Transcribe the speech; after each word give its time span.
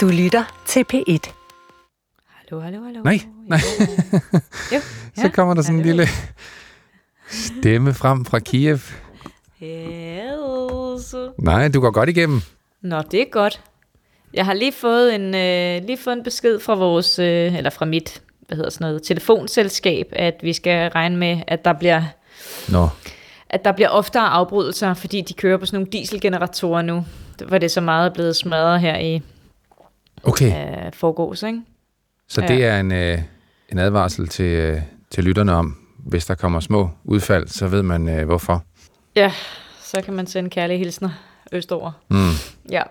Du 0.00 0.08
lytter 0.08 0.62
til 0.66 0.84
P1. 0.92 1.32
Hallo, 2.26 2.60
hallo, 2.60 2.84
hallo. 2.84 3.02
Nej, 3.02 3.20
nej. 3.46 3.58
Jo, 4.72 4.80
Så 5.22 5.28
kommer 5.28 5.54
der 5.54 5.62
sådan 5.62 5.78
en 5.78 5.82
lille 5.84 6.06
stemme 7.28 7.94
frem 7.94 8.24
fra 8.24 8.38
Kiev. 8.38 8.78
Yes. 9.62 11.14
Nej, 11.38 11.68
du 11.68 11.80
går 11.80 11.90
godt 11.90 12.08
igennem. 12.08 12.40
Nå, 12.82 13.02
det 13.10 13.20
er 13.20 13.24
godt. 13.30 13.60
Jeg 14.34 14.44
har 14.44 14.54
lige 14.54 14.72
fået 14.72 15.14
en, 15.14 15.34
øh, 15.34 15.86
lige 15.86 15.98
fået 15.98 16.16
en 16.16 16.24
besked 16.24 16.60
fra 16.60 16.74
vores, 16.74 17.18
øh, 17.18 17.56
eller 17.56 17.70
fra 17.70 17.84
mit, 17.84 18.22
hvad 18.46 18.56
hedder 18.56 18.70
sådan 18.70 18.84
noget, 18.84 19.02
telefonselskab, 19.02 20.06
at 20.12 20.34
vi 20.42 20.52
skal 20.52 20.90
regne 20.90 21.16
med, 21.16 21.40
at 21.46 21.64
der 21.64 21.72
bliver, 21.72 22.02
Nå, 22.68 22.88
at 23.50 23.64
der 23.64 23.72
bliver 23.72 23.88
oftere 23.88 24.28
afbrydelser, 24.28 24.94
fordi 24.94 25.20
de 25.20 25.34
kører 25.34 25.56
på 25.56 25.66
sådan 25.66 25.76
nogle 25.76 25.92
dieselgeneratorer 25.92 26.82
nu, 26.82 27.04
hvor 27.48 27.58
det 27.58 27.70
så 27.70 27.80
meget 27.80 28.10
er 28.10 28.14
blevet 28.14 28.36
smadret 28.36 28.80
her 28.80 28.98
i 28.98 29.22
okay. 30.22 30.86
øh, 30.86 30.92
forgårs, 30.92 31.42
ikke? 31.42 31.62
Så 32.28 32.40
ja. 32.40 32.46
det 32.46 32.64
er 32.64 32.80
en, 32.80 32.92
øh, 32.92 33.18
en 33.68 33.78
advarsel 33.78 34.28
til, 34.28 34.44
øh, 34.44 34.80
til 35.10 35.24
lytterne 35.24 35.52
om, 35.52 35.76
hvis 35.98 36.26
der 36.26 36.34
kommer 36.34 36.60
små 36.60 36.90
udfald, 37.04 37.48
så 37.48 37.68
ved 37.68 37.82
man 37.82 38.08
øh, 38.08 38.26
hvorfor. 38.26 38.64
Ja, 39.16 39.32
så 39.82 40.02
kan 40.02 40.14
man 40.14 40.26
sende 40.26 40.50
kærlige 40.50 40.78
hilsner 40.78 41.10
østover. 41.52 41.92
Mm. 42.10 42.70
Ja. 42.70 42.82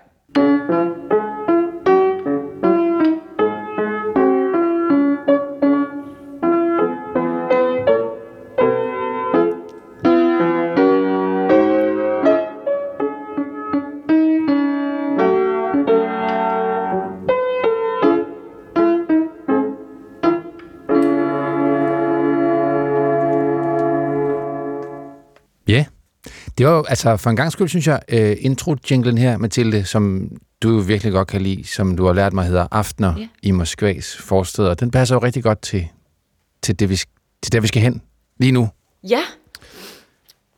Ja, 25.70 25.86
det 26.58 26.66
var 26.66 26.72
jo, 26.72 26.84
altså 26.90 27.18
for 27.18 27.30
en 27.30 27.36
gang 27.36 27.52
skyld, 27.52 27.68
synes 27.68 27.88
jeg, 27.88 28.00
uh, 28.14 28.46
intro-jinglen 28.46 29.18
her, 29.18 29.38
Mathilde, 29.38 29.86
som 29.86 30.32
du 30.62 30.70
jo 30.70 30.78
virkelig 30.80 31.14
godt 31.14 31.28
kan 31.28 31.42
lide, 31.42 31.68
som 31.68 31.98
du 31.98 32.06
har 32.06 32.14
lært 32.14 32.34
mig 32.34 32.46
hedder 32.46 32.68
Aftener 32.72 33.14
Ja. 33.18 33.28
i 33.44 33.52
Moskvas 33.52 34.18
forsteder. 34.18 34.74
Den 34.74 34.92
passer 34.92 35.16
jo 35.16 35.20
rigtig 35.20 35.44
godt 35.44 35.62
til, 35.62 35.88
til, 36.62 36.80
det, 36.80 36.90
vi, 36.90 36.96
til 37.44 37.52
der, 37.52 37.60
vi 37.60 37.68
skal 37.68 37.82
hen 37.82 38.02
lige 38.40 38.52
nu. 38.52 38.70
Ja, 39.10 39.20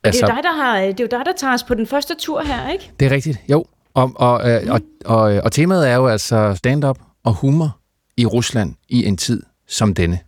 altså, 0.04 0.26
det, 0.26 0.30
er 0.30 0.34
jo 0.34 0.36
dig, 0.36 0.42
der 0.42 0.52
har, 0.64 0.80
det 0.80 1.00
er 1.00 1.04
jo 1.04 1.18
dig, 1.18 1.26
der 1.26 1.32
tager 1.36 1.54
os 1.54 1.62
på 1.64 1.74
den 1.74 1.86
første 1.86 2.14
tur 2.18 2.42
her, 2.42 2.70
ikke? 2.70 2.90
Det 3.00 3.06
er 3.06 3.10
rigtigt, 3.10 3.38
jo. 3.50 3.64
Og, 3.94 4.12
og, 4.16 4.50
øh, 4.50 4.60
og, 4.70 4.80
og, 5.04 5.20
og 5.44 5.52
temaet 5.52 5.88
er 5.88 5.94
jo 5.94 6.06
altså 6.06 6.54
stand-up 6.54 6.98
og 7.24 7.34
humor 7.34 7.78
i 8.16 8.26
Rusland 8.26 8.74
i 8.88 9.04
en 9.04 9.16
tid 9.16 9.42
som 9.68 9.94
denne. 9.94 10.18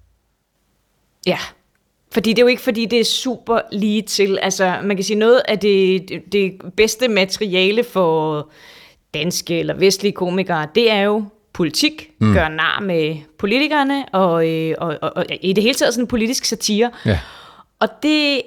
Ja, 1.27 1.39
fordi 2.15 2.31
det 2.31 2.39
er 2.39 2.43
jo 2.43 2.49
ikke, 2.49 2.63
fordi 2.63 2.85
det 2.87 3.01
er 3.01 3.05
super 3.05 3.61
lige 3.73 4.03
til. 4.03 4.39
Altså, 4.43 4.75
man 4.83 4.97
kan 4.97 5.05
sige, 5.05 5.17
noget 5.19 5.43
af 5.49 5.59
det, 5.59 6.09
det- 6.09 6.33
det 6.33 6.53
bedste 6.77 7.09
materiale 7.09 7.85
for 7.85 8.49
danske 9.15 9.59
eller 9.61 9.75
vestlige 9.75 10.13
komikere, 10.13 10.67
det 10.75 10.91
er 10.91 11.01
jo 11.01 11.25
politik, 11.53 12.11
mm. 12.21 12.33
gør 12.33 12.49
nar 12.49 12.81
med 12.81 13.17
politikerne, 13.39 14.05
og, 14.13 14.49
øh, 14.49 14.75
og, 14.79 14.99
og, 15.03 15.13
og 15.17 15.27
i 15.41 15.53
det 15.53 15.63
hele 15.63 15.75
taget 15.75 15.95
sådan 15.95 16.07
politisk 16.07 16.45
satire. 16.45 16.91
Ja. 17.07 17.19
Og 17.81 17.89
det 18.03 18.43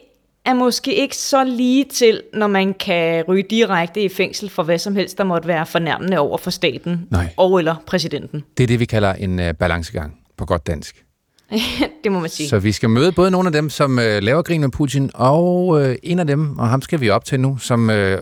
er 0.46 0.54
måske 0.54 0.96
ikke 0.96 1.16
så 1.18 1.44
lige 1.44 1.84
til, 1.84 2.22
når 2.34 2.48
man 2.48 2.74
kan 2.74 3.24
ryge 3.28 3.44
direkte 3.50 4.02
i 4.02 4.10
fængsel 4.10 4.50
for 4.50 4.64
hvad 4.64 4.78
som 4.78 4.96
helst, 4.96 5.18
der 5.18 5.24
måtte 5.24 5.48
være 5.48 5.66
fornærmende 5.66 6.18
over 6.20 6.38
for 6.38 6.50
staten 6.52 7.08
Nej. 7.12 7.34
og 7.38 7.60
eller 7.60 7.76
præsidenten. 7.86 8.44
Det 8.58 8.64
er 8.64 8.68
det, 8.68 8.80
vi 8.80 8.86
kalder 8.86 9.14
en 9.14 9.40
øh, 9.40 9.54
balancegang 9.54 10.18
på 10.38 10.46
godt 10.46 10.68
dansk. 10.68 11.04
det 12.04 12.12
må 12.12 12.20
man 12.20 12.30
sige. 12.30 12.50
Så 12.50 12.60
vi 12.60 12.72
skal 12.72 12.90
møde 12.90 13.12
både 13.12 13.32
nogle 13.32 13.48
af 13.48 13.52
dem, 13.52 13.70
som 13.70 14.00
øh, 14.00 14.24
laver 14.24 14.42
grin 14.42 14.62
med 14.62 14.70
Putin, 14.70 15.12
og 15.14 15.82
øh, 15.82 15.96
en 16.04 16.20
af 16.20 16.28
dem, 16.28 16.60
og 16.60 16.70
ham 16.70 16.82
skal 16.82 17.02
vi 17.02 17.10
op 17.10 17.26
til 17.26 17.40
nu, 17.40 17.58
som 17.58 17.90
øh, 17.90 18.22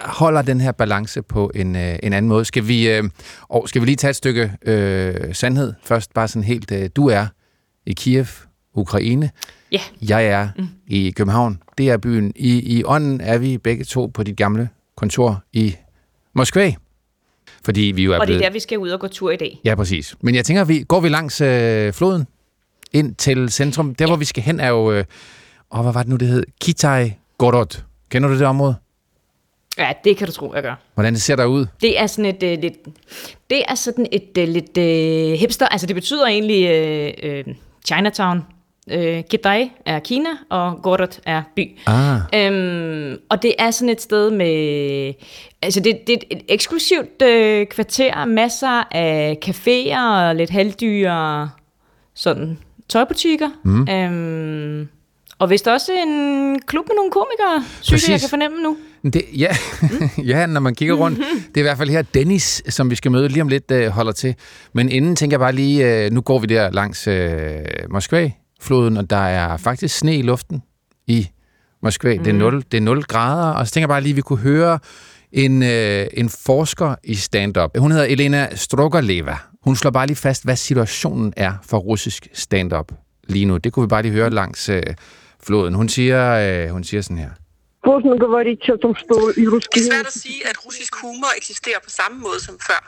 holder 0.00 0.42
den 0.42 0.60
her 0.60 0.72
balance 0.72 1.22
på 1.22 1.50
en, 1.54 1.76
øh, 1.76 1.98
en 2.02 2.12
anden 2.12 2.28
måde. 2.28 2.44
Skal 2.44 2.68
vi, 2.68 2.88
øh, 2.88 3.04
og 3.48 3.68
skal 3.68 3.80
vi 3.80 3.86
lige 3.86 3.96
tage 3.96 4.10
et 4.10 4.16
stykke 4.16 4.52
øh, 4.66 5.34
sandhed 5.34 5.72
først? 5.84 6.14
Bare 6.14 6.28
sådan 6.28 6.44
helt, 6.44 6.72
øh, 6.72 6.90
du 6.96 7.08
er 7.08 7.26
i 7.86 7.92
Kiev, 7.92 8.26
Ukraine. 8.74 9.30
Ja. 9.72 9.80
Jeg 10.08 10.26
er 10.26 10.48
mm. 10.58 10.68
i 10.86 11.10
København. 11.16 11.62
Det 11.78 11.90
er 11.90 11.96
byen. 11.96 12.32
I, 12.36 12.78
I 12.78 12.84
ånden 12.84 13.20
er 13.20 13.38
vi 13.38 13.58
begge 13.58 13.84
to 13.84 14.06
på 14.06 14.22
dit 14.22 14.36
gamle 14.36 14.68
kontor 14.96 15.42
i 15.52 15.76
Moskva. 16.34 16.74
Fordi 17.64 17.80
vi 17.80 18.04
jo 18.04 18.12
er 18.12 18.14
Og 18.14 18.20
det 18.20 18.26
blevet... 18.26 18.42
er 18.42 18.48
der, 18.48 18.52
vi 18.52 18.60
skal 18.60 18.78
ud 18.78 18.88
og 18.88 19.00
gå 19.00 19.08
tur 19.08 19.30
i 19.30 19.36
dag. 19.36 19.60
Ja, 19.64 19.74
præcis. 19.74 20.16
Men 20.20 20.34
jeg 20.34 20.44
tænker, 20.44 20.64
vi 20.64 20.82
går 20.82 21.00
vi 21.00 21.08
langs 21.08 21.40
øh, 21.40 21.92
floden 21.92 22.26
ind 22.92 23.14
til 23.14 23.48
centrum. 23.50 23.94
Der, 23.94 24.06
hvor 24.06 24.16
vi 24.16 24.24
skal 24.24 24.42
hen, 24.42 24.60
er 24.60 24.68
jo... 24.68 24.92
Øh, 24.92 25.04
åh, 25.74 25.80
hvad 25.82 25.92
var 25.92 26.02
det 26.02 26.10
nu, 26.10 26.16
det 26.16 26.28
hed? 26.28 26.44
Kitai 26.60 27.12
Gorod. 27.38 27.82
Kender 28.10 28.28
du 28.28 28.34
det 28.38 28.46
område? 28.46 28.76
Ja, 29.78 29.92
det 30.04 30.16
kan 30.16 30.26
du 30.26 30.32
tro, 30.32 30.52
jeg 30.54 30.62
gør. 30.62 30.74
Hvordan 30.94 31.12
det 31.12 31.22
ser 31.22 31.36
der 31.36 31.44
ud? 31.44 31.66
Det 31.80 32.00
er 32.00 32.06
sådan 32.06 32.24
et 32.34 32.42
øh, 32.42 32.58
lidt, 32.58 32.74
det 33.50 33.62
er 33.68 33.74
sådan 33.74 34.06
et 34.12 34.38
øh, 34.38 34.48
lidt 34.48 34.78
øh, 34.78 35.38
hipster, 35.38 35.66
altså 35.68 35.86
det 35.86 35.94
betyder 35.96 36.26
egentlig 36.26 36.68
øh, 36.70 37.12
øh, 37.22 37.44
Chinatown. 37.86 38.42
Øh, 38.90 39.22
Kedai 39.30 39.70
er 39.86 39.98
Kina, 39.98 40.28
og 40.50 40.78
Gorod 40.82 41.20
er 41.26 41.42
by. 41.56 41.78
Ah, 41.86 42.20
Øhm, 42.34 43.16
og 43.28 43.42
det 43.42 43.54
er 43.58 43.70
sådan 43.70 43.88
et 43.88 44.02
sted 44.02 44.30
med, 44.30 45.12
altså 45.62 45.80
det, 45.80 45.98
det 46.06 46.12
er 46.14 46.18
et 46.30 46.42
eksklusivt 46.48 47.22
øh, 47.22 47.66
kvarter, 47.66 48.24
masser 48.24 48.82
af 48.96 49.38
caféer 49.44 49.98
og 50.00 50.36
lidt 50.36 50.50
halvdyre 50.50 51.50
sådan 52.14 52.58
tøjbutikker. 52.88 53.48
Mm. 53.64 53.88
Øhm, 53.88 54.88
og 55.38 55.50
vist 55.50 55.68
også 55.68 55.92
en 56.06 56.60
klub 56.66 56.84
med 56.88 56.94
nogle 56.96 57.10
komikere, 57.10 57.64
synes 57.80 58.02
jeg, 58.02 58.08
jeg 58.08 58.14
Præcis. 58.14 58.30
kan 58.30 58.30
fornemme 58.30 58.62
nu. 58.62 58.76
det, 59.10 59.22
ja, 59.38 59.56
ja, 60.32 60.46
når 60.46 60.60
man 60.60 60.74
kigger 60.74 60.94
rundt. 60.94 61.18
Det 61.18 61.56
er 61.56 61.60
i 61.60 61.62
hvert 61.62 61.78
fald 61.78 61.90
her 61.90 62.02
Dennis, 62.02 62.62
som 62.68 62.90
vi 62.90 62.94
skal 62.94 63.10
møde 63.10 63.28
lige 63.28 63.42
om 63.42 63.48
lidt, 63.48 63.70
øh, 63.70 63.88
holder 63.88 64.12
til. 64.12 64.34
Men 64.72 64.88
inden 64.88 65.16
tænker 65.16 65.34
jeg 65.34 65.40
bare 65.40 65.52
lige, 65.52 66.04
øh, 66.04 66.10
nu 66.12 66.20
går 66.20 66.38
vi 66.38 66.46
der 66.46 66.70
langs 66.70 67.06
øh, 67.06 67.58
Moskva-floden, 67.90 68.96
og 68.96 69.10
der 69.10 69.16
er 69.16 69.56
faktisk 69.56 69.98
sne 69.98 70.16
i 70.16 70.22
luften 70.22 70.62
i 71.06 71.28
Moskva. 71.82 72.14
Mm. 72.14 72.24
Det, 72.24 72.30
er 72.30 72.34
0, 72.34 72.62
det 72.72 72.76
er 72.76 72.80
0 72.82 73.02
grader, 73.02 73.52
og 73.52 73.66
så 73.66 73.72
tænker 73.72 73.84
jeg 73.84 73.88
bare 73.88 74.00
lige, 74.00 74.12
at 74.12 74.16
vi 74.16 74.20
kunne 74.20 74.38
høre 74.38 74.78
en, 75.32 75.62
øh, 75.62 76.06
en 76.14 76.28
forsker 76.28 76.94
i 77.04 77.14
stand-up. 77.14 77.78
Hun 77.78 77.90
hedder 77.90 78.06
Elena 78.06 78.48
Strogaleva. 78.54 79.36
Hun 79.65 79.75
slår 79.75 79.91
bare 79.91 80.07
lige 80.07 80.17
fast, 80.17 80.43
hvad 80.43 80.55
situationen 80.55 81.33
er 81.37 81.53
for 81.69 81.77
russisk 81.77 82.27
stand-up 82.33 82.91
lige 83.27 83.45
nu. 83.45 83.57
Det 83.57 83.73
kunne 83.73 83.83
vi 83.83 83.87
bare 83.87 84.01
lige 84.01 84.11
høre 84.11 84.29
langs 84.29 84.69
øh, 84.69 84.83
floden. 85.43 85.73
Hun 85.73 85.89
siger, 85.89 86.21
øh, 86.43 86.69
hun 86.69 86.83
siger 86.83 87.01
sådan 87.01 87.17
her. 87.17 87.29
Сложно 87.85 88.15
говорить 88.25 88.63
о 88.75 88.77
том, 88.83 88.93
что 89.03 89.15
и 89.41 89.47
русский 89.53 89.79
Det 89.79 89.87
er 89.87 89.93
язык 89.93 89.93
svært 89.93 90.07
at 90.07 90.13
sige, 90.13 90.39
at 90.49 90.55
russisk 90.65 90.93
humor 91.01 91.31
eksisterer 91.37 91.79
på 91.83 91.89
samme 91.89 92.17
måde 92.19 92.39
som 92.47 92.55
før. 92.69 92.81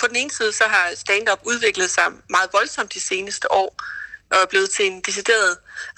På 0.00 0.06
den 0.10 0.16
ene 0.16 0.30
side 0.30 0.52
så 0.52 0.64
har 0.74 0.86
stand-up 1.04 1.40
udviklet 1.50 1.90
sig 1.90 2.06
meget 2.36 2.48
voldsomt 2.58 2.94
de 2.94 3.00
seneste 3.00 3.46
år, 3.52 3.70
og 4.32 4.38
er 4.44 4.48
blevet 4.52 4.70
til 4.76 4.84
en 4.90 5.00
decideret 5.08 5.52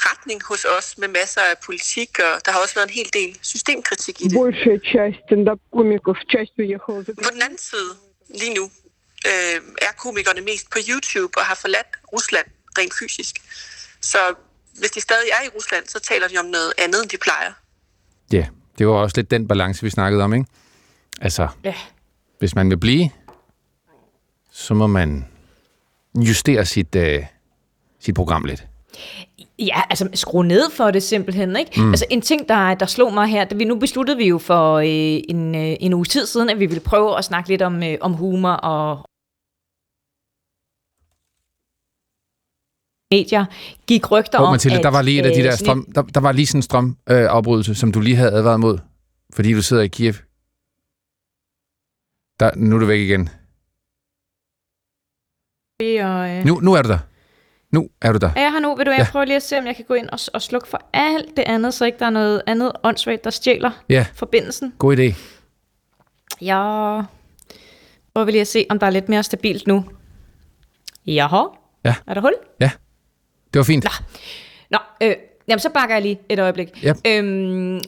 retning 0.08 0.38
hos 0.50 0.62
os 0.78 0.88
med 0.98 1.08
masser 1.20 1.40
af 1.50 1.56
politik, 1.68 2.10
og 2.26 2.34
der 2.44 2.50
har 2.52 2.60
også 2.64 2.74
været 2.78 2.88
en 2.90 2.94
hel 3.00 3.10
del 3.18 3.30
systemkritik 3.52 4.16
i 4.20 4.24
det. 4.28 4.36
большая 4.42 4.78
часть 4.92 5.18
стендап-комиков, 5.24 6.16
часть 6.34 6.54
уехала 6.62 7.00
за 7.06 7.12
På 7.26 7.30
den 7.34 7.42
anden 7.46 7.62
side, 7.70 7.90
lige 8.40 8.54
nu, 8.58 8.64
øh, 9.27 9.61
er 9.81 9.93
komikerne 9.97 10.41
mest 10.41 10.69
på 10.69 10.77
YouTube 10.89 11.37
og 11.39 11.43
har 11.45 11.55
forladt 11.55 11.87
Rusland 12.13 12.45
rent 12.77 12.93
fysisk. 12.99 13.35
Så 14.01 14.17
hvis 14.79 14.91
de 14.91 15.01
stadig 15.01 15.29
er 15.41 15.45
i 15.45 15.49
Rusland, 15.55 15.87
så 15.87 15.99
taler 15.99 16.27
de 16.27 16.37
om 16.37 16.45
noget 16.45 16.73
andet, 16.77 17.01
end 17.01 17.09
de 17.09 17.17
plejer. 17.17 17.51
Ja, 18.33 18.45
det 18.77 18.87
var 18.87 18.93
også 18.93 19.13
lidt 19.17 19.31
den 19.31 19.47
balance, 19.47 19.83
vi 19.83 19.89
snakkede 19.89 20.23
om, 20.23 20.33
ikke? 20.33 20.45
Altså, 21.21 21.47
Ja. 21.63 21.73
hvis 22.39 22.55
man 22.55 22.69
vil 22.69 22.77
blive, 22.77 23.09
så 24.51 24.73
må 24.73 24.87
man 24.87 25.25
justere 26.15 26.65
sit, 26.65 26.95
øh, 26.95 27.25
sit 27.99 28.15
program 28.15 28.43
lidt. 28.45 28.63
Ja, 29.59 29.81
altså 29.89 30.09
skrue 30.13 30.45
ned 30.47 30.71
for 30.71 30.91
det 30.91 31.03
simpelthen, 31.03 31.55
ikke? 31.55 31.81
Mm. 31.81 31.89
Altså 31.89 32.05
en 32.09 32.21
ting, 32.21 32.49
der, 32.49 32.73
der 32.73 32.85
slog 32.85 33.13
mig 33.13 33.27
her, 33.27 33.43
da 33.45 33.55
vi 33.55 33.63
nu 33.65 33.75
besluttede 33.75 34.17
vi 34.17 34.27
jo 34.27 34.37
for 34.37 34.75
øh, 34.77 34.85
en, 35.29 35.55
øh, 35.55 35.75
en 35.79 35.93
uge 35.93 36.05
tid 36.05 36.25
siden, 36.25 36.49
at 36.49 36.59
vi 36.59 36.65
ville 36.65 36.79
prøve 36.83 37.17
at 37.17 37.25
snakke 37.25 37.49
lidt 37.49 37.61
om, 37.61 37.83
øh, 37.83 37.97
om 38.01 38.13
humor 38.13 38.51
og 38.51 39.05
medier, 43.11 43.45
gik 43.87 44.11
rygter 44.11 44.37
Hov, 44.37 44.47
om, 44.47 44.53
Mathilde, 44.53 44.77
at, 44.77 44.83
der 44.83 44.89
var 44.89 45.01
lige 45.01 45.19
et 45.19 45.25
af 45.25 45.31
de 45.33 45.39
øh, 45.39 45.43
der 45.45 45.51
sådan 45.51 45.65
strøm, 45.65 45.91
der, 45.95 46.01
der 46.01 46.19
var 46.19 46.31
lige 46.31 46.47
sådan 46.47 46.57
en 46.59 46.61
strømafbrydelse, 46.63 47.71
øh, 47.71 47.75
som 47.75 47.91
du 47.91 47.99
lige 47.99 48.15
havde 48.15 48.31
advaret 48.31 48.59
mod, 48.59 48.77
fordi 49.33 49.53
du 49.53 49.61
sidder 49.61 49.83
i 49.83 49.87
Kiev. 49.87 50.13
Der, 52.39 52.51
nu 52.55 52.75
er 52.75 52.79
du 52.79 52.85
væk 52.85 52.99
igen. 52.99 53.29
et, 55.79 56.05
og, 56.05 56.29
øh, 56.29 56.45
Nu, 56.45 56.59
nu 56.59 56.73
er 56.73 56.81
du 56.81 56.89
der. 56.89 56.99
Nu 57.71 57.89
er 58.01 58.11
du 58.11 58.17
der. 58.17 58.29
er 58.35 58.41
jeg 58.41 58.51
her 58.51 58.59
nu? 58.59 58.75
Vil 58.75 58.85
du, 58.85 58.91
jeg 58.91 58.99
Ja. 58.99 59.07
prøver 59.11 59.25
lige 59.25 59.35
at 59.35 59.43
se, 59.43 59.57
om 59.57 59.65
jeg 59.65 59.75
kan 59.75 59.85
gå 59.87 59.93
ind 59.93 60.09
og, 60.09 60.19
og 60.33 60.41
slukke 60.41 60.67
for 60.67 60.81
alt 60.93 61.37
det 61.37 61.43
andet, 61.43 61.73
så 61.73 61.85
ikke 61.85 61.99
der 61.99 62.05
er 62.05 62.09
noget 62.09 62.41
andet 62.47 62.71
åndssvagt, 62.83 63.23
der 63.23 63.29
stjæler 63.29 63.71
Ja, 63.89 64.05
forbindelsen. 64.13 64.73
god 64.79 64.97
idé. 64.97 65.13
Ja, 66.41 67.01
Prøver 68.13 68.25
vi 68.25 68.31
lige 68.31 68.41
at 68.41 68.47
se, 68.47 68.65
om 68.69 68.79
der 68.79 68.87
er 68.87 68.91
lidt 68.91 69.09
mere 69.09 69.23
stabilt 69.23 69.67
nu. 69.67 69.85
Jaha. 71.05 71.43
Ja. 71.85 71.95
Er 72.07 72.13
der 72.13 72.21
hul? 72.21 72.33
Ja, 72.59 72.71
det 73.53 73.59
var 73.59 73.63
fint. 73.63 73.85
Nå, 74.69 74.77
Nå 74.77 74.77
øh, 75.03 75.15
jamen 75.47 75.59
så 75.59 75.69
bakker 75.69 75.95
jeg 75.95 76.01
lige 76.01 76.19
et 76.29 76.39
øjeblik. 76.39 76.69
Yep. 76.85 76.97
Øhm, 77.07 77.81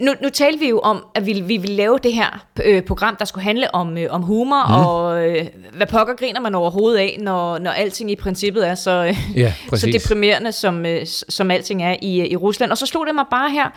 nu, 0.00 0.12
nu 0.22 0.28
talte 0.28 0.58
vi 0.58 0.68
jo 0.68 0.78
om, 0.78 1.04
at 1.14 1.26
vi, 1.26 1.32
vi 1.32 1.56
ville 1.56 1.76
lave 1.76 1.98
det 2.02 2.14
her 2.14 2.46
øh, 2.64 2.82
program, 2.82 3.16
der 3.16 3.24
skulle 3.24 3.44
handle 3.44 3.74
om, 3.74 3.98
øh, 3.98 4.06
om 4.10 4.22
humor, 4.22 4.66
mm. 4.68 4.86
og 4.86 5.28
øh, 5.28 5.46
hvad 5.76 5.86
pokker 5.86 6.14
griner 6.14 6.40
man 6.40 6.54
overhovedet 6.54 6.98
af, 6.98 7.16
når, 7.20 7.58
når 7.58 7.70
alting 7.70 8.10
i 8.10 8.16
princippet 8.16 8.68
er 8.68 8.74
så, 8.74 9.04
øh, 9.04 9.16
Ja, 9.36 9.52
så 9.76 9.86
deprimerende, 9.86 10.52
som, 10.52 10.86
øh, 10.86 11.06
som 11.28 11.50
alting 11.50 11.82
er 11.82 11.96
i, 12.02 12.20
øh, 12.20 12.26
i 12.26 12.36
Rusland. 12.36 12.70
Og 12.70 12.78
så 12.78 12.86
slog 12.86 13.06
det 13.06 13.14
mig 13.14 13.24
bare 13.30 13.50
her, 13.50 13.70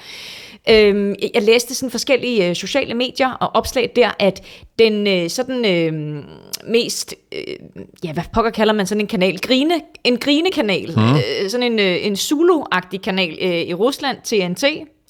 øh, 0.70 1.16
jeg 1.34 1.44
læste 1.44 1.76
sådan 1.76 1.92
forskellige 1.92 2.50
øh, 2.50 2.56
sociale 2.56 2.94
medier 2.94 3.32
og 3.32 3.50
opslag 3.54 3.92
der, 3.96 4.12
at 4.20 4.44
den 4.80 5.08
øh, 5.08 5.30
sådan 5.30 5.66
øh, 5.66 6.24
mest, 6.68 7.16
øh, 7.32 7.56
ja 8.04 8.14
hvad 8.14 8.24
pokker 8.34 8.52
kalder 8.52 8.74
man 8.74 8.88
sådan 8.88 9.02
en 9.02 9.08
kanal, 9.08 9.40
grine, 9.40 9.82
en 10.04 10.18
grinekanal, 10.18 10.94
mm. 10.98 11.16
øh, 11.16 11.50
sådan 11.50 11.72
en, 11.72 11.80
øh, 11.80 12.06
en 12.06 12.14
Zulu-agtig 12.14 12.98
kanal 12.98 13.38
øh, 13.42 13.62
i 13.62 13.74
Rusland, 13.74 14.18
TNT, 14.24 14.64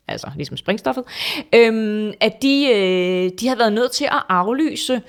altså 0.07 0.27
ligesom 0.35 0.57
springstoffet, 0.57 1.03
øhm, 1.55 2.11
at 2.19 2.41
de, 2.41 2.69
øh, 2.75 3.31
de 3.39 3.47
havde 3.47 3.59
været 3.59 3.73
nødt 3.73 3.91
til 3.91 4.05
at 4.05 4.23
aflyse 4.29 5.01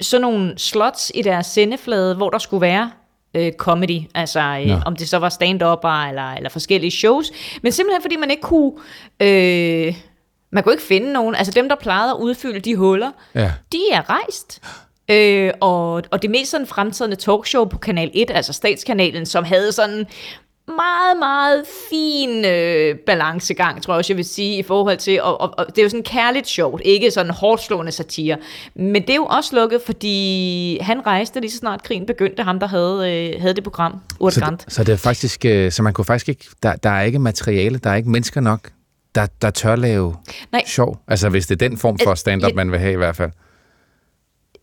sådan 0.00 0.20
nogle 0.22 0.58
slots 0.58 1.12
i 1.14 1.22
deres 1.22 1.46
sendeflade, 1.46 2.14
hvor 2.14 2.30
der 2.30 2.38
skulle 2.38 2.60
være 2.60 2.90
øh, 3.34 3.52
comedy, 3.52 4.00
altså 4.14 4.40
øh, 4.40 4.66
Nå. 4.66 4.74
om 4.86 4.96
det 4.96 5.08
så 5.08 5.18
var 5.18 5.28
stand-up'er 5.28 6.08
eller, 6.08 6.32
eller 6.36 6.48
forskellige 6.48 6.90
shows, 6.90 7.32
men 7.62 7.72
simpelthen 7.72 8.02
fordi 8.02 8.16
man 8.16 8.30
ikke 8.30 8.42
kunne, 8.42 8.72
øh, 9.20 9.94
man 10.52 10.62
kunne 10.62 10.72
ikke 10.72 10.84
finde 10.84 11.12
nogen, 11.12 11.34
altså 11.34 11.52
dem 11.52 11.68
der 11.68 11.76
plejede 11.76 12.10
at 12.10 12.16
udfylde 12.16 12.60
de 12.60 12.76
huller, 12.76 13.10
Ja. 13.34 13.52
de 13.72 13.78
er 13.92 14.02
rejst. 14.10 14.60
Øh, 15.10 15.52
og, 15.60 15.92
og 16.10 16.22
det 16.22 16.30
mest 16.30 16.50
sådan 16.50 16.66
fremtidende 16.66 17.16
talkshow 17.16 17.64
på 17.64 17.78
Kanal 17.78 18.10
1, 18.14 18.30
altså 18.34 18.52
Statskanalen, 18.52 19.26
som 19.26 19.44
havde 19.44 19.72
sådan 19.72 20.06
meget, 20.68 21.18
meget 21.18 21.64
fin 21.90 22.44
øh, 22.44 22.96
balancegang, 23.06 23.82
tror 23.82 23.94
jeg 23.94 23.98
også, 23.98 24.12
jeg 24.12 24.16
vil 24.16 24.24
sige, 24.24 24.58
i 24.58 24.62
forhold 24.62 24.96
til, 24.96 25.22
og, 25.22 25.40
og, 25.40 25.54
og 25.58 25.66
det 25.66 25.78
er 25.78 25.82
jo 25.82 25.88
sådan 25.88 26.02
kærligt 26.04 26.46
sjovt, 26.48 26.82
ikke 26.84 27.10
sådan 27.10 27.32
hårdt 27.32 27.62
slående 27.62 27.92
satire. 27.92 28.36
Men 28.74 29.02
det 29.02 29.10
er 29.10 29.14
jo 29.14 29.24
også 29.26 29.56
lukket, 29.56 29.80
fordi 29.86 30.78
han 30.80 31.06
rejste 31.06 31.40
lige 31.40 31.50
så 31.50 31.56
snart 31.56 31.82
krigen 31.82 32.06
begyndte, 32.06 32.42
ham 32.42 32.60
der 32.60 32.66
havde, 32.66 33.30
øh, 33.34 33.40
havde 33.40 33.54
det 33.54 33.64
program, 33.64 34.00
Urt 34.20 34.32
Så, 34.34 34.40
Grant. 34.40 34.64
det, 34.64 34.72
så 34.72 34.84
det 34.84 34.92
er 34.92 34.96
faktisk, 34.96 35.44
øh, 35.44 35.72
så 35.72 35.82
man 35.82 35.92
kunne 35.92 36.04
faktisk 36.04 36.28
ikke, 36.28 36.46
der, 36.62 36.76
der 36.76 36.90
er 36.90 37.02
ikke 37.02 37.18
materiale, 37.18 37.78
der 37.78 37.90
er 37.90 37.94
ikke 37.94 38.10
mennesker 38.10 38.40
nok, 38.40 38.60
der, 39.14 39.26
der 39.42 39.50
tør 39.50 39.76
lave 39.76 40.14
Nej. 40.52 40.62
sjov. 40.66 40.98
Altså 41.08 41.28
hvis 41.28 41.46
det 41.46 41.62
er 41.62 41.68
den 41.68 41.78
form 41.78 41.98
for 42.02 42.10
Al- 42.10 42.16
stand-up, 42.16 42.54
man 42.54 42.70
vil 42.72 42.78
have 42.78 42.92
i 42.92 42.96
hvert 42.96 43.16
fald. 43.16 43.30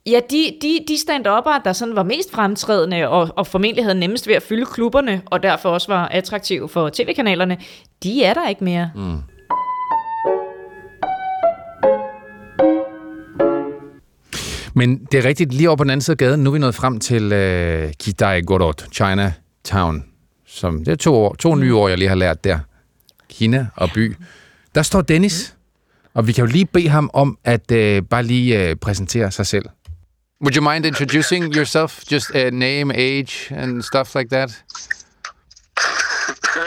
Ja, 0.05 0.19
de, 0.31 0.57
de, 0.61 0.79
de 0.87 0.95
stand-up'ere, 0.95 1.61
der 1.65 1.73
sådan 1.73 1.95
var 1.95 2.03
mest 2.03 2.31
fremtrædende 2.31 3.09
og, 3.09 3.29
og 3.35 3.47
formentlig 3.47 3.85
havde 3.85 3.99
nemmest 3.99 4.27
ved 4.27 4.35
at 4.35 4.43
fylde 4.43 4.65
klubberne, 4.65 5.21
og 5.25 5.43
derfor 5.43 5.69
også 5.69 5.87
var 5.87 6.07
attraktive 6.07 6.69
for 6.69 6.89
tv-kanalerne, 6.93 7.57
de 8.03 8.23
er 8.23 8.33
der 8.33 8.49
ikke 8.49 8.63
mere. 8.63 8.91
Mm. 8.95 9.17
Men 14.73 15.07
det 15.11 15.19
er 15.19 15.25
rigtigt, 15.25 15.53
lige 15.53 15.69
over 15.69 15.77
på 15.77 15.83
den 15.83 15.89
anden 15.89 16.01
side 16.01 16.13
af 16.13 16.17
gaden, 16.17 16.43
nu 16.43 16.49
er 16.49 16.53
vi 16.53 16.59
nået 16.59 16.75
frem 16.75 16.99
til 16.99 17.31
øh, 17.33 17.93
Kidai 17.99 18.41
Gorod, 18.41 18.91
Chinatown, 18.93 20.05
som 20.45 20.85
det 20.85 20.91
er 20.91 20.95
to, 20.95 21.15
år, 21.15 21.35
to 21.35 21.55
nye 21.55 21.75
år, 21.75 21.87
jeg 21.87 21.97
lige 21.97 22.09
har 22.09 22.15
lært 22.15 22.43
der. 22.43 22.59
Kina 23.29 23.67
og 23.75 23.89
by. 23.95 24.15
Der 24.75 24.81
står 24.81 25.01
Dennis, 25.01 25.55
og 26.13 26.27
vi 26.27 26.31
kan 26.31 26.45
jo 26.45 26.51
lige 26.51 26.65
bede 26.65 26.89
ham 26.89 27.09
om 27.13 27.37
at 27.43 27.71
øh, 27.71 28.01
bare 28.01 28.23
lige 28.23 28.69
øh, 28.69 28.75
præsentere 28.75 29.31
sig 29.31 29.45
selv. 29.45 29.65
Would 30.41 30.55
you 30.55 30.61
mind 30.61 30.85
introducing 30.85 31.53
yourself? 31.53 32.05
Just 32.05 32.35
uh, 32.35 32.49
name, 32.49 32.91
age 32.91 33.47
and 33.51 33.83
stuff 33.83 34.15
like 34.15 34.29
that? 34.29 34.49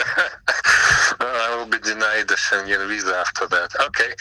well, 1.21 1.37
I 1.47 1.57
will 1.57 1.67
be 1.67 1.79
denied 1.79 2.29
the 2.29 2.37
Schengen 2.37 2.89
visa 2.89 3.15
after 3.17 3.47
that. 3.49 3.71
Okay. 3.89 4.13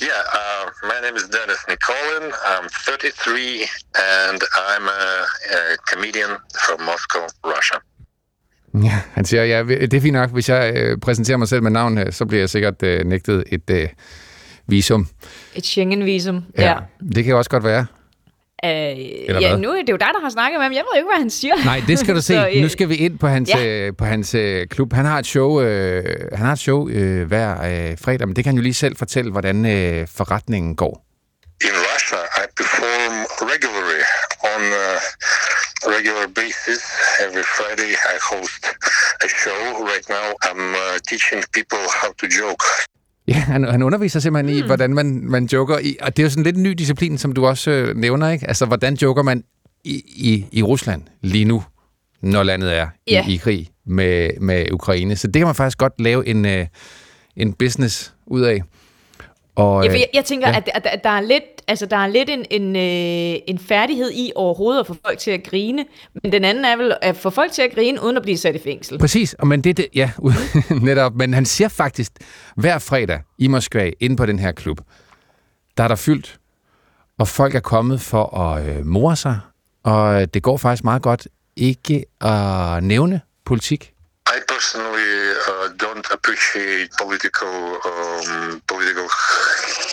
Yeah, 0.00 0.22
uh, 0.32 0.70
my 0.82 1.00
name 1.00 1.16
is 1.16 1.28
Dennis 1.28 1.64
Nikolin. 1.68 2.32
I'm 2.46 2.68
33, 2.68 3.62
and 3.94 4.42
I'm 4.68 4.88
a, 4.88 5.26
a 5.54 5.76
comedian 5.86 6.36
from 6.64 6.84
Moscow, 6.84 7.26
Russia. 7.44 7.80
Ja, 8.82 9.00
han 9.12 9.24
siger, 9.24 9.44
ja, 9.44 9.62
det 9.62 9.94
er 9.94 10.00
fint 10.00 10.12
nok. 10.12 10.30
Hvis 10.30 10.48
jeg 10.48 10.72
øh, 10.76 10.98
præsenterer 10.98 11.36
mig 11.36 11.48
selv 11.48 11.62
med 11.62 11.70
navn, 11.70 11.98
øh, 11.98 12.12
så 12.12 12.24
bliver 12.26 12.42
jeg 12.42 12.50
sikkert 12.50 12.82
øh, 12.82 13.04
nægtet 13.06 13.44
et 13.46 13.70
øh, 13.70 13.88
visum. 14.66 15.08
Et 15.54 15.66
Schengen-visum. 15.66 16.44
Ja. 16.58 16.70
ja. 16.70 16.76
Det 17.14 17.24
kan 17.24 17.34
også 17.34 17.50
godt 17.50 17.64
være. 17.64 17.86
Øh, 18.66 19.26
Eller 19.28 19.40
ja, 19.40 19.48
hvad? 19.48 19.58
nu 19.58 19.70
er 19.70 19.82
det 19.82 19.88
jo 19.92 19.96
dig, 19.96 20.10
der 20.14 20.20
har 20.22 20.30
snakket 20.30 20.58
med 20.58 20.64
ham. 20.64 20.72
Jeg 20.72 20.84
ved 20.86 20.92
jo 20.94 20.96
ikke, 20.98 21.08
hvad 21.14 21.18
han 21.26 21.30
siger. 21.30 21.54
Nej, 21.64 21.82
det 21.88 21.98
skal 21.98 22.14
du 22.14 22.22
se. 22.30 22.34
Så, 22.34 22.48
øh, 22.54 22.62
nu 22.62 22.68
skal 22.68 22.88
vi 22.88 22.94
ind 22.96 23.18
på 23.18 23.26
hans, 23.26 23.50
ja. 23.50 23.66
øh, 23.66 23.92
på 23.98 24.04
hans 24.04 24.34
øh, 24.34 24.66
klub. 24.66 24.92
Han 24.92 25.04
har 25.04 25.18
et 25.18 25.26
show, 25.26 25.60
øh, 25.60 26.04
han 26.32 26.46
har 26.46 26.52
et 26.52 26.58
show 26.58 26.88
øh, 26.88 27.26
hver 27.26 27.50
øh, 27.52 27.98
fredag, 28.04 28.28
men 28.28 28.36
det 28.36 28.44
kan 28.44 28.50
han 28.50 28.56
jo 28.56 28.62
lige 28.62 28.74
selv 28.74 28.96
fortælle, 28.96 29.30
hvordan 29.32 29.66
øh, 29.66 30.06
forretningen 30.16 30.76
går. 30.76 31.02
In 31.68 31.76
Russia, 31.90 32.22
I 32.42 32.44
perform 32.60 33.14
regularly 33.52 34.02
on 34.54 34.62
a 34.86 34.88
regular 35.96 36.26
basis. 36.40 36.80
Every 37.24 37.46
Friday, 37.56 37.92
I 38.14 38.16
host 38.32 38.62
a 39.26 39.28
show. 39.42 39.60
Right 39.92 40.06
now, 40.16 40.26
I'm 40.48 40.62
uh, 40.84 40.98
teaching 41.10 41.40
people 41.56 41.82
how 42.00 42.10
to 42.20 42.26
joke. 42.40 42.64
Ja, 43.28 43.34
han, 43.34 43.64
han 43.64 43.82
underviser 43.82 44.20
simpelthen 44.20 44.56
i, 44.58 44.66
hvordan 44.66 44.94
man, 44.94 45.20
man 45.24 45.48
joker 45.52 45.78
i, 45.78 45.96
og 46.02 46.16
det 46.16 46.22
er 46.22 46.26
jo 46.26 46.30
sådan 46.30 46.44
lidt 46.44 46.56
en 46.56 46.62
ny 46.62 46.70
disciplin, 46.70 47.18
som 47.18 47.32
du 47.32 47.46
også 47.46 47.70
øh, 47.70 47.96
nævner, 47.96 48.30
ikke? 48.30 48.48
Altså, 48.48 48.66
hvordan 48.66 48.94
joker 48.94 49.22
man 49.22 49.44
i, 49.84 49.94
i, 50.16 50.46
i 50.52 50.62
Rusland 50.62 51.02
lige 51.22 51.44
nu, 51.44 51.62
når 52.22 52.42
landet 52.42 52.76
er 52.78 52.88
Ja. 53.08 53.24
i, 53.28 53.34
i 53.34 53.36
krig 53.36 53.68
med, 53.86 54.30
med 54.40 54.72
Ukraine. 54.72 55.16
Så 55.16 55.26
det 55.26 55.34
kan 55.34 55.46
man 55.46 55.54
faktisk 55.54 55.78
godt 55.78 56.00
lave 56.00 56.26
en, 56.28 56.44
øh, 56.44 56.66
en 57.36 57.52
business 57.52 58.14
ud 58.26 58.40
af. 58.40 58.62
Og, 59.56 59.84
Jeg, 59.84 59.92
øh, 59.92 60.00
jeg, 60.00 60.08
jeg 60.14 60.24
tænker, 60.24 60.48
ja. 60.48 60.52
ja. 60.52 60.58
at, 60.58 60.70
at, 60.74 60.86
at 60.86 61.04
der 61.04 61.10
er 61.10 61.20
lidt, 61.20 61.44
altså, 61.68 61.86
der 61.86 61.96
er 61.96 62.06
lidt 62.06 62.30
en, 62.30 62.44
en, 62.50 62.76
øh, 62.76 63.40
en 63.46 63.58
færdighed 63.58 64.10
i 64.12 64.32
overhovedet 64.34 64.80
at 64.80 64.86
få 64.86 64.96
folk 65.06 65.18
til 65.18 65.30
at 65.30 65.42
grine, 65.44 65.84
men 66.22 66.32
den 66.32 66.44
anden 66.44 66.64
er 66.64 66.76
vel 66.76 66.94
at 67.02 67.16
få 67.16 67.30
folk 67.30 67.52
til 67.52 67.62
at 67.62 67.70
grine, 67.74 68.02
uden 68.02 68.16
at 68.16 68.22
blive 68.22 68.36
sat 68.38 68.54
i 68.54 68.58
fængsel. 68.58 68.98
Præcis, 68.98 69.34
og 69.34 69.46
men 69.46 69.60
det 69.64 69.70
er 69.70 69.74
det, 69.74 69.86
ja, 69.94 70.10
netop. 70.82 71.14
Men 71.14 71.34
han 71.34 71.44
siger 71.44 71.68
faktisk, 71.68 72.12
hver 72.56 72.78
fredag 72.78 73.20
i 73.38 73.48
Moskva, 73.48 73.90
inde 74.00 74.16
på 74.16 74.26
den 74.26 74.38
her 74.38 74.52
klub, 74.52 74.80
der 75.76 75.84
er 75.84 75.88
der 75.88 75.96
fyldt, 75.96 76.38
og 77.18 77.28
folk 77.28 77.54
er 77.54 77.60
kommet 77.60 78.00
for 78.00 78.38
at 78.38 78.68
øh, 78.68 78.86
more 78.86 79.16
sig, 79.16 79.38
og 79.84 80.34
det 80.34 80.42
går 80.42 80.56
faktisk 80.56 80.84
meget 80.84 81.02
godt 81.02 81.28
ikke 81.56 82.04
at 82.20 82.84
nævne 82.84 83.20
politik. 83.44 83.92
I 84.28 84.40
personally 84.48 85.34
uh, 85.48 85.68
don't 85.76 86.04
appreciate 86.10 86.90
political 86.92 87.78
um, 87.84 88.60
political 88.66 89.08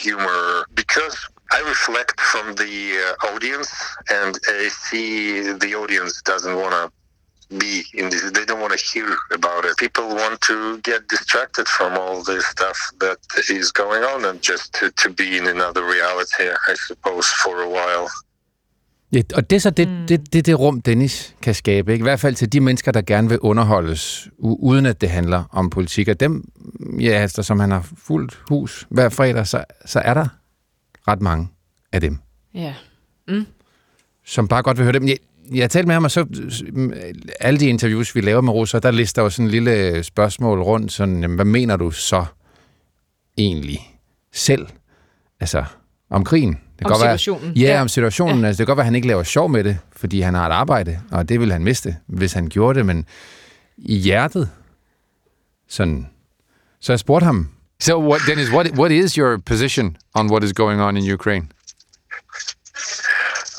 humor 0.01 0.65
because 0.73 1.15
I 1.51 1.59
reflect 1.61 2.19
from 2.19 2.55
the 2.55 3.15
uh, 3.21 3.27
audience, 3.27 3.71
and 4.09 4.35
I 4.47 4.69
see 4.69 5.51
the 5.53 5.75
audience 5.75 6.21
doesn't 6.23 6.55
want 6.55 6.73
to 6.73 7.57
be 7.59 7.83
in 7.93 8.09
this. 8.09 8.31
They 8.31 8.45
don't 8.45 8.59
want 8.59 8.77
to 8.77 8.83
hear 8.91 9.15
about 9.31 9.65
it. 9.65 9.77
People 9.77 10.07
want 10.07 10.41
to 10.41 10.79
get 10.79 11.07
distracted 11.07 11.67
from 11.67 11.93
all 11.97 12.23
the 12.23 12.41
stuff 12.41 12.77
that 12.99 13.17
is 13.49 13.71
going 13.71 14.03
on 14.03 14.25
and 14.25 14.41
just 14.41 14.73
to, 14.75 14.89
to 14.91 15.09
be 15.11 15.37
in 15.37 15.47
another 15.47 15.85
reality, 15.85 16.49
I 16.67 16.73
suppose, 16.73 17.27
for 17.27 17.61
a 17.61 17.69
while. 17.69 18.09
Ja, 19.13 19.21
og 19.35 19.49
det 19.49 19.55
er 19.55 19.59
så 19.59 19.69
det, 19.69 19.87
mm. 19.87 20.07
det, 20.07 20.33
det, 20.33 20.45
det 20.45 20.59
rum, 20.59 20.81
Dennis 20.81 21.35
kan 21.41 21.55
skabe. 21.55 21.91
Ikke? 21.91 22.03
I 22.03 22.05
hvert 22.05 22.19
fald 22.19 22.35
til 22.35 22.53
de 22.53 22.59
mennesker, 22.59 22.91
der 22.91 23.01
gerne 23.01 23.29
vil 23.29 23.39
underholdes, 23.39 24.29
uden 24.39 24.85
at 24.85 25.01
det 25.01 25.09
handler 25.09 25.43
om 25.51 25.69
politik. 25.69 26.07
Og 26.07 26.19
dem, 26.19 26.43
ja, 26.99 27.09
altså, 27.09 27.43
som 27.43 27.59
han 27.59 27.71
har 27.71 27.87
fuldt 27.97 28.39
hus 28.49 28.87
hver 28.89 29.09
fredag, 29.09 29.47
så, 29.47 29.63
så 29.85 29.99
er 29.99 30.13
der 30.13 30.27
ret 31.07 31.21
mange 31.21 31.47
af 31.91 32.01
dem. 32.01 32.17
Ja. 32.53 32.73
som 34.25 34.47
bare 34.47 34.63
godt 34.63 34.77
vil 34.77 34.83
høre 34.83 34.93
dem. 34.93 35.07
Jeg, 35.07 35.17
jeg 35.53 35.71
talte 35.71 35.87
med 35.87 35.93
ham, 35.93 36.03
og 36.03 36.11
så 36.11 36.25
mm, 36.73 36.93
alle 37.39 37.59
de 37.59 37.67
interviews, 37.67 38.15
vi 38.15 38.21
laver 38.21 38.41
med 38.41 38.53
russer, 38.53 38.79
der 38.79 38.91
lister 38.91 39.21
jo 39.21 39.29
sådan 39.29 39.45
en 39.45 39.51
lille 39.51 40.03
spørgsmål 40.03 40.61
rundt, 40.61 40.91
sådan, 40.91 41.21
jamen, 41.21 41.35
hvad 41.35 41.45
mener 41.45 41.77
du 41.77 41.91
så 41.91 42.25
egentlig 43.37 43.79
selv? 44.33 44.67
Altså, 45.39 45.63
om 46.09 46.23
krigen. 46.23 46.57
Det 46.83 46.87
kan 46.87 46.95
Om 46.95 46.99
godt 46.99 47.01
situationen. 47.21 47.47
Være, 47.55 47.65
ja, 47.67 47.73
Ja. 47.75 47.81
om 47.81 47.87
situationen. 47.87 48.39
Ja. 48.41 48.47
Altså, 48.47 48.57
det 48.57 48.65
kan 48.67 48.71
godt 48.71 48.77
være, 48.77 48.83
at 48.83 48.87
han 48.87 48.95
ikke 48.95 49.07
laver 49.07 49.23
sjov 49.23 49.49
med 49.49 49.63
det, 49.63 49.77
fordi 49.95 50.21
han 50.21 50.33
har 50.33 50.47
et 50.49 50.51
arbejde, 50.53 50.99
og 51.11 51.29
det 51.29 51.39
vil 51.39 51.51
han 51.51 51.63
miste, 51.63 51.95
hvis 52.07 52.33
han 52.33 52.49
gjorde 52.49 52.79
det, 52.79 52.85
men 52.85 53.05
i 53.77 53.95
hjertet, 53.95 54.49
sådan. 55.69 56.09
Så 56.81 56.91
jeg 56.93 56.99
spurgte 56.99 57.25
ham, 57.25 57.49
So, 57.81 58.09
what, 58.09 58.21
Dennis, 58.27 58.49
what, 58.49 58.67
what 58.77 58.91
is 58.91 59.13
your 59.13 59.37
position 59.45 59.97
on 60.13 60.31
what 60.31 60.43
is 60.43 60.53
going 60.53 60.81
on 60.81 60.97
in 60.97 61.13
Ukraine? 61.13 61.47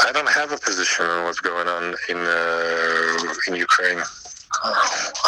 I 0.00 0.10
don't 0.16 0.32
have 0.40 0.50
a 0.52 0.58
position 0.68 1.06
on 1.14 1.24
what's 1.26 1.40
going 1.50 1.68
on 1.76 1.84
in 2.10 2.16
uh, 2.16 3.48
in 3.48 3.54
Ukraine. 3.68 4.00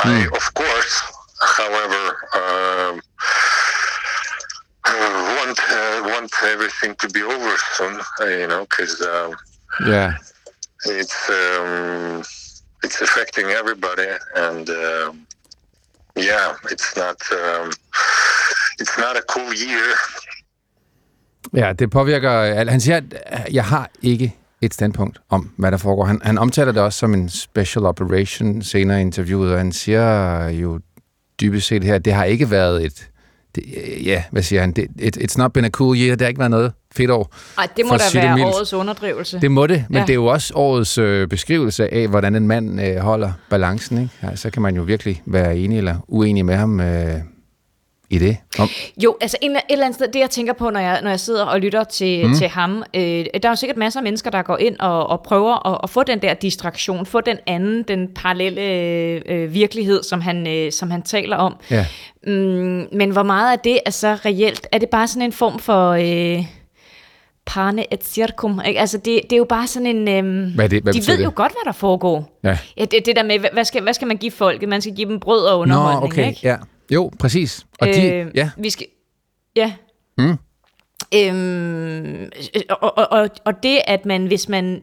I, 0.04 0.26
of 0.38 0.44
course, 0.60 0.92
however, 1.60 2.02
um, 4.94 5.14
want 5.38 5.58
uh, 5.78 5.98
want 6.12 6.32
everything 6.54 6.92
to 7.02 7.06
be 7.16 7.22
over 7.34 7.52
soon. 7.76 7.94
uh, 8.22 8.30
You 8.40 8.46
know, 8.52 8.62
because 8.70 8.96
um, 9.14 9.30
Yeah. 9.94 10.12
it's 11.00 11.18
um, 11.40 12.18
it's 12.84 12.98
affecting 13.06 13.46
everybody, 13.60 14.10
and 14.46 14.66
um 14.84 15.12
yeah, 16.30 16.46
it's 16.74 16.90
not 17.02 17.18
um, 17.42 17.66
it's 18.80 18.96
not 19.04 19.14
a 19.22 19.24
cool 19.34 19.52
year. 19.68 19.88
Ja, 21.54 21.72
det 21.72 21.90
påvirker... 21.90 22.30
al- 22.30 22.68
Han 22.68 22.80
siger, 22.80 22.96
at 23.26 23.52
jeg 23.54 23.64
har 23.64 23.90
ikke 24.02 24.36
et 24.60 24.74
standpunkt 24.74 25.18
om, 25.30 25.50
hvad 25.58 25.70
der 25.70 25.76
foregår. 25.78 26.04
Han, 26.04 26.20
han 26.24 26.38
omtaler 26.38 26.72
det 26.72 26.82
også 26.82 26.98
som 26.98 27.14
en 27.14 27.30
special 27.30 27.84
operation 27.86 28.62
senere 28.62 28.98
i 28.98 29.00
interviewet, 29.00 29.52
og 29.52 29.58
han 29.58 29.72
siger 29.72 30.48
jo 30.48 30.80
dybest 31.40 31.66
set 31.66 31.84
her, 31.84 31.94
at 31.94 32.04
det 32.04 32.12
har 32.12 32.24
ikke 32.24 32.50
været 32.50 32.84
et... 32.84 33.08
Det, 33.56 33.62
ja, 34.06 34.22
hvad 34.30 34.42
siger 34.42 34.60
han? 34.60 34.72
Det, 34.72 34.86
it, 34.98 35.16
it's 35.16 35.38
not 35.38 35.52
been 35.52 35.64
a 35.64 35.68
cool 35.68 35.96
year. 35.96 36.10
Det 36.10 36.20
har 36.20 36.28
ikke 36.28 36.38
været 36.38 36.50
noget 36.50 36.72
fedt 36.96 37.10
år. 37.10 37.34
Ej, 37.58 37.68
det 37.76 37.84
må 37.86 37.96
da 37.96 38.04
være 38.14 38.34
mildt. 38.36 38.54
årets 38.54 38.72
underdrivelse. 38.72 39.40
Det 39.40 39.50
må 39.50 39.66
det, 39.66 39.84
men 39.88 39.94
ja. 39.94 39.98
Ja. 40.00 40.06
det 40.06 40.10
er 40.10 40.14
jo 40.14 40.26
også 40.26 40.52
årets 40.54 40.98
øh, 40.98 41.28
beskrivelse 41.28 41.94
af, 41.94 42.08
hvordan 42.08 42.34
en 42.34 42.46
mand 42.46 42.80
øh, 42.80 42.96
holder 42.96 43.32
balancen. 43.50 43.98
Ikke? 43.98 44.10
Ja, 44.22 44.36
så 44.36 44.50
kan 44.50 44.62
man 44.62 44.76
jo 44.76 44.82
virkelig 44.82 45.22
være 45.26 45.56
enig 45.56 45.78
eller 45.78 45.96
uenig 46.08 46.44
med 46.44 46.54
ham 46.56 46.80
øh, 46.80 47.14
i 48.10 48.18
det. 48.18 48.36
Om, 48.58 48.68
Jo, 49.02 49.16
altså 49.20 49.36
en, 49.42 49.50
et 49.56 49.60
eller 49.70 49.84
andet 49.84 49.94
sted, 49.96 50.08
det 50.12 50.20
jeg 50.20 50.30
tænker 50.30 50.52
på, 50.52 50.70
når 50.70 50.80
jeg, 50.80 51.00
når 51.02 51.10
jeg 51.10 51.20
sidder 51.20 51.44
og 51.44 51.60
lytter 51.60 51.84
til, 51.84 52.26
mm. 52.26 52.34
til 52.34 52.48
ham, 52.48 52.82
øh, 52.94 53.00
der 53.02 53.24
er 53.42 53.48
jo 53.48 53.54
sikkert 53.54 53.76
masser 53.76 54.00
af 54.00 54.04
mennesker, 54.04 54.30
der 54.30 54.42
går 54.42 54.56
ind 54.58 54.76
og, 54.80 55.06
og 55.06 55.20
prøver 55.22 55.66
at, 55.74 55.80
at 55.82 55.90
få 55.90 56.02
den 56.02 56.22
der 56.22 56.34
distraktion, 56.34 57.06
få 57.06 57.20
den 57.20 57.36
anden, 57.46 57.82
den 57.82 58.08
parallelle 58.14 58.62
øh, 59.32 59.54
virkelighed, 59.54 60.02
som 60.02 60.20
han, 60.20 60.46
øh, 60.46 60.72
som 60.72 60.90
han 60.90 61.02
taler 61.02 61.36
om. 61.36 61.56
ja. 61.70 61.86
Mm, 62.26 62.86
men 62.92 63.10
hvor 63.10 63.22
meget 63.22 63.52
af 63.52 63.58
det 63.58 63.80
er 63.86 63.90
så 63.90 64.08
reelt? 64.24 64.66
Er 64.72 64.78
det 64.78 64.88
bare 64.88 65.08
sådan 65.08 65.22
en 65.22 65.32
form 65.32 65.58
for 65.58 65.90
øh, 65.90 66.44
parne 67.46 67.92
et 67.94 68.04
circum? 68.04 68.60
Ikke? 68.66 68.80
Altså 68.80 68.98
det, 68.98 69.20
det 69.22 69.32
er 69.32 69.36
jo 69.36 69.44
bare 69.48 69.66
sådan 69.66 69.86
en... 70.08 70.08
Øh, 70.08 70.54
Hvad 70.54 70.68
det? 70.68 70.82
Hvad 70.82 70.92
de 70.92 70.98
ved 71.06 71.18
det? 71.18 71.24
jo 71.24 71.32
godt, 71.34 71.52
hvad 71.52 71.62
der 71.64 71.72
foregår. 71.72 72.38
Ja. 72.44 72.58
Ja, 72.76 72.84
det, 72.84 73.06
det 73.06 73.16
der 73.16 73.22
med, 73.22 73.38
hvad- 73.38 73.50
hvad 73.52 73.64
skal, 73.64 73.82
hvad 73.82 73.92
skal 73.94 74.08
man 74.08 74.16
give 74.16 74.32
folket? 74.32 74.68
Man 74.68 74.80
skal 74.80 74.94
give 74.94 75.08
dem 75.10 75.20
brød 75.20 75.44
og 75.46 75.58
underholdning, 75.58 76.00
Nå, 76.00 76.06
okay. 76.06 76.28
ikke? 76.28 76.40
Ja. 76.42 76.56
Jo, 76.90 77.10
præcis. 77.18 77.66
Og 77.80 77.86
de, 77.86 78.06
Øh, 78.12 78.26
ja. 78.34 78.50
Vi 78.56 78.70
skal, 78.70 78.86
ja. 79.56 79.72
Mm. 80.18 80.36
Øhm, 81.14 82.30
og, 82.70 82.98
og, 82.98 83.12
og, 83.12 83.28
og 83.44 83.62
det, 83.62 83.78
at 83.86 84.06
man, 84.06 84.26
hvis 84.26 84.48
man, 84.48 84.82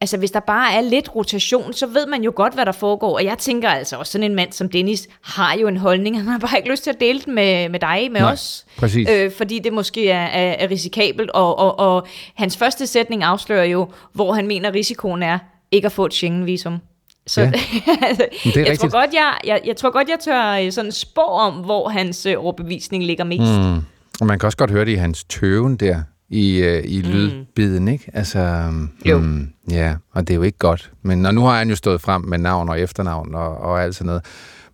altså 0.00 0.16
hvis 0.18 0.30
der 0.30 0.40
bare 0.40 0.72
er 0.74 0.80
lidt 0.80 1.14
rotation, 1.14 1.72
så 1.72 1.86
ved 1.86 2.06
man 2.06 2.22
jo 2.22 2.32
godt, 2.36 2.54
hvad 2.54 2.66
der 2.66 2.72
foregår. 2.72 3.14
Og 3.14 3.24
jeg 3.24 3.38
tænker 3.38 3.68
altså 3.68 3.96
også, 3.96 4.12
sådan 4.12 4.30
en 4.30 4.34
mand 4.34 4.52
som 4.52 4.68
Dennis 4.68 5.08
har 5.22 5.54
jo 5.56 5.68
en 5.68 5.76
holdning. 5.76 6.16
Han 6.18 6.26
har 6.26 6.38
bare 6.38 6.56
ikke 6.58 6.70
lyst 6.70 6.82
til 6.82 6.90
at 6.90 7.00
dele 7.00 7.20
den 7.20 7.34
med, 7.34 7.68
med 7.68 7.80
dig, 7.80 8.08
med 8.12 8.20
Nej, 8.20 8.32
os. 8.32 8.66
præcis. 8.76 9.08
Øh, 9.10 9.32
fordi 9.32 9.58
det 9.58 9.72
måske 9.72 10.10
er, 10.10 10.26
er, 10.26 10.52
er 10.52 10.70
risikabelt. 10.70 11.30
Og, 11.30 11.58
og, 11.58 11.78
og 11.78 12.06
hans 12.34 12.56
første 12.56 12.86
sætning 12.86 13.22
afslører 13.22 13.64
jo, 13.64 13.88
hvor 14.12 14.32
han 14.32 14.46
mener, 14.46 14.74
risikoen 14.74 15.22
er 15.22 15.38
ikke 15.70 15.86
at 15.86 15.92
få 15.92 16.06
et 16.06 16.14
Schengen-visum. 16.14 16.78
Så 17.26 17.40
Ja. 17.40 17.46
ja. 17.86 18.16
det 18.44 18.56
er 18.56 18.66
jeg, 18.66 18.78
tror 18.78 18.90
godt, 18.90 19.10
jeg, 19.12 19.34
jeg, 19.44 19.60
jeg 19.64 19.76
tror 19.76 19.90
godt, 19.90 20.08
jeg 20.08 20.18
tør 20.24 20.50
øh, 20.50 20.72
sådan 20.72 20.92
spå 20.92 21.20
om, 21.20 21.54
hvor 21.54 21.88
hans 21.88 22.26
øh, 22.26 22.34
overbevisning 22.38 23.04
ligger 23.04 23.24
mest. 23.24 23.42
Mm. 23.42 23.80
Og 24.20 24.26
man 24.26 24.38
kan 24.38 24.46
også 24.46 24.58
godt 24.58 24.70
høre 24.70 24.84
det 24.84 24.90
i 24.92 24.94
hans 24.94 25.24
tøven 25.24 25.76
der, 25.76 26.02
i, 26.28 26.56
øh, 26.56 26.82
i 26.84 27.02
lydbiden, 27.02 27.88
ikke? 27.88 28.10
Altså, 28.14 28.72
Jo. 29.04 29.18
Mm, 29.18 29.48
ja, 29.70 29.94
og 30.12 30.20
det 30.28 30.30
er 30.30 30.36
jo 30.36 30.42
ikke 30.42 30.58
godt. 30.58 30.90
Men 31.02 31.26
og 31.26 31.34
nu 31.34 31.44
har 31.44 31.58
han 31.58 31.68
jo 31.70 31.76
stået 31.76 32.00
frem 32.00 32.22
med 32.22 32.38
navn 32.38 32.68
og 32.68 32.80
efternavn 32.80 33.34
og, 33.34 33.56
og 33.56 33.82
alt 33.82 33.94
sådan 33.94 34.06
noget. 34.06 34.24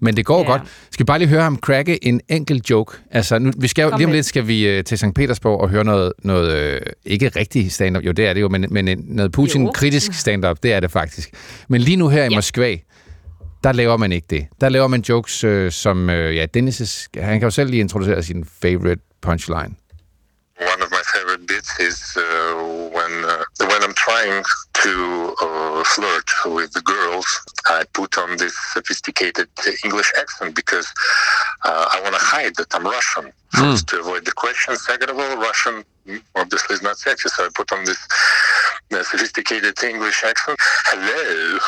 Men 0.02 0.16
det 0.16 0.24
går 0.26 0.38
Ja. 0.42 0.46
godt. 0.50 0.62
Skal 0.90 1.04
vi 1.04 1.06
bare 1.06 1.18
lige 1.18 1.28
høre 1.28 1.42
ham 1.42 1.58
cracke 1.58 2.04
en 2.04 2.20
enkelt 2.28 2.70
joke? 2.70 2.96
Altså, 3.10 3.38
nu, 3.38 3.52
vi 3.58 3.68
skal 3.68 3.82
jo, 3.82 3.88
Kom 3.90 3.98
lige 3.98 4.06
om 4.06 4.10
med. 4.10 4.16
lidt 4.16 4.26
skal 4.26 4.46
vi 4.46 4.68
øh, 4.68 4.84
til 4.84 4.98
St. 4.98 5.04
Petersborg 5.14 5.60
og 5.60 5.68
høre 5.68 5.84
noget, 5.84 6.12
noget 6.22 6.56
øh, 6.74 6.80
ikke 7.04 7.28
rigtig 7.28 7.72
stand-up, 7.72 8.04
jo 8.04 8.12
det 8.12 8.26
er 8.26 8.32
det 8.34 8.40
jo, 8.40 8.48
men, 8.48 8.66
men 8.70 8.88
en- 8.88 9.04
noget 9.08 9.32
Putin-kritisk 9.32 10.12
stand-up, 10.14 10.58
det 10.62 10.72
er 10.72 10.80
det 10.80 10.90
faktisk. 10.90 11.30
Men 11.68 11.80
lige 11.80 11.96
nu 11.96 12.08
her 12.08 12.24
i 12.24 12.28
Ja. 12.30 12.34
Moskva, 12.36 12.76
der 13.64 13.72
laver 13.72 13.96
man 13.96 14.12
ikke 14.12 14.26
det. 14.30 14.46
Der 14.60 14.68
laver 14.68 14.86
man 14.88 15.00
jokes, 15.08 15.44
øh, 15.44 15.70
som, 15.72 16.10
øh, 16.10 16.36
ja, 16.36 16.46
Dennis, 16.54 17.08
han 17.16 17.40
kan 17.40 17.46
jo 17.46 17.50
selv 17.50 17.70
lige 17.70 17.80
introducere 17.80 18.22
sin 18.22 18.44
favorite 18.62 19.00
punchline. 19.22 19.74
One 20.60 20.82
of 20.84 20.90
my 20.90 21.01
bits 21.52 21.78
is 21.80 21.98
uh, 22.16 22.22
when 22.96 23.12
uh, 23.24 23.44
when 23.70 23.80
I'm 23.86 23.96
trying 24.08 24.42
to 24.84 24.94
uh, 25.46 25.84
flirt 25.94 26.30
with 26.56 26.70
the 26.72 26.84
girls, 26.94 27.28
I 27.66 27.84
put 27.92 28.12
on 28.22 28.36
this 28.42 28.54
sophisticated 28.76 29.48
English 29.84 30.10
accent 30.22 30.54
because 30.54 30.88
uh, 31.64 31.84
I 31.94 31.96
want 32.04 32.14
to 32.18 32.24
hide 32.34 32.54
that 32.56 32.68
I'm 32.74 32.86
Russian. 32.96 33.26
First, 33.60 33.88
to 33.88 34.00
avoid 34.00 34.24
the 34.24 34.36
question. 34.44 34.76
Second 34.76 35.10
of 35.10 35.16
all, 35.22 35.36
Russian 35.48 35.76
mm, 36.06 36.22
obviously 36.42 36.74
is 36.78 36.82
not 36.88 36.96
sexy, 37.06 37.28
so 37.28 37.44
I 37.46 37.48
put 37.60 37.70
on 37.76 37.84
this 37.84 38.00
uh, 38.94 39.02
sophisticated 39.02 39.74
English 39.94 40.18
accent. 40.30 40.56
Hello, 40.90 41.58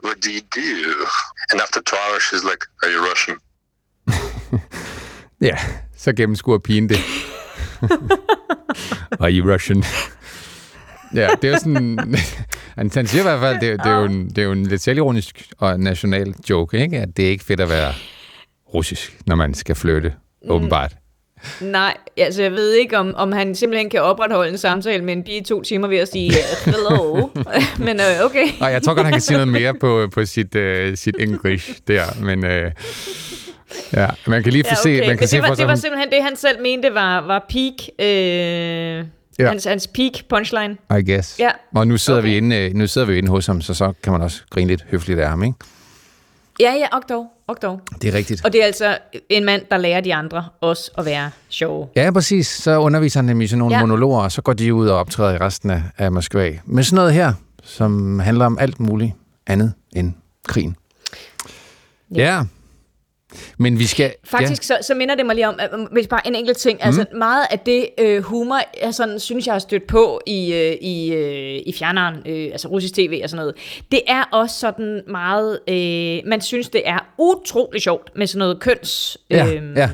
what 0.04 0.16
do 0.20 0.28
you 0.36 0.44
do? 0.50 1.06
And 1.50 1.60
after 1.60 1.80
two 1.88 1.96
hours, 2.04 2.22
she's 2.28 2.44
like, 2.50 2.62
"Are 2.82 2.90
you 2.94 3.00
Russian?" 3.10 3.36
Ja, 5.48 5.56
så 5.96 6.12
gennemskuer 6.12 6.58
pigen 6.58 6.88
det. 6.88 7.00
Are 9.20 9.32
you 9.32 9.52
Russian? 9.52 9.84
ja, 11.14 11.28
det 11.42 11.48
er 11.48 11.52
jo 11.52 11.58
sådan... 11.58 11.98
Han, 12.76 12.90
han 12.94 13.06
siger 13.06 13.20
i 13.20 13.22
hvert 13.22 13.40
fald, 13.40 13.60
det, 13.60 13.68
er- 13.68 13.76
det, 13.76 13.86
er 13.92 13.96
jo 13.98 14.04
en, 14.04 14.28
det 14.28 14.38
er 14.38 14.42
jo 14.42 14.52
en 14.52 14.66
lidt 14.66 14.82
selvironisk 14.82 15.46
og 15.58 15.80
national 15.80 16.34
joke, 16.50 16.78
ikke? 16.78 16.98
At 16.98 17.08
det 17.16 17.24
er 17.26 17.30
ikke 17.30 17.44
fedt 17.44 17.60
at 17.60 17.68
være 17.68 17.92
russisk, 18.74 19.16
når 19.26 19.36
man 19.36 19.54
skal 19.54 19.74
flytte, 19.74 20.12
åbenbart. 20.48 20.92
Nej, 21.60 21.96
altså 22.16 22.42
jeg 22.42 22.52
ved 22.52 22.72
ikke, 22.72 22.98
om, 22.98 23.14
om 23.14 23.32
han 23.32 23.54
simpelthen 23.54 23.90
kan 23.90 24.02
opretholde 24.02 24.50
en 24.52 24.58
samtale 24.58 25.04
med 25.04 25.12
en 25.12 25.22
pige 25.24 25.40
i 25.40 25.44
to 25.44 25.62
timer 25.62 25.88
ved 25.88 25.98
at 25.98 26.08
sige 26.08 26.30
øh, 26.30 26.72
hello. 26.72 27.28
Men 27.86 28.00
øh, 28.00 28.24
okay. 28.24 28.46
Nej, 28.60 28.68
jeg 28.68 28.82
tror 28.82 28.94
godt, 28.94 29.04
han 29.04 29.12
kan 29.12 29.20
sige 29.22 29.34
noget 29.36 29.48
mere 29.48 29.74
på, 29.74 30.08
på 30.14 30.24
sit, 30.24 30.54
øh, 30.54 30.96
sit 30.96 31.16
English 31.18 31.70
der, 31.88 32.02
men... 32.20 32.44
Øh, 32.44 32.70
ja, 33.92 34.06
man 34.26 34.42
kan 34.42 34.52
lige 34.52 34.64
få 34.64 34.68
Ja, 34.70 34.74
se, 34.74 34.80
okay. 34.88 34.98
man 34.98 35.06
kan 35.08 35.16
Men 35.20 35.28
se 35.28 35.36
det, 35.36 35.42
var, 35.42 35.48
for 35.48 35.54
det 35.54 35.66
var 35.66 35.74
simpelthen 35.74 36.10
det, 36.10 36.22
han 36.22 36.36
selv 36.36 36.62
mente 36.62 36.94
var, 36.94 37.20
var 37.20 37.44
peak, 37.48 37.72
øh, 37.98 39.04
Ja. 39.38 39.48
hans, 39.48 39.64
hans 39.64 39.86
peak 39.86 40.12
punchline. 40.28 40.76
I 40.98 41.12
guess. 41.12 41.38
Ja. 41.38 41.50
Og 41.74 41.86
nu 41.88 41.96
sidder, 41.96 42.18
okay. 42.20 42.28
Vi 42.28 42.36
inde, 42.36 42.56
øh, 42.56 42.74
nu 42.74 42.86
sidder 42.86 43.06
vi 43.06 43.18
inde 43.18 43.28
hos 43.28 43.46
ham, 43.46 43.60
så 43.60 43.74
så 43.74 43.92
kan 44.02 44.12
man 44.12 44.22
også 44.22 44.42
grine 44.50 44.68
lidt 44.68 44.84
høfligt 44.90 45.20
af 45.20 45.28
ham, 45.28 45.42
ikke? 45.42 45.54
Ja, 46.60 46.72
ja, 46.72 46.86
og 46.92 47.02
dog, 47.08 47.26
og 47.46 47.56
dog. 47.62 47.80
Det 48.02 48.08
er 48.14 48.18
rigtigt. 48.18 48.44
Og 48.44 48.52
det 48.52 48.62
er 48.62 48.66
altså 48.66 48.98
en 49.28 49.44
mand, 49.44 49.62
der 49.70 49.76
lærer 49.76 50.00
de 50.00 50.14
andre 50.14 50.44
også 50.60 50.90
at 50.98 51.04
være 51.04 51.30
sjove. 51.48 51.88
Ja, 51.96 52.10
præcis. 52.10 52.46
Så 52.46 52.78
underviser 52.78 53.20
han 53.20 53.28
dem 53.28 53.40
i 53.40 53.46
sådan 53.46 53.58
nogle. 53.58 53.74
Ja. 53.74 53.80
monologer, 53.80 54.20
og 54.20 54.32
så 54.32 54.42
går 54.42 54.52
de 54.52 54.74
ud 54.74 54.88
og 54.88 54.98
optræder 54.98 55.34
i 55.34 55.38
resten 55.38 55.70
af, 55.70 55.82
af 55.98 56.12
Moskva. 56.12 56.52
Med 56.64 56.82
sådan 56.82 56.96
noget 56.96 57.12
her, 57.12 57.32
som 57.64 58.18
handler 58.18 58.46
om 58.46 58.58
alt 58.58 58.80
muligt 58.80 59.12
andet 59.46 59.72
end 59.96 60.12
krigen. 60.48 60.76
Ja. 62.14 62.34
Ja. 62.36 62.42
Ja. 63.36 63.52
Men 63.58 63.78
vi 63.78 63.86
skal... 63.86 64.12
Faktisk 64.24 64.62
så, 64.62 64.78
så 64.82 64.94
minder 64.94 65.14
det 65.14 65.26
mig 65.26 65.34
lige 65.34 65.48
om, 65.48 65.54
at, 65.58 65.70
um, 65.74 65.80
hvis 65.92 66.06
bare 66.06 66.26
en 66.26 66.34
enkelt 66.34 66.58
ting, 66.58 66.78
mm. 66.82 66.86
altså 66.86 67.04
meget 67.14 67.46
af 67.50 67.58
det 67.58 67.88
øh, 68.00 68.22
humor, 68.22 68.58
jeg 68.82 68.94
sådan, 68.94 69.20
synes 69.20 69.46
jeg 69.46 69.54
har 69.54 69.58
stødt 69.58 69.86
på 69.86 70.20
i, 70.26 70.52
øh, 70.52 70.76
i, 70.80 71.12
øh, 71.12 71.62
i 71.66 71.72
fjerneren, 71.78 72.14
øh, 72.26 72.48
altså 72.52 72.68
russisk 72.68 72.94
tv 72.94 73.20
og 73.22 73.30
sådan 73.30 73.40
noget, 73.40 73.54
det 73.92 74.00
er 74.08 74.22
også 74.32 74.58
sådan 74.60 75.02
meget, 75.08 75.58
øh, 75.68 76.28
man 76.30 76.40
synes 76.40 76.68
det 76.68 76.82
er 76.84 76.98
utrolig 77.18 77.82
sjovt 77.82 78.10
med 78.16 78.26
sådan 78.26 78.38
noget 78.38 78.60
køns... 78.60 79.18
Ja, 79.30 79.46
øhm, 79.54 79.74
ja. 79.76 79.88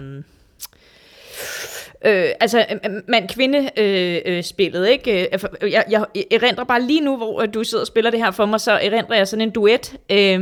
Øh, 2.04 2.30
altså 2.40 2.64
mand-kvinde-spillet, 3.08 4.22
øh, 4.26 4.37
øh, 4.37 4.42
spillet, 4.42 4.88
ikke? 4.88 5.28
Øh, 5.32 5.38
for- 5.38 5.66
Jeg, 5.66 5.84
jeg 5.90 6.04
erindrer 6.30 6.64
bare 6.64 6.82
lige 6.82 7.00
nu, 7.00 7.16
hvor 7.16 7.42
øh, 7.42 7.49
du 7.54 7.64
sidder 7.64 7.82
og 7.82 7.87
spiller 7.87 8.11
det 8.11 8.20
her 8.20 8.30
for 8.30 8.46
mig, 8.46 8.61
så 8.61 8.72
erindrer 8.72 9.16
jeg 9.16 9.28
sådan 9.28 9.40
en 9.40 9.50
duet 9.50 9.96
øh, 10.11 10.40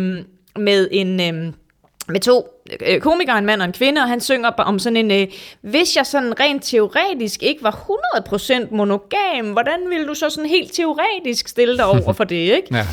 med 0.58 0.88
en... 0.92 1.20
Øh, 1.20 1.52
med 2.08 2.20
to 2.20 2.48
øh, 2.86 3.00
komikere, 3.00 3.38
en 3.38 3.46
mand 3.46 3.62
og 3.62 3.66
en 3.66 3.72
kvinde, 3.72 4.00
og 4.00 4.08
han 4.08 4.20
synger 4.20 4.48
om 4.48 4.78
sådan 4.78 4.96
en, 4.96 5.10
øh, 5.10 5.26
hvis 5.60 5.96
jeg 5.96 6.06
sådan 6.06 6.40
rent 6.40 6.64
teoretisk 6.64 7.42
ikke 7.42 7.62
var 7.62 7.88
100% 8.70 8.76
monogam, 8.76 9.52
hvordan 9.52 9.78
ville 9.88 10.06
du 10.06 10.14
så 10.14 10.30
sådan 10.30 10.50
helt 10.50 10.72
teoretisk 10.72 11.48
stille 11.48 11.76
dig 11.76 11.86
over 11.86 12.12
for 12.12 12.24
det, 12.24 12.36
ikke? 12.56 12.68
Ja. 12.72 12.86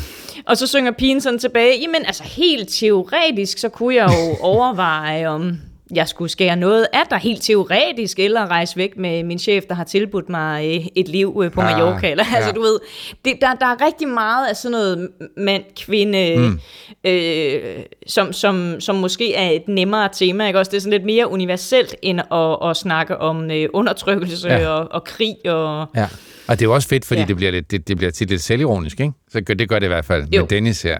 Og 0.46 0.56
så 0.56 0.66
synger 0.66 0.90
pigen 0.90 1.20
sådan 1.20 1.38
tilbage, 1.38 1.80
jamen 1.80 2.06
altså 2.06 2.22
helt 2.24 2.68
teoretisk, 2.68 3.58
så 3.58 3.68
kunne 3.68 3.94
jeg 3.94 4.04
jo 4.04 4.36
overveje, 4.52 5.26
om 5.26 5.58
jeg 5.94 6.08
skulle 6.08 6.28
skære 6.30 6.56
noget 6.56 6.86
af 6.92 7.02
dig 7.10 7.18
helt 7.18 7.42
teoretisk, 7.42 8.18
eller 8.18 8.46
rejse 8.46 8.76
væk 8.76 8.96
med 8.96 9.24
min 9.24 9.38
chef, 9.38 9.64
der 9.68 9.74
har 9.74 9.84
tilbudt 9.84 10.28
mig 10.28 10.64
øh, 10.76 10.86
et 10.96 11.08
liv 11.08 11.40
øh, 11.44 11.50
på 11.52 11.60
Ah, 11.60 11.66
Mallorca. 11.70 12.10
Eller, 12.10 12.24
ja. 12.32 12.36
altså 12.36 12.52
du 12.52 12.60
ved, 12.60 12.78
det, 13.24 13.34
der, 13.40 13.54
der 13.54 13.66
er 13.66 13.86
rigtig 13.86 14.08
meget 14.08 14.48
af 14.48 14.56
sådan 14.56 14.70
noget 14.72 15.08
mand-kvinde, 15.36 16.34
mm. 16.36 16.60
øh, 17.10 17.60
som, 18.06 18.32
som, 18.32 18.80
som 18.80 18.96
måske 18.96 19.34
er 19.34 19.50
et 19.50 19.68
nemmere 19.68 20.08
tema. 20.12 20.46
Ikke? 20.46 20.58
Også 20.58 20.70
det 20.70 20.76
er 20.76 20.80
sådan 20.80 20.92
lidt 20.92 21.04
mere 21.04 21.30
universelt, 21.30 21.94
end 22.02 22.20
at, 22.20 22.70
at 22.70 22.76
snakke 22.76 23.16
om 23.18 23.50
øh, 23.50 23.68
undertrykkelse 23.72 24.48
Ja. 24.48 24.58
ja. 24.58 24.68
og, 24.68 24.88
og 24.90 25.04
krig. 25.04 25.34
Og, 25.46 25.86
ja. 25.96 26.06
Og 26.48 26.58
det 26.58 26.62
er 26.64 26.68
jo 26.68 26.74
også 26.74 26.88
fedt, 26.88 27.04
fordi 27.04 27.18
ja. 27.20 27.22
Ja. 27.24 27.28
det, 27.28 27.36
bliver 27.36 27.52
lidt, 27.52 27.70
det, 27.70 27.88
det 27.88 27.96
bliver 27.96 28.10
tit 28.10 28.28
lidt 28.30 28.42
selvironisk, 28.42 29.00
ikke? 29.00 29.12
Så 29.30 29.40
gør- 29.40 29.54
det 29.54 29.68
gør 29.68 29.78
det 29.78 29.86
i 29.86 29.88
hvert 29.88 30.04
fald 30.04 30.24
Jo. 30.32 30.40
med 30.40 30.48
Dennis 30.48 30.82
her. 30.82 30.98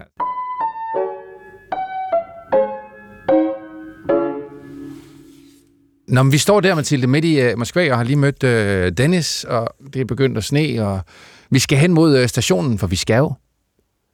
Nå, 6.09 6.23
men 6.23 6.31
vi 6.31 6.37
står 6.37 6.59
der, 6.59 6.75
Mathilde, 6.75 7.07
midt 7.07 7.25
i 7.25 7.51
uh, 7.51 7.57
Moskva, 7.57 7.91
og 7.91 7.97
har 7.97 8.03
lige 8.03 8.15
mødt 8.15 8.43
uh, 8.43 8.97
Dennis, 8.97 9.43
og 9.43 9.75
det 9.93 10.01
er 10.01 10.05
begyndt 10.05 10.37
at 10.37 10.43
sne, 10.43 10.87
og 10.87 11.01
vi 11.49 11.59
skal 11.59 11.77
hen 11.77 11.93
mod 11.93 12.21
uh, 12.21 12.25
stationen, 12.25 12.79
for 12.79 12.87
vi 12.87 12.95
skal 12.95 13.17
jo 13.17 13.33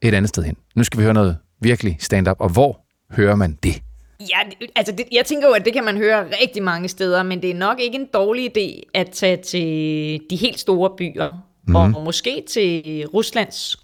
et 0.02 0.14
andet 0.14 0.28
sted 0.28 0.42
hen. 0.42 0.56
Nu 0.74 0.84
skal 0.84 0.98
vi 0.98 1.04
høre 1.04 1.14
noget 1.14 1.36
virkelig 1.60 1.96
stand-up, 2.00 2.36
og 2.40 2.48
hvor 2.48 2.80
hører 3.10 3.36
man 3.36 3.58
det? 3.62 3.82
Ja, 4.20 4.38
altså 4.76 4.92
det, 4.92 5.06
jeg 5.12 5.24
tænker 5.24 5.48
jo, 5.48 5.54
at 5.54 5.64
det 5.64 5.72
kan 5.72 5.84
man 5.84 5.96
høre 5.96 6.24
rigtig 6.42 6.62
mange 6.62 6.88
steder, 6.88 7.22
men 7.22 7.42
det 7.42 7.50
er 7.50 7.54
nok 7.54 7.80
ikke 7.80 7.98
en 7.98 8.06
dårlig 8.14 8.56
idé 8.56 8.90
at 8.94 9.10
tage 9.10 9.36
til 9.36 10.20
de 10.30 10.36
helt 10.36 10.60
store 10.60 10.90
byer, 10.98 11.30
mm. 11.66 11.76
og 11.76 12.04
måske 12.04 12.44
til 12.48 13.04
Ruslands 13.06 13.76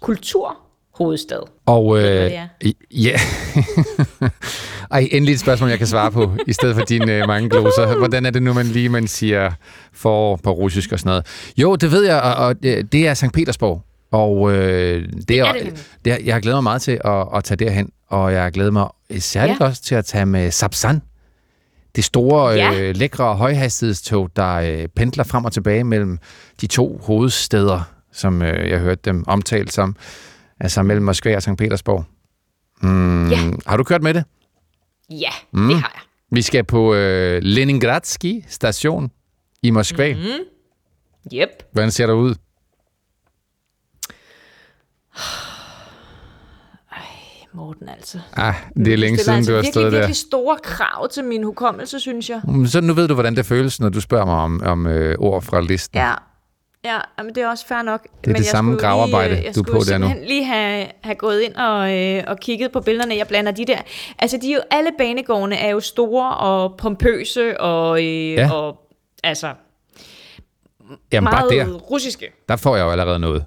kulturhovedstad. 0.93 1.37
Og 1.65 1.97
øh, 1.97 2.03
det 2.03 2.35
er? 2.35 2.47
ja. 2.91 3.19
Ej, 4.91 5.07
endelig 5.11 5.33
et 5.33 5.39
spørgsmål, 5.39 5.69
jeg 5.69 5.77
kan 5.77 5.87
svare 5.87 6.11
på, 6.11 6.31
i 6.47 6.53
stedet 6.53 6.75
for 6.75 6.83
dine 6.85 7.11
øh, 7.17 7.27
mange 7.27 7.49
gloser. 7.49 7.97
Hvordan 7.97 8.25
er 8.25 8.29
det 8.29 8.43
nu, 8.43 8.53
man 8.53 8.65
lige 8.65 8.89
man 8.89 9.07
siger 9.07 9.51
for 9.93 10.35
på 10.35 10.51
russisk 10.51 10.91
og 10.91 10.99
sådan 10.99 11.09
noget? 11.09 11.25
Jo, 11.57 11.75
det 11.75 11.91
ved 11.91 12.03
jeg, 12.05 12.21
og, 12.21 12.33
og 12.35 12.55
øh, 12.65 12.83
det 12.91 13.07
er 13.07 13.13
St. 13.13 13.31
Petersborg. 13.33 13.81
Og 14.11 14.51
øh, 14.53 15.09
det, 15.27 15.39
er 15.39 15.45
er, 15.45 15.53
det 15.53 15.63
nemlig. 15.63 15.83
det 16.05 16.13
er, 16.13 16.17
jeg 16.25 16.35
har 16.35 16.39
glædet 16.41 16.55
mig 16.55 16.63
meget 16.63 16.81
til 16.81 16.99
at, 17.05 17.27
at 17.35 17.43
tage 17.43 17.65
derhen, 17.65 17.89
og 18.09 18.33
jeg 18.33 18.43
har 18.43 18.49
glædet 18.49 18.73
mig 18.73 18.87
særligt 19.19 19.59
ja. 19.59 19.65
Ja. 19.65 19.69
også 19.69 19.81
til 19.83 19.95
at 19.95 20.05
tage 20.05 20.25
med 20.25 20.51
Sapsan. 20.51 21.01
Det 21.95 22.03
store, 22.03 22.49
Ja. 22.53 22.79
øh, 22.79 22.95
lækre 22.95 23.35
højhastighedstog, 23.35 24.29
der 24.35 24.53
øh, 24.55 24.87
pendler 24.95 25.23
frem 25.23 25.45
og 25.45 25.51
tilbage 25.51 25.83
mellem 25.83 26.19
de 26.61 26.67
to 26.67 27.01
hovedsteder, 27.03 27.81
som 28.13 28.41
øh, 28.41 28.69
jeg 28.69 28.79
hørte 28.79 29.01
dem 29.05 29.23
omtalt 29.27 29.73
som, 29.73 29.95
altså 30.63 30.83
mellem 30.83 31.05
Moskva 31.05 31.35
og 31.35 31.41
St. 31.43 31.49
Petersborg. 31.57 32.05
Mm, 32.81 33.29
Ja. 33.31 33.37
Har 33.67 33.77
du 33.77 33.83
kørt 33.83 34.01
med 34.03 34.13
det? 34.13 34.23
Ja, 35.09 35.29
mm. 35.53 35.67
det 35.67 35.75
har 35.81 35.91
jeg. 35.95 36.01
Vi 36.31 36.41
skal 36.41 36.63
på 36.63 36.93
øh, 36.93 37.39
Leningradsky 37.43 38.43
station 38.47 39.11
i 39.63 39.69
Moskva. 39.69 40.13
Mm. 40.13 40.19
Yep. 41.33 41.49
Hvordan 41.73 41.91
ser 41.91 42.07
der 42.07 42.13
ud? 42.13 42.35
Morten 47.55 47.89
altså. 47.89 48.19
Ah, 48.33 48.53
det 48.75 48.93
er 48.93 48.97
længe 48.97 49.17
siden, 49.19 49.37
altså 49.37 49.51
du 49.51 49.55
har 49.55 49.61
virkelig, 49.61 49.73
stået 49.73 49.91
der. 49.91 49.97
virkelig 49.99 50.15
store 50.15 50.57
krav 50.63 51.09
til 51.09 51.23
min 51.23 51.43
hukommelse, 51.43 51.99
synes 51.99 52.29
jeg. 52.29 52.41
Mm, 52.47 52.65
Så 52.65 52.81
nu 52.81 52.93
ved 52.93 53.07
du, 53.07 53.13
hvordan 53.13 53.35
det 53.35 53.45
føles, 53.45 53.79
når 53.79 53.89
du 53.89 54.01
spørger 54.01 54.25
mig 54.25 54.35
om, 54.35 54.61
om 54.65 54.87
øh, 54.87 55.15
ord 55.19 55.41
fra 55.41 55.61
listen. 55.61 55.97
Ja, 55.99 56.13
ja 56.85 56.99
men 57.23 57.35
det 57.35 57.43
er 57.43 57.47
også 57.49 57.67
fair 57.67 57.81
nok. 57.81 58.03
det 58.03 58.27
men 58.27 58.35
jeg 58.35 58.45
samme 58.45 58.71
skulle 58.73 58.81
gravearbejde, 58.87 59.33
lige, 59.35 59.45
jeg 59.45 59.55
du 59.55 59.59
er 59.59 59.63
skulle 59.63 59.79
på 59.79 59.83
der 59.89 59.97
nu. 59.97 60.07
simpelthen 60.07 60.27
lige 60.27 60.45
have, 60.45 60.87
have 61.03 61.15
gået 61.15 61.41
ind 61.41 61.55
og, 61.55 61.97
øh, 61.99 62.23
og 62.27 62.37
kigget 62.39 62.71
på 62.71 62.79
billederne. 62.81 63.15
Jeg 63.15 63.27
blander 63.27 63.51
de 63.51 63.65
der... 63.65 63.77
Altså, 64.19 64.37
de 64.41 64.51
er 64.51 64.55
jo, 64.55 64.61
alle 64.71 64.89
banegårdene 64.97 65.55
er 65.55 65.69
jo 65.69 65.79
store 65.79 66.37
og 66.37 66.77
pompøse 66.77 67.61
og, 67.61 68.03
øh, 68.03 68.31
Ja. 68.33 68.41
ja. 68.41 68.51
og 68.53 68.77
altså, 69.23 69.53
Jamen 71.11 71.31
bare 71.31 71.47
meget 71.49 71.67
der, 71.67 71.73
russiske. 71.73 72.31
der 72.49 72.55
får 72.55 72.75
jeg 72.75 72.83
jo 72.83 72.91
allerede 72.91 73.19
noget. 73.19 73.45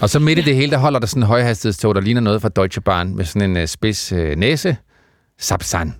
Og 0.00 0.10
så 0.10 0.18
midt 0.18 0.38
i 0.38 0.42
det 0.42 0.56
hele, 0.56 0.70
der 0.72 0.78
holder 0.78 0.98
der 0.98 1.06
sådan 1.06 1.22
en 1.22 1.26
højhastighedstog, 1.26 1.94
der 1.94 2.00
ligner 2.00 2.20
noget 2.20 2.42
fra 2.42 2.48
Deutsche 2.48 2.80
Bahn, 2.80 3.16
med 3.16 3.24
sådan 3.24 3.50
en 3.50 3.56
øh, 3.56 3.66
spids 3.68 4.12
øh, 4.12 4.36
næse. 4.36 4.76
Sapsan. 5.38 5.94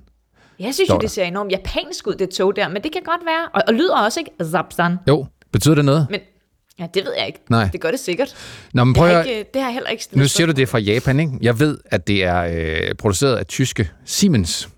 Jeg 0.58 0.74
synes 0.74 0.90
jo, 0.90 0.98
det 0.98 1.10
ser 1.10 1.24
enormt 1.24 1.52
japansk 1.52 2.06
ud, 2.06 2.14
det 2.14 2.30
tog 2.30 2.56
der, 2.56 2.68
men 2.68 2.82
det 2.82 2.92
kan 2.92 3.02
godt 3.04 3.20
være. 3.26 3.48
Og, 3.54 3.62
og 3.68 3.74
lyder 3.74 3.96
også 3.98 4.20
ikke 4.20 4.30
Zapsan. 4.50 4.96
Jo, 5.08 5.26
betyder 5.52 5.74
det 5.74 5.84
noget? 5.84 6.06
Men 6.10 6.20
ja, 6.78 6.86
det 6.94 7.04
ved 7.04 7.12
jeg 7.18 7.26
ikke. 7.26 7.40
Nej. 7.50 7.68
Det 7.72 7.80
gør 7.80 7.90
det 7.90 8.00
sikkert. 8.00 8.34
Nå, 8.74 8.84
men 8.84 8.94
Det 8.94 8.98
prøv 8.98 9.08
har, 9.08 9.18
at, 9.18 9.26
ikke, 9.26 9.50
det 9.54 9.62
har 9.62 9.68
jeg 9.68 9.74
heller 9.74 9.90
ikke 9.90 10.04
nu 10.12 10.28
siger 10.28 10.46
du 10.46 10.52
det 10.52 10.68
fra 10.68 10.78
Japan, 10.78 11.20
ikke? 11.20 11.32
Jeg 11.40 11.60
ved, 11.60 11.78
at 11.86 12.06
det 12.06 12.24
er 12.24 12.40
øh, 12.88 12.94
produceret 12.94 13.36
af 13.36 13.46
tyske 13.46 13.90
Siemens. 14.04 14.68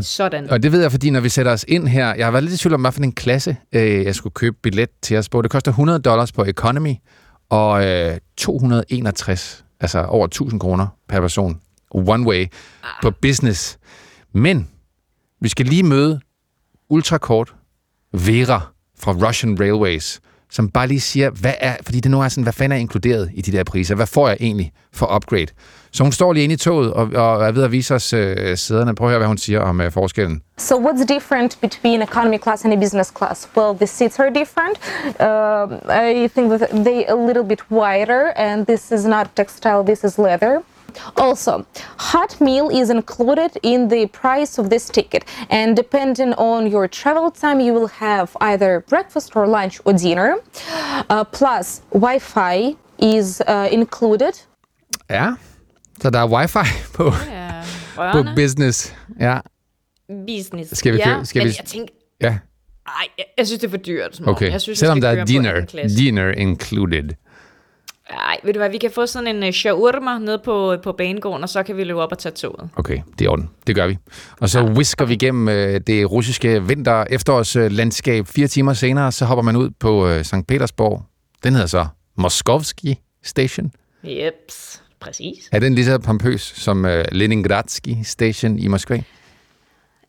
Sådan. 0.00 0.50
Og 0.50 0.62
det 0.62 0.72
ved 0.72 0.80
jeg, 0.82 0.90
fordi 0.90 1.10
når 1.10 1.20
vi 1.20 1.28
sætter 1.28 1.52
os 1.52 1.64
ind 1.68 1.88
her, 1.88 2.14
jeg 2.14 2.26
har 2.26 2.30
været 2.30 2.44
lidt 2.44 2.54
i 2.54 2.58
tvivl 2.58 2.74
om, 2.74 2.80
hvad 2.80 2.92
for 2.92 3.00
en 3.00 3.12
klasse 3.12 3.56
øh, 3.72 4.04
jeg 4.04 4.14
skulle 4.14 4.32
købe 4.34 4.56
billet 4.62 4.88
til 5.02 5.16
os 5.16 5.28
på. 5.28 5.42
Det 5.42 5.50
koster 5.50 5.70
100 5.70 5.98
dollars 5.98 6.32
på 6.32 6.44
economy, 6.44 6.94
og 7.50 7.86
øh, 7.86 8.18
261, 8.36 9.64
altså 9.80 10.04
over 10.04 10.26
1000 10.26 10.60
kroner 10.60 10.86
per 11.08 11.20
person, 11.20 11.60
one 11.90 12.26
way, 12.26 12.46
på 13.02 13.10
business. 13.10 13.78
Men 14.34 14.68
vi 15.40 15.48
skal 15.48 15.66
lige 15.66 15.82
møde 15.82 16.20
ultrakort 16.88 17.54
Vera 18.12 18.71
fra 19.02 19.12
Russian 19.28 19.60
Railways, 19.60 20.20
som 20.50 20.68
bare 20.68 20.86
lige 20.86 21.00
siger, 21.00 21.30
hvad 21.30 21.54
er, 21.60 21.76
fordi 21.82 22.00
det 22.00 22.10
nu 22.10 22.20
er 22.20 22.28
sådan, 22.28 22.42
hvad 22.42 22.52
fanden 22.52 22.76
er 22.76 22.80
inkluderet 22.80 23.30
i 23.34 23.40
de 23.40 23.52
der 23.52 23.64
priser? 23.64 23.94
Hvad 23.94 24.06
får 24.06 24.28
jeg 24.28 24.36
egentlig 24.40 24.72
for 24.92 25.16
upgrade? 25.16 25.46
Så 25.92 26.02
hun 26.02 26.12
står 26.12 26.32
lige 26.32 26.44
inde 26.44 26.52
i 26.52 26.56
toget 26.56 26.92
og, 26.92 27.08
og 27.14 27.46
er 27.46 27.52
ved 27.52 27.62
at 27.62 27.72
vise 27.72 27.94
os 27.94 28.12
øh, 28.12 28.56
sæderne. 28.58 28.94
Prøv 28.94 29.06
at 29.06 29.10
høre, 29.10 29.18
hvad 29.18 29.28
hun 29.28 29.38
siger 29.38 29.60
om 29.60 29.80
øh, 29.80 29.92
forskellen. 29.92 30.42
So 30.58 30.74
what's 30.74 31.04
different 31.14 31.58
between 31.60 32.02
economy 32.02 32.38
class 32.38 32.64
and 32.64 32.72
a 32.72 32.76
business 32.76 33.12
class? 33.18 33.48
Well, 33.56 33.76
the 33.76 33.86
seats 33.86 34.18
are 34.18 34.30
different. 34.30 34.76
Um 35.20 35.72
I 35.90 36.28
think 36.28 36.52
that 36.52 36.84
they 36.84 37.04
a 37.08 37.26
little 37.26 37.44
bit 37.44 37.60
wider, 37.70 38.22
and 38.36 38.66
this 38.66 38.92
is 38.92 39.04
not 39.04 39.26
textile. 39.36 39.82
This 39.86 40.04
is 40.04 40.18
leather. 40.18 40.62
Also, 41.16 41.64
hot 41.98 42.40
meal 42.40 42.68
is 42.82 42.90
included 42.90 43.50
in 43.62 43.88
the 43.90 44.06
price 44.06 44.58
of 44.62 44.66
this 44.70 44.86
ticket, 44.90 45.22
and 45.50 45.76
depending 45.76 46.34
on 46.38 46.66
your 46.72 46.86
travel 46.88 47.30
time, 47.40 47.60
you 47.60 47.72
will 47.74 47.88
have 47.98 48.28
either 48.40 48.80
breakfast 48.88 49.36
or 49.36 49.46
lunch 49.46 49.80
or 49.84 49.92
dinner. 49.92 50.34
Uh, 51.10 51.24
plus, 51.32 51.82
Wi-Fi 51.92 52.76
is 52.98 53.42
uh, 53.48 53.68
included. 53.72 54.32
Ja, 55.10 55.30
så 56.02 56.10
der 56.10 56.18
er 56.18 56.26
wifi 56.28 56.58
på, 56.94 57.12
Ja, 57.30 57.62
på 58.12 58.24
business. 58.36 58.94
Ja, 59.20 59.38
Business. 60.26 60.78
Skal 60.78 60.92
vi 60.92 60.98
ja, 60.98 61.18
kø- 61.18 61.24
skal 61.24 61.40
men 61.40 61.48
vi- 61.48 61.54
jeg 61.58 61.66
tænker, 61.66 61.94
ja. 62.20 62.38
ej, 62.86 63.06
jeg, 63.18 63.24
jeg 63.38 63.46
synes, 63.46 63.60
det 63.60 63.66
er 63.66 63.70
for 63.70 63.76
dyrt. 63.76 64.20
Morten. 64.20 64.28
okay. 64.34 64.50
Jeg 64.52 64.60
synes, 64.60 64.78
Selvom 64.78 65.00
der 65.00 65.08
er 65.08 65.24
dinner, 65.24 65.60
dinner 65.98 66.30
included. 66.30 67.08
Ej, 68.12 68.40
ved 68.44 68.52
du 68.52 68.58
hvad, 68.58 68.70
vi 68.70 68.78
kan 68.78 68.90
få 68.90 69.06
sådan 69.06 69.36
en 69.36 69.42
uh, 69.42 69.50
shawarma 69.50 70.18
nede 70.18 70.40
på, 70.44 70.76
på 70.82 70.92
banegården, 70.92 71.42
og 71.42 71.48
så 71.48 71.62
kan 71.62 71.76
vi 71.76 71.84
løbe 71.84 72.00
op 72.00 72.12
og 72.12 72.18
tage 72.18 72.32
toget. 72.32 72.70
Okay, 72.76 73.00
det 73.18 73.24
er 73.24 73.30
orden. 73.30 73.50
Det 73.66 73.74
gør 73.74 73.86
vi. 73.86 73.98
Og 74.40 74.48
så 74.48 74.64
whisker 74.64 75.04
vi 75.04 75.14
igennem 75.14 75.48
øh, 75.48 75.80
det 75.86 76.10
russiske 76.10 76.66
vinter 76.66 77.04
efterårslandskab. 77.10 78.26
Fire 78.26 78.46
timer 78.46 78.72
senere, 78.72 79.12
så 79.12 79.24
hopper 79.24 79.42
man 79.42 79.56
ud 79.56 79.70
på 79.80 80.08
øh, 80.08 80.24
St. 80.24 80.34
Petersborg. 80.48 81.02
Den 81.44 81.52
hedder 81.52 81.66
så 81.66 81.86
Moskovski 82.16 82.98
Station. 83.22 83.72
Jeps, 84.04 84.82
præcis. 85.00 85.48
Er 85.52 85.58
den 85.58 85.74
lige 85.74 85.84
så 85.84 85.98
pompøs 85.98 86.40
som 86.56 86.84
øh, 86.84 87.04
Leningradsky 87.12 87.96
Station 88.04 88.58
i 88.58 88.68
Moskva? 88.68 89.02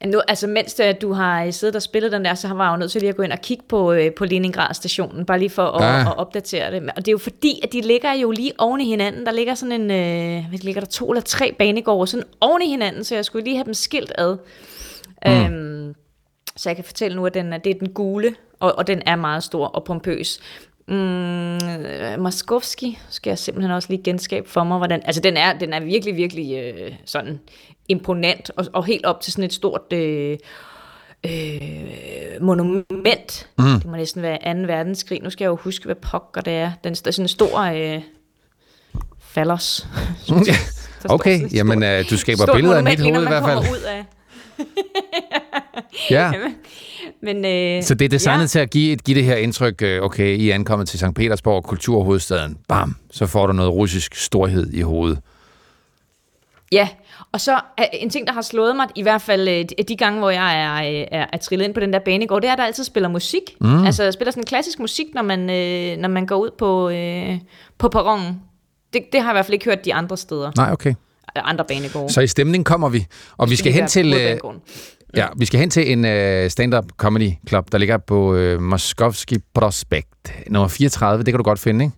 Nu, 0.06 0.22
altså, 0.28 0.48
mens 0.48 0.74
det, 0.74 1.02
du 1.02 1.14
har 1.14 1.44
øh, 1.44 1.54
siddet 1.54 1.76
og 1.76 1.82
spillet 1.82 2.12
den 2.12 2.26
der, 2.26 2.34
så 2.34 2.48
var 2.48 2.66
jeg 2.66 2.72
jo 2.72 2.78
nødt 2.78 2.92
til 2.92 3.02
lige 3.02 3.10
at 3.10 3.16
gå 3.16 3.24
ind 3.24 3.32
og 3.32 3.40
kigge 3.42 3.64
på, 3.70 3.92
øh, 3.94 4.12
på 4.14 4.26
Leningrad 4.26 4.74
stationen, 4.74 5.26
bare 5.26 5.40
lige 5.40 5.50
for 5.50 5.66
at, 5.66 5.84
Ah. 5.84 6.08
at 6.08 6.18
opdatere 6.18 6.72
det. 6.72 6.82
Og 6.90 6.96
det 6.96 7.08
er 7.08 7.12
jo 7.12 7.18
fordi, 7.18 7.60
at 7.64 7.74
de 7.74 7.82
ligger 7.82 8.14
jo 8.14 8.32
lige 8.32 8.52
oven 8.58 8.82
i 8.82 8.86
hinanden. 8.86 9.26
Der 9.26 9.32
ligger 9.32 9.56
sådan 9.56 9.82
en, 9.82 9.92
øh, 9.92 10.50
hvad 10.50 10.60
ligger 10.60 10.82
der, 10.82 10.88
to 10.88 11.10
eller 11.12 11.22
tre 11.22 11.56
banegårde, 11.60 12.08
sådan 12.12 12.26
oven 12.42 12.62
i 12.62 12.68
hinanden, 12.70 13.04
så 13.04 13.16
jeg 13.16 13.26
skulle 13.26 13.46
lige 13.46 13.56
have 13.56 13.66
dem 13.66 13.74
skilt 13.74 14.12
ad. 14.18 14.38
Mm. 15.26 15.32
Øhm, 15.32 15.96
så 16.56 16.70
jeg 16.70 16.76
kan 16.76 16.86
fortælle 16.86 17.16
nu, 17.18 17.26
at 17.26 17.34
den 17.34 17.52
det 17.52 17.68
er 17.68 17.80
den 17.80 17.90
gule, 17.90 18.36
og, 18.60 18.78
og 18.78 18.88
den 18.88 19.02
er 19.06 19.16
meget 19.16 19.44
stor 19.44 19.66
og 19.68 19.84
pompøs. 19.84 20.40
Mm, 20.88 22.22
Moskovski 22.22 23.00
skal 23.10 23.32
jeg 23.32 23.40
simpelthen 23.40 23.72
også 23.72 23.90
lige 23.90 24.04
genskabe 24.04 24.50
for 24.50 24.64
mig. 24.64 24.78
Hvordan, 24.78 25.02
altså 25.06 25.22
den 25.22 25.38
er, 25.38 25.54
den 25.60 25.74
er 25.74 25.80
virkelig, 25.80 26.16
virkelig 26.16 26.58
øh, 26.58 26.92
sådan 27.06 27.40
imponant, 27.90 28.52
og, 28.58 28.66
og 28.74 28.86
helt 28.86 29.06
op 29.06 29.22
til 29.22 29.34
sådan 29.34 29.44
et 29.44 29.54
stort 29.54 29.94
øh, 29.94 30.38
øh, 31.26 32.42
monument. 32.42 33.50
Mm. 33.58 33.66
Det 33.66 33.86
må 33.86 33.96
næsten 33.96 34.22
være 34.22 34.56
2. 34.56 34.60
verdenskrig. 34.60 35.22
Nu 35.22 35.30
skal 35.30 35.46
jeg 35.46 35.50
jo 35.50 35.56
huske, 35.56 35.86
hvad 35.86 35.96
pokker 35.96 36.42
det 36.42 36.54
er. 36.54 36.72
Den 36.84 36.92
er 36.92 36.96
sådan 36.96 37.24
en 37.24 37.28
stor 37.28 37.60
øh, 37.60 38.02
fallers. 39.20 39.88
Der 41.04 41.10
står 41.10 41.16
Okay, 41.16 41.36
sådan 41.36 41.48
et 41.48 41.54
jamen 41.54 41.84
øh, 41.84 42.10
du 42.10 42.18
skaber 42.18 42.54
billeder 42.54 42.76
af 42.76 42.84
monument, 42.84 43.00
mit 43.00 43.16
hoved 43.16 43.26
i 43.26 43.30
hvert 43.30 43.44
fald. 43.44 43.60
Ud 43.60 43.84
af. 43.88 44.06
Ja. 46.10 46.32
Men, 47.22 47.46
øh, 47.46 47.84
Så 47.84 47.94
det 47.96 48.06
er 48.06 48.10
designet 48.10 48.42
ja. 48.42 48.48
til 48.48 48.60
at 48.60 48.70
give, 48.70 48.96
give 48.96 49.18
det 49.18 49.26
her 49.26 49.36
indtryk, 49.36 49.82
øh, 49.82 50.02
okay, 50.02 50.38
I 50.38 50.50
er 50.50 50.56
ankommet 50.56 50.88
til 50.88 51.00
St. 51.00 51.06
Petersborg, 51.16 51.64
kulturhovedstaden, 51.64 52.58
bam, 52.68 52.96
så 53.12 53.26
får 53.28 53.48
du 53.48 53.54
noget 53.54 53.72
russisk 53.74 54.16
storhed 54.16 54.74
i 54.74 54.82
hovedet. 54.82 55.20
Ja, 56.72 56.88
og 57.32 57.42
så 57.42 57.60
en 57.94 58.10
ting, 58.10 58.28
der 58.28 58.34
har 58.34 58.42
slået 58.42 58.76
mig, 58.76 58.88
i 58.96 59.02
hvert 59.02 59.22
fald 59.22 59.48
øh, 59.48 59.56
de- 59.56 59.84
de 59.88 59.96
gange, 59.98 60.20
hvor 60.20 60.30
jeg 60.30 60.62
er, 60.64 60.74
øh, 61.02 61.08
er, 61.12 61.26
er 61.34 61.38
trillet 61.38 61.66
ind 61.66 61.74
på 61.74 61.80
den 61.80 61.94
der 61.94 62.00
banegård, 62.00 62.42
det 62.42 62.48
er, 62.48 62.52
at 62.52 62.58
der 62.58 62.66
altid 62.66 62.84
spiller 62.84 63.10
musik. 63.10 63.42
Mm. 63.62 63.84
Altså 63.86 64.12
spiller 64.12 64.32
sådan 64.32 64.44
klassisk 64.44 64.80
musik, 64.80 65.06
når 65.14 65.22
man, 65.22 65.40
øh, 65.50 65.98
når 65.98 66.10
man 66.10 66.26
går 66.26 66.36
ud 66.36 66.50
på, 66.58 66.90
øh, 66.90 67.40
på 67.78 67.90
perronen. 67.90 68.40
Det, 68.94 69.02
det 69.14 69.22
har 69.22 69.28
jeg 69.30 69.34
i 69.34 69.36
hvert 69.36 69.46
fald 69.46 69.54
ikke 69.54 69.66
hørt 69.66 69.86
de 69.86 69.94
andre 69.94 70.18
steder, 70.18 70.52
Nej, 70.58 70.72
okay. 70.72 70.94
andre 71.36 71.66
banegårde. 71.68 72.14
Så 72.14 72.22
i 72.22 72.28
stemning 72.28 72.66
kommer 72.66 72.90
vi, 72.90 73.06
og 73.38 73.50
vi 73.50 73.56
skal 73.56 73.72
hen 73.74 73.88
til... 73.88 74.14
Øh, 75.14 75.18
Ja, 75.18 75.28
vi 75.38 75.46
skal 75.46 75.60
hen 75.60 75.70
til 75.70 75.92
en 75.92 76.00
uh, 76.06 76.50
stand-up 76.50 76.86
comedy 76.98 77.32
club, 77.50 77.72
der 77.72 77.78
ligger 77.78 77.98
på 77.98 78.36
uh, 78.38 78.62
Moskovski 78.62 79.38
Prospekt. 79.54 80.34
Nummer 80.50 80.68
34, 80.68 81.24
det 81.24 81.32
kan 81.34 81.38
du 81.38 81.44
godt 81.44 81.60
finde, 81.60 81.86
ikke? 81.86 81.96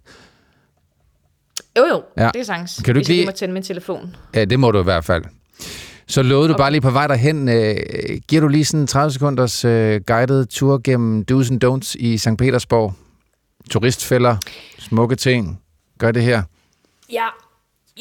Jo, 1.78 1.86
jo, 1.92 2.04
Ja. 2.18 2.30
det 2.34 2.40
er 2.40 2.44
sangs. 2.44 2.82
Kan 2.86 2.94
du 2.96 3.00
ikke 3.00 3.10
lige- 3.12 3.26
må 3.26 3.32
tænde 3.32 3.54
min 3.54 3.64
telefon. 3.64 4.16
Ja, 4.36 4.46
det 4.46 4.60
må 4.60 4.72
du 4.72 4.80
i 4.80 4.84
hvert 4.84 5.06
fald. 5.06 5.24
Så 6.08 6.22
lovede 6.24 6.50
du 6.50 6.58
bare 6.58 6.72
lige 6.72 6.82
på 6.82 6.90
vej 6.92 7.08
derhen. 7.08 7.48
Uh, 7.48 7.54
giver 8.28 8.42
du 8.42 8.48
lige 8.48 8.66
sådan 8.66 8.80
en 8.82 8.88
30 8.88 9.12
sekunders 9.12 9.66
uh, 9.66 9.72
guided 10.08 10.46
tur 10.46 10.82
gennem 10.84 11.26
do's 11.32 11.52
and 11.52 11.64
don'ts 11.66 11.96
i 12.00 12.18
St. 12.18 12.38
Petersborg? 12.38 12.94
Turistfælder, 13.70 14.38
smukke 14.80 15.16
ting. 15.16 15.62
Gør 16.00 16.12
det 16.12 16.24
her. 16.24 16.44
Ja, 17.12 17.26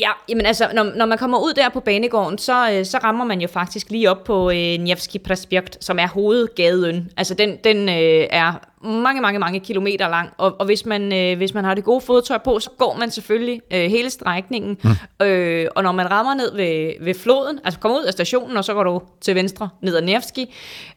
Ja, 0.00 0.10
jamen 0.28 0.46
altså, 0.46 0.70
når, 0.74 0.84
når 0.84 1.06
man 1.06 1.18
kommer 1.18 1.38
ud 1.38 1.52
der 1.54 1.68
på 1.68 1.80
banegården, 1.80 2.38
så, 2.38 2.70
øh, 2.72 2.84
så 2.84 2.98
rammer 2.98 3.24
man 3.24 3.40
jo 3.40 3.48
faktisk 3.48 3.90
lige 3.90 4.10
op 4.10 4.24
på 4.24 4.50
øh, 4.50 4.56
Nevski 4.56 5.18
Prospekt, 5.18 5.84
som 5.84 5.98
er 5.98 6.08
hovedgaden. 6.08 7.10
Altså, 7.16 7.34
den, 7.34 7.56
den 7.64 7.88
øh, 7.88 8.26
er 8.30 8.52
mange, 8.86 9.20
mange, 9.20 9.38
mange 9.38 9.60
kilometer 9.60 10.08
lang, 10.08 10.30
og, 10.38 10.56
og 10.58 10.66
hvis, 10.66 10.86
man, 10.86 11.12
øh, 11.12 11.36
hvis 11.36 11.54
man 11.54 11.64
har 11.64 11.74
det 11.74 11.84
gode 11.84 12.00
fodtøj 12.00 12.38
på, 12.38 12.58
så 12.58 12.70
går 12.78 12.96
man 12.98 13.10
selvfølgelig 13.10 13.60
øh, 13.72 13.90
hele 13.90 14.10
strækningen, 14.10 14.78
mm. 14.84 15.26
øh, 15.26 15.66
og 15.76 15.82
når 15.82 15.92
man 15.92 16.10
rammer 16.10 16.34
ned 16.34 16.56
ved, 16.56 17.04
ved 17.04 17.14
floden, 17.14 17.60
altså 17.64 17.80
kommer 17.80 17.98
ud 17.98 18.04
af 18.04 18.12
stationen, 18.12 18.56
og 18.56 18.64
så 18.64 18.74
går 18.74 18.84
du 18.84 19.02
til 19.20 19.34
venstre 19.34 19.68
ned 19.82 19.96
ad 19.96 20.02
Nevski, 20.02 20.54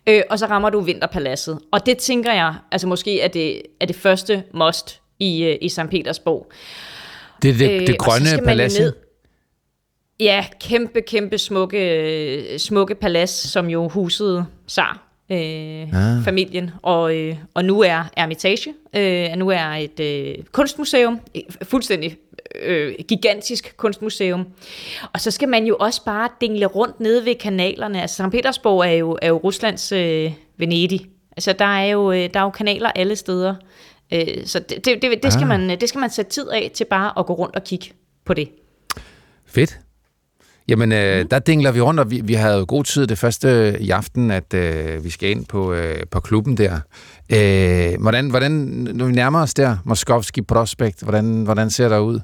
øh, 0.07 0.21
og 0.29 0.39
så 0.39 0.45
rammer 0.45 0.69
du 0.69 0.79
Vinterpaladset. 0.79 1.60
Og 1.71 1.86
det 1.86 1.97
tænker 1.97 2.33
jeg, 2.33 2.55
altså 2.71 2.88
måske 2.88 3.21
er 3.21 3.27
det, 3.27 3.62
er 3.81 3.86
det 3.86 3.95
første 3.95 4.43
must 4.53 5.01
i, 5.19 5.43
øh, 5.43 5.57
i 5.62 5.69
St. 5.69 5.89
Petersborg. 5.91 6.51
Det 7.41 7.50
er 7.50 7.58
det, 7.58 7.82
øh, 7.82 7.88
det 7.88 7.97
grønne 7.97 8.45
palads. 8.45 8.80
Ja, 10.19 10.45
kæmpe, 10.60 11.02
kæmpe 11.02 11.38
smukke, 11.38 12.56
smukke 12.58 12.95
palads, 12.95 13.30
som 13.30 13.69
jo 13.69 13.88
husede 13.88 14.45
Sar. 14.67 15.04
Øh, 15.32 15.38
ah. 15.38 16.23
familien, 16.23 16.71
og, 16.82 17.15
øh, 17.15 17.36
og 17.54 17.65
nu 17.65 17.82
er 17.82 18.04
Ermitage, 18.17 18.73
øh, 18.95 19.38
nu 19.38 19.50
er 19.50 19.65
et 19.65 20.00
øh, 20.00 20.36
kunstmuseum, 20.52 21.19
fuldstændig 21.63 22.17
øh, 22.62 22.95
gigantisk 23.08 23.73
kunstmuseum. 23.78 24.47
Og 25.13 25.21
så 25.21 25.32
skal 25.32 25.50
man 25.50 25.65
jo 25.65 25.76
også 25.80 26.06
bare 26.06 26.30
dingle 26.41 26.65
rundt 26.65 27.00
nede 27.00 27.26
ved 27.26 27.36
kanalerne. 27.36 28.02
Altså, 28.02 28.23
St. 28.23 28.32
Petersborg 28.32 28.86
er 28.86 28.91
jo, 28.91 29.17
er 29.21 29.28
jo 29.28 29.38
Ruslands 29.38 29.91
øh, 29.91 30.32
Venedig. 30.58 31.10
Altså, 31.38 31.54
der 31.54 31.65
er, 31.65 31.86
jo, 31.86 32.12
øh, 32.12 32.30
der 32.34 32.39
er 32.39 32.43
jo 32.43 32.50
kanaler 32.50 32.91
alle 32.95 33.15
steder. 33.15 33.56
Øh, 34.13 34.45
så 34.45 34.59
det, 34.59 34.85
det, 34.85 35.01
det, 35.01 35.23
det, 35.23 35.33
skal 35.33 35.43
ah. 35.43 35.47
man, 35.47 35.79
det 35.79 35.89
skal 35.89 35.99
man 35.99 36.09
sætte 36.09 36.31
tid 36.31 36.49
af 36.49 36.71
til 36.75 36.85
bare 36.89 37.19
at 37.19 37.25
gå 37.25 37.33
rundt 37.33 37.55
og 37.55 37.63
kigge 37.63 37.91
på 38.25 38.33
det. 38.33 38.49
Fedt. 39.45 39.79
Jamen, 40.67 40.91
øh, 40.91 41.21
mm. 41.21 41.27
der 41.27 41.39
dingler 41.39 41.71
vi 41.71 41.81
rundt, 41.81 41.99
og 41.99 42.11
vi, 42.11 42.21
vi 42.23 42.33
havde 42.33 42.65
god 42.65 42.83
tid 42.83 43.07
det 43.07 43.17
første 43.17 43.77
i 43.79 43.89
aften, 43.89 44.31
at 44.31 44.53
øh, 44.53 45.03
vi 45.03 45.09
skal 45.09 45.29
ind 45.29 45.45
på, 45.45 45.73
øh, 45.73 46.03
på 46.11 46.19
klubben 46.19 46.57
der. 46.57 46.79
Øh, 47.29 48.01
hvordan, 48.01 48.29
hvordan, 48.29 48.51
når 48.93 49.05
vi 49.05 49.11
nærmer 49.11 49.41
os 49.41 49.53
der, 49.53 49.77
Moskovski 49.85 50.41
Prospekt, 50.41 51.01
hvordan, 51.01 51.43
hvordan 51.43 51.69
ser 51.69 51.89
der 51.89 51.99
ud? 51.99 52.19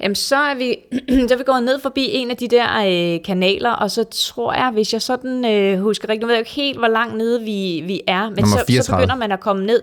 Jamen, 0.00 0.14
så 0.14 0.36
er 0.36 0.54
vi, 0.54 0.76
så 1.28 1.34
er 1.34 1.38
vi 1.38 1.44
gået 1.44 1.62
ned 1.62 1.78
forbi 1.80 2.06
en 2.10 2.30
af 2.30 2.36
de 2.36 2.48
der 2.48 2.66
øh, 2.86 3.22
kanaler, 3.24 3.70
og 3.70 3.90
så 3.90 4.04
tror 4.04 4.52
jeg, 4.52 4.70
hvis 4.72 4.92
jeg 4.92 5.02
sådan 5.02 5.44
øh, 5.44 5.80
husker 5.80 6.08
rigtigt, 6.08 6.22
nu 6.22 6.26
ved 6.26 6.34
jeg 6.34 6.40
ikke 6.40 6.50
helt, 6.50 6.78
hvor 6.78 6.88
langt 6.88 7.16
nede 7.16 7.40
vi, 7.40 7.82
vi 7.86 8.00
er, 8.06 8.30
men 8.30 8.46
så, 8.46 8.82
så 8.82 8.92
begynder 8.96 9.16
man 9.16 9.32
at 9.32 9.40
komme 9.40 9.66
ned 9.66 9.82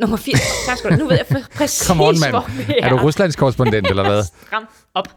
Nummer 0.00 0.16
4. 0.16 0.34
Tak 0.66 0.78
skal 0.78 0.90
du 0.90 0.96
Nu 0.96 1.08
ved 1.08 1.16
jeg 1.16 1.44
præcis, 1.54 1.86
Come 1.86 2.04
on, 2.04 2.20
man. 2.20 2.30
hvor 2.30 2.50
vi 2.56 2.74
er. 2.78 2.86
Er 2.86 2.88
du 2.88 2.96
Ruslands 2.96 3.36
korrespondent, 3.36 3.86
eller 3.86 4.08
hvad? 4.08 4.24
Stram 4.46 4.66
op. 4.94 5.08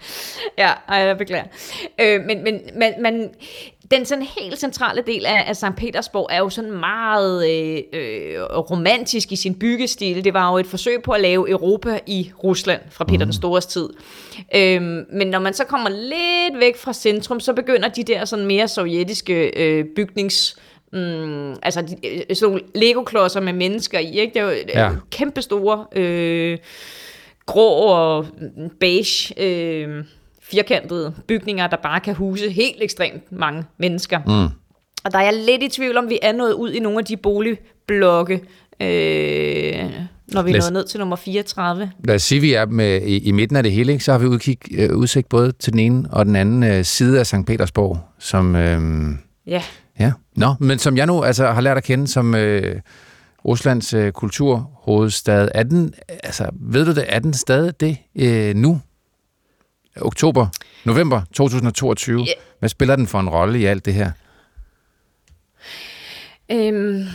Ja, 0.57 0.71
ej, 0.87 0.97
jeg 0.97 1.17
beklager. 1.17 1.45
Øh, 2.01 2.21
men, 2.25 2.43
men 2.43 2.59
man, 2.79 2.93
man, 3.01 3.29
den 3.91 4.05
sådan 4.05 4.27
helt 4.39 4.59
centrale 4.59 5.03
del 5.07 5.25
af, 5.25 5.43
af 5.47 5.55
St. 5.55 5.65
Petersborg 5.77 6.27
er 6.31 6.37
jo 6.37 6.49
sådan 6.49 6.71
meget 6.71 7.49
øh, 7.49 7.77
øh, 7.93 8.41
romantisk 8.43 9.31
i 9.31 9.35
sin 9.35 9.55
byggestil. 9.55 10.23
Det 10.23 10.33
var 10.33 10.51
jo 10.51 10.57
et 10.57 10.67
forsøg 10.67 11.03
på 11.03 11.11
at 11.11 11.21
lave 11.21 11.49
Europa 11.49 11.99
i 12.07 12.31
Rusland 12.43 12.81
fra 12.89 13.03
Peter 13.03 13.25
mm. 13.25 13.25
den 13.25 13.33
Stores 13.33 13.65
tid. 13.65 13.89
Øh, 14.55 14.81
men 15.13 15.27
når 15.27 15.39
man 15.39 15.53
så 15.53 15.63
kommer 15.65 15.89
lidt 15.89 16.59
væk 16.59 16.77
fra 16.77 16.93
centrum, 16.93 17.39
så 17.39 17.53
begynder 17.53 17.89
de 17.89 18.03
der 18.03 18.25
sådan 18.25 18.45
mere 18.45 18.67
sovjetiske 18.67 19.59
øh, 19.59 19.85
bygnings 19.95 20.55
mm, 20.93 21.55
altså 21.63 21.81
de, 21.81 21.95
øh, 22.07 22.35
sådan 22.35 22.51
nogle 22.51 22.61
Lego-klodser 22.75 23.39
med 23.39 23.53
mennesker 23.53 23.99
i, 23.99 24.19
ikke? 24.19 24.33
Det 24.33 24.41
er 24.41 24.45
jo 24.45 24.57
ja. 24.75 24.91
kæmpe 25.11 25.41
store, 25.41 25.85
øh, 25.95 26.57
grå 27.45 27.85
og 27.85 28.25
beige, 28.79 29.33
øh, 29.43 30.03
firkantede 30.41 31.13
bygninger, 31.27 31.67
der 31.67 31.77
bare 31.77 31.99
kan 31.99 32.15
huse 32.15 32.49
helt 32.49 32.77
ekstremt 32.83 33.31
mange 33.31 33.63
mennesker. 33.77 34.19
Mm. 34.27 34.55
Og 35.03 35.11
der 35.11 35.19
er 35.19 35.23
jeg 35.23 35.33
lidt 35.33 35.63
i 35.63 35.67
tvivl 35.67 35.97
om, 35.97 36.09
vi 36.09 36.19
er 36.21 36.31
nået 36.31 36.53
ud 36.53 36.71
i 36.71 36.79
nogle 36.79 36.99
af 36.99 37.05
de 37.05 37.17
boligblokke, 37.17 38.33
øh, 38.81 39.89
når 40.27 40.41
vi 40.41 40.51
er 40.51 40.61
nået 40.61 40.73
ned 40.73 40.85
til 40.85 40.99
nummer 40.99 41.15
34. 41.15 41.91
Lad 42.03 42.15
os 42.15 42.23
sige, 42.23 42.41
vi 42.41 42.53
er 42.53 42.65
med, 42.65 43.01
i, 43.01 43.17
i 43.17 43.31
midten 43.31 43.57
af 43.57 43.63
det 43.63 43.71
hele, 43.71 43.91
ikke? 43.91 44.03
så 44.03 44.11
har 44.11 44.19
vi 44.19 44.25
udkig, 44.25 44.57
øh, 44.77 44.97
udsigt 44.97 45.29
både 45.29 45.51
til 45.51 45.73
den 45.73 45.79
ene 45.79 46.07
og 46.11 46.25
den 46.25 46.35
anden 46.35 46.63
øh, 46.63 46.85
side 46.85 47.19
af 47.19 47.27
St. 47.27 47.45
Petersborg, 47.47 47.99
som... 48.19 48.55
Øh, 48.55 48.81
ja. 49.47 49.63
Ja, 50.01 50.11
nå, 50.35 50.55
men 50.59 50.79
som 50.79 50.97
jeg 50.97 51.05
nu 51.05 51.23
altså, 51.23 51.51
har 51.51 51.61
lært 51.61 51.77
at 51.77 51.83
kende 51.83 52.07
som 52.07 52.35
øh, 52.35 52.81
Ruslands 53.45 53.93
øh, 53.93 54.11
kulturhovedstad, 54.11 55.49
er 55.53 55.63
den, 55.63 55.93
altså, 56.23 56.49
ved 56.53 56.85
du 56.85 56.91
det, 56.91 57.05
er 57.07 57.19
den 57.19 57.33
stadig 57.33 57.79
det 57.79 57.97
øh, 58.15 58.55
nu? 58.55 58.81
Oktober, 60.01 60.47
november 60.85 61.21
2022. 61.33 62.19
Yeah. 62.19 62.27
Hvad 62.59 62.69
spiller 62.69 62.95
den 62.95 63.07
for 63.07 63.19
en 63.19 63.29
rolle 63.29 63.59
i 63.59 63.65
alt 63.65 63.85
det 63.85 63.93
her? 63.93 64.11
Øhm, 66.51 67.05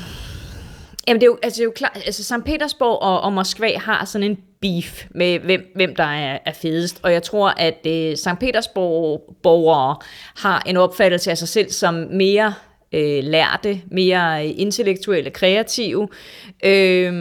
jamen 1.09 1.21
det 1.21 1.23
er 1.23 1.27
jo, 1.27 1.39
altså, 1.43 1.57
det 1.57 1.61
er 1.61 1.65
jo 1.65 1.73
klart, 1.77 2.03
altså 2.07 2.25
St. 2.25 2.45
Petersborg 2.45 3.03
og, 3.03 3.21
og 3.21 3.33
Moskva 3.33 3.79
har 3.79 4.05
sådan 4.05 4.31
en 4.31 4.39
beef 4.61 5.05
med, 5.11 5.39
hvem, 5.39 5.73
hvem 5.75 5.97
der 5.97 6.05
er, 6.05 6.39
er 6.47 6.53
fedest. 6.53 7.01
Og 7.03 7.13
jeg 7.13 7.23
tror, 7.23 7.49
at 7.49 7.87
øh, 7.87 8.17
St. 8.17 8.39
Petersborg 8.41 9.37
borgere 9.43 9.97
har 10.37 10.63
en 10.67 10.77
opfattelse 10.77 11.31
af 11.31 11.39
sig 11.39 11.49
selv 11.49 11.71
som 11.71 11.95
mere 11.95 12.55
øh, 12.93 13.25
lærte, 13.25 13.81
mere 13.91 14.47
intellektuelle, 14.47 15.31
kreative, 15.31 16.09
øh, 16.65 17.13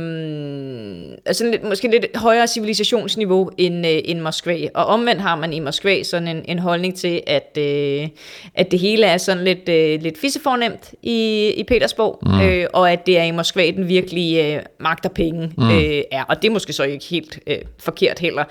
altså 1.25 1.45
lidt, 1.51 1.63
måske 1.63 1.88
lidt 1.88 2.17
højere 2.17 2.47
civilisationsniveau 2.47 3.49
end, 3.58 3.88
øh, 3.88 4.01
end 4.06 4.19
Moskva. 4.19 4.67
Og 4.73 4.86
omvendt 4.86 5.21
har 5.21 5.36
man 5.36 5.54
i 5.54 5.60
Moskva 5.60 6.04
sådan 6.04 6.28
en, 6.28 6.45
en 6.47 6.60
holdning 6.60 6.95
til, 6.95 7.21
at, 7.28 7.58
øh, 7.58 8.08
at 8.56 8.71
det 8.71 8.80
hele 8.80 9.06
er 9.06 9.17
sådan 9.17 9.43
lidt, 9.43 9.69
øh, 9.69 10.01
lidt 10.01 10.17
fissefornemt 10.17 10.93
i, 11.04 11.49
i 11.58 11.63
Petersborg, 11.63 12.19
mm. 12.21 12.41
øh, 12.41 12.67
og 12.73 12.91
at 12.91 13.06
det 13.06 13.17
er 13.17 13.23
i 13.23 13.32
Moskva, 13.32 13.71
den 13.71 13.88
virkelig 13.88 14.38
øh, 14.45 14.62
magt 14.80 15.06
og 15.06 15.12
penge 15.12 15.51
mm. 15.58 15.69
øh, 15.69 16.01
er. 16.12 16.23
Og 16.23 16.41
det 16.41 16.47
er 16.47 16.51
måske 16.51 16.73
så 16.73 16.84
ikke 16.84 17.06
helt 17.06 17.39
øh, 17.47 17.58
forkert 17.80 18.19
heller. 18.19 18.43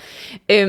Øh, 0.49 0.69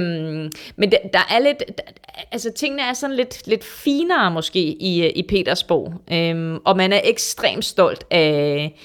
men 0.76 0.92
der, 0.92 0.98
der 1.14 1.28
er 1.36 1.40
lidt, 1.40 1.60
der, 1.60 1.84
altså 2.32 2.52
tingene 2.52 2.82
er 2.82 2.94
sådan 2.94 3.16
lidt, 3.16 3.48
lidt 3.48 3.64
finere 3.64 4.32
måske 4.32 4.60
i, 4.60 5.10
i 5.10 5.24
Petersborg. 5.30 5.94
Øh, 6.12 6.35
Øhm, 6.36 6.60
og 6.66 6.78
man 6.78 6.94
er 6.94 7.02
ekstremt 7.04 7.66
stolt 7.66 8.04
af, 8.12 8.76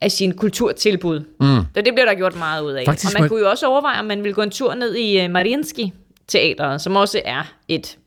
af 0.00 0.10
sin 0.10 0.36
kulturtilbud. 0.36 1.20
Mm. 1.20 1.46
Så 1.74 1.82
det 1.82 1.94
bliver 1.94 2.04
der 2.04 2.14
gjort 2.14 2.36
meget 2.36 2.62
ud 2.62 2.72
af. 2.72 2.84
Faktisk, 2.86 3.14
og 3.14 3.20
man 3.20 3.28
kunne 3.28 3.40
jo 3.40 3.50
også 3.50 3.66
overveje, 3.66 3.98
om 4.00 4.04
man 4.04 4.22
ville 4.22 4.34
gå 4.34 4.42
en 4.42 4.50
tur 4.50 4.74
ned 4.74 4.94
i 4.94 5.24
uh, 5.24 5.30
Mariinski 5.30 5.92
teateret, 6.28 6.80
som 6.80 6.96
også 6.96 7.20
er 7.24 7.52
et 7.68 7.98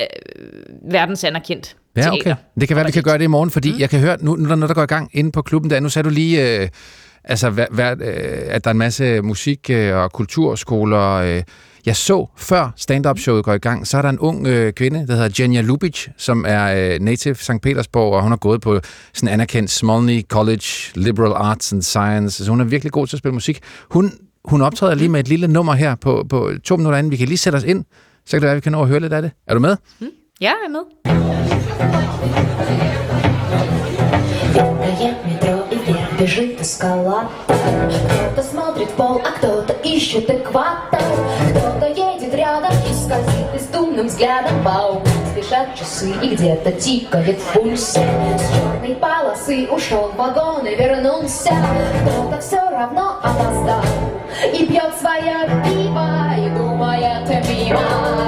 uh, 0.00 0.92
verdensanerkendt 0.92 1.76
Ja, 1.96 2.12
okay. 2.12 2.34
Det 2.60 2.68
kan 2.68 2.76
være, 2.76 2.86
vi 2.86 2.92
kan 2.92 3.02
gøre 3.02 3.18
det 3.18 3.24
i 3.24 3.26
morgen, 3.26 3.50
fordi 3.50 3.72
mm. 3.72 3.78
jeg 3.78 3.90
kan 3.90 4.00
høre, 4.00 4.16
nu, 4.20 4.36
nu 4.36 4.44
er 4.44 4.48
der 4.48 4.56
noget, 4.56 4.68
der 4.68 4.74
går 4.74 4.82
i 4.82 4.86
gang 4.86 5.10
inde 5.12 5.32
på 5.32 5.42
klubben 5.42 5.70
der. 5.70 5.80
Nu 5.80 5.88
sagde 5.88 6.08
du 6.08 6.14
lige, 6.14 6.60
øh, 6.60 6.68
altså, 7.24 7.50
hver, 7.50 7.66
hver, 7.70 7.92
øh, 7.92 8.38
at 8.46 8.64
der 8.64 8.70
er 8.70 8.72
en 8.72 8.78
masse 8.78 9.20
musik- 9.20 9.70
øh, 9.70 9.96
og 9.96 10.12
kulturskoler. 10.12 11.10
Øh, 11.10 11.42
jeg 11.86 11.96
så, 11.96 12.26
før 12.36 12.72
stand-up-showet 12.76 13.44
går 13.44 13.52
i 13.52 13.58
gang, 13.58 13.86
så 13.86 13.98
er 13.98 14.02
der 14.02 14.08
en 14.08 14.18
ung 14.18 14.46
øh, 14.46 14.72
kvinde, 14.72 15.06
der 15.06 15.14
hedder 15.14 15.28
Jenja 15.40 15.60
Lubic, 15.60 16.08
som 16.16 16.44
er 16.48 16.92
øh, 16.94 17.00
native 17.00 17.34
St. 17.34 17.50
Petersborg, 17.62 18.12
og 18.14 18.22
hun 18.22 18.32
har 18.32 18.36
gået 18.36 18.60
på 18.60 18.80
sådan 19.14 19.28
anerkendt 19.28 19.70
Smolny 19.70 20.22
College, 20.28 20.66
Liberal 20.94 21.32
Arts 21.32 21.72
and 21.72 21.82
Science. 21.82 22.44
Så 22.44 22.50
hun 22.50 22.60
er 22.60 22.64
virkelig 22.64 22.92
god 22.92 23.06
til 23.06 23.16
at 23.16 23.18
spille 23.18 23.34
musik. 23.34 23.60
Hun, 23.90 24.12
hun 24.44 24.62
optræder 24.62 24.94
lige 24.94 25.08
med 25.08 25.20
et 25.20 25.28
lille 25.28 25.48
nummer 25.48 25.74
her 25.74 25.94
på, 25.94 26.26
på 26.28 26.50
to 26.64 26.76
minutter 26.76 26.98
inden. 26.98 27.10
Vi 27.10 27.16
kan 27.16 27.28
lige 27.28 27.38
sætte 27.38 27.56
os 27.56 27.64
ind, 27.64 27.84
så 28.26 28.30
kan 28.30 28.40
det 28.40 28.42
være, 28.42 28.52
at 28.52 28.56
vi 28.56 28.60
kan 28.60 28.72
nå 28.72 28.82
at 28.82 28.88
høre 28.88 29.00
lidt 29.00 29.12
af 29.12 29.22
det. 29.22 29.30
Er 29.46 29.54
du 29.54 29.60
med? 29.60 29.76
Mm. 30.00 30.06
Ja, 30.40 30.46
jeg 30.46 30.54
er 30.66 30.70
med. 30.70 30.80
Бежит 36.20 36.60
эскалатор. 36.60 37.30
Кто-то 37.46 38.42
смотрит 38.42 38.88
в 38.88 38.92
пол, 38.92 39.22
а 39.24 39.30
кто-то 39.30 39.72
ищет 39.72 40.28
экватор. 40.28 41.00
Кто-то 41.50 41.86
едет 41.88 42.34
рядом 42.34 42.72
и 42.72 42.92
скользит 42.92 43.52
бездумным 43.54 44.06
взглядом 44.06 44.62
По 44.62 44.90
углу 44.90 45.06
спешат 45.32 45.74
часы 45.74 46.12
и 46.22 46.34
где-то 46.34 46.72
тикает 46.72 47.40
пульс 47.54 47.92
С 47.92 47.94
черной 47.94 48.94
полосы 48.96 49.66
ушел 49.70 50.12
вагон 50.16 50.66
и 50.66 50.74
вернулся. 50.74 51.52
Кто-то 52.02 52.40
все 52.40 52.68
равно 52.68 53.18
опоздал. 53.22 53.82
И 54.52 54.66
пьет 54.66 54.94
свое 55.00 55.48
пиво 55.64 56.34
И 56.38 56.50
думает 56.50 57.28
мимо 57.48 58.19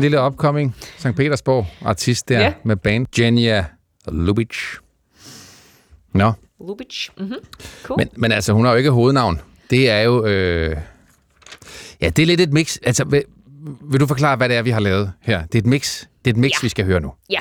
en 0.00 0.02
lille 0.02 0.26
upcoming 0.26 0.74
St. 0.98 1.06
Petersborg 1.16 1.66
artist 1.84 2.28
der 2.28 2.40
Ja. 2.40 2.52
med 2.64 2.76
band 2.76 3.06
Genia 3.16 3.64
Lubitsch. 4.08 4.76
Nå, 6.14 6.32
Lubitsch. 6.68 7.10
Mm-hmm. 7.18 7.34
Cool. 7.82 7.98
men, 7.98 8.08
men 8.16 8.32
altså, 8.32 8.52
hun 8.52 8.64
har 8.64 8.72
jo 8.72 8.78
ikke 8.78 8.90
hovednavn. 8.90 9.40
Det 9.70 9.90
er 9.90 10.00
jo... 10.00 10.24
Øh, 10.26 10.76
ja, 12.00 12.08
det 12.08 12.22
er 12.22 12.26
lidt 12.26 12.40
et 12.40 12.52
mix. 12.52 12.76
Altså, 12.82 13.04
vil, 13.04 13.22
vil 13.90 14.00
du 14.00 14.06
forklare, 14.06 14.36
hvad 14.36 14.48
det 14.48 14.56
er, 14.56 14.62
vi 14.62 14.70
har 14.70 14.80
lavet 14.80 15.12
her? 15.20 15.42
Det 15.46 15.54
er 15.54 15.58
et 15.58 15.66
mix. 15.66 16.00
Det 16.24 16.30
er 16.30 16.34
et 16.34 16.36
mix, 16.40 16.50
Ja. 16.50 16.56
vi 16.62 16.68
skal 16.68 16.84
høre 16.84 17.00
nu. 17.00 17.12
Ja. 17.30 17.40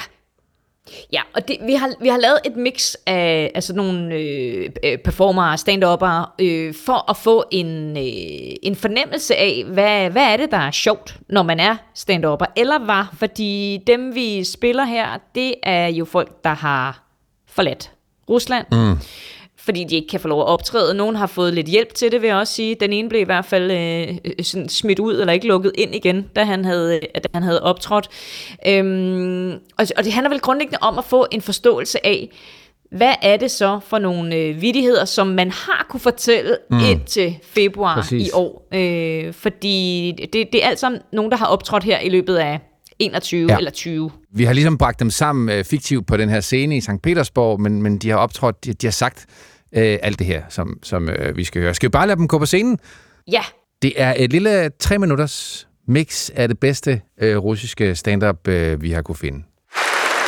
Ja, 1.14 1.22
og 1.34 1.48
det, 1.48 1.58
vi, 1.66 1.74
har, 1.74 1.92
vi 2.02 2.08
har 2.08 2.18
lavet 2.18 2.40
et 2.46 2.56
mix 2.56 2.96
af 3.06 3.52
altså 3.56 3.74
nogle 3.74 4.16
øh, 4.16 4.70
øh 4.84 4.98
performere, 4.98 5.58
stand-uppere, 5.58 6.26
øh, 6.42 6.74
for 6.86 7.10
at 7.10 7.18
få 7.18 7.44
en, 7.52 7.98
øh, 7.98 8.56
en 8.64 8.76
fornemmelse 8.76 9.36
af, 9.36 9.64
hvad, 9.68 10.10
hvad 10.10 10.24
er 10.24 10.38
det, 10.38 10.52
der 10.52 10.58
er 10.58 10.72
sjovt, 10.72 11.18
når 11.30 11.44
man 11.44 11.60
er 11.60 11.76
stand-upper, 11.96 12.46
eller 12.56 12.86
var, 12.86 13.14
fordi 13.14 13.80
dem, 13.88 14.16
vi 14.16 14.44
spiller 14.44 14.84
her, 14.84 15.08
det 15.36 15.54
er 15.64 15.88
jo 15.88 16.06
folk, 16.06 16.44
der 16.44 16.54
har 16.54 17.04
forladt 17.48 17.92
Rusland. 18.30 18.66
Mm. 18.72 18.98
Fordi 19.70 19.84
de 19.84 19.96
ikke 19.96 20.08
kan 20.08 20.20
få 20.20 20.28
lov 20.28 20.42
at 20.42 20.48
optræde. 20.48 20.94
Nogen 20.94 21.16
har 21.16 21.28
fået 21.28 21.54
lidt 21.54 21.68
hjælp 21.68 21.94
til 21.94 22.12
det, 22.12 22.22
vil 22.22 22.28
jeg 22.28 22.38
også 22.38 22.54
sige. 22.54 22.76
Den 22.80 22.94
ene 22.94 23.10
blev 23.10 23.22
i 23.22 23.26
hvert 23.26 23.46
fald 23.46 23.72
øh, 23.72 24.18
øh, 24.26 24.46
sådan 24.46 24.70
smidt 24.70 25.00
ud, 25.00 25.20
eller 25.20 25.34
ikke 25.34 25.48
lukket 25.48 25.72
ind 25.76 25.96
igen, 25.96 26.26
da 26.36 26.44
han 26.44 26.66
havde, 26.66 27.00
da 27.16 27.30
han 27.34 27.44
havde 27.44 27.64
optrådt. 27.64 28.10
Øhm, 28.68 29.52
og, 29.52 29.88
og 29.98 30.04
det 30.04 30.14
handler 30.14 30.30
vel 30.30 30.40
grundlæggende 30.40 30.78
om 30.82 30.98
at 30.98 31.06
få 31.06 31.28
en 31.32 31.42
forståelse 31.42 32.06
af, 32.06 32.30
hvad 32.92 33.14
er 33.22 33.38
det 33.38 33.52
så 33.52 33.80
for 33.88 34.00
nogle 34.00 34.36
øh, 34.36 34.62
vidigheder, 34.62 35.06
som 35.06 35.28
man 35.28 35.52
har 35.52 35.86
kunne 35.90 36.00
fortælle 36.00 36.58
mm. 36.70 36.80
indtil 36.80 37.36
februar 37.44 37.96
Præcis. 37.96 38.28
i 38.28 38.32
år. 38.34 38.68
Øh, 38.74 39.34
fordi 39.34 40.12
det, 40.34 40.50
det 40.54 40.64
er 40.64 40.70
alt 40.70 40.80
sammen 40.80 41.02
nogen, 41.14 41.32
der 41.32 41.38
har 41.38 41.46
optrådt 41.46 41.84
her 41.84 42.00
i 42.00 42.10
løbet 42.10 42.36
af 42.36 42.60
21 43.00 43.42
Ja. 43.42 43.54
ja. 43.54 43.58
eller 43.58 43.72
20. 43.72 44.12
Vi 44.34 44.44
har 44.44 44.54
ligesom 44.54 44.78
bragt 44.78 45.00
dem 45.00 45.10
sammen 45.10 45.58
øh, 45.58 45.64
fiktivt 45.64 46.08
på 46.08 46.18
den 46.18 46.30
her 46.30 46.40
scene 46.40 46.78
i 46.78 46.82
St. 46.82 47.02
Petersborg, 47.04 47.62
men, 47.62 47.82
men 47.82 47.98
de 47.98 48.10
har 48.10 48.18
optrådt, 48.18 48.66
de, 48.66 48.74
de 48.74 48.88
har 48.88 48.92
sagt 48.92 49.26
øh, 49.77 49.99
alt 50.03 50.19
det 50.19 50.27
her, 50.27 50.43
som, 50.49 50.79
som 50.83 51.09
øh, 51.09 51.37
vi 51.37 51.45
skal 51.45 51.63
høre. 51.63 51.75
Skal 51.75 51.87
vi 51.87 51.91
bare 51.91 52.07
lade 52.07 52.19
dem 52.19 52.29
gå 52.29 52.39
på 52.39 52.47
scenen? 52.47 52.79
Ja, 53.33 53.43
Det 53.83 53.93
er 53.97 54.15
et 54.19 54.33
lille 54.33 54.71
tre 54.81 54.99
minutters 54.99 55.69
mix 55.89 56.31
af 56.35 56.49
det 56.49 56.59
bedste 56.59 57.01
øh, 57.21 57.37
russiske 57.37 57.95
stand-up, 57.95 58.49
øh, 58.49 58.83
vi 58.83 58.91
har 58.91 59.03
kunne 59.03 59.17
finde. 59.17 59.45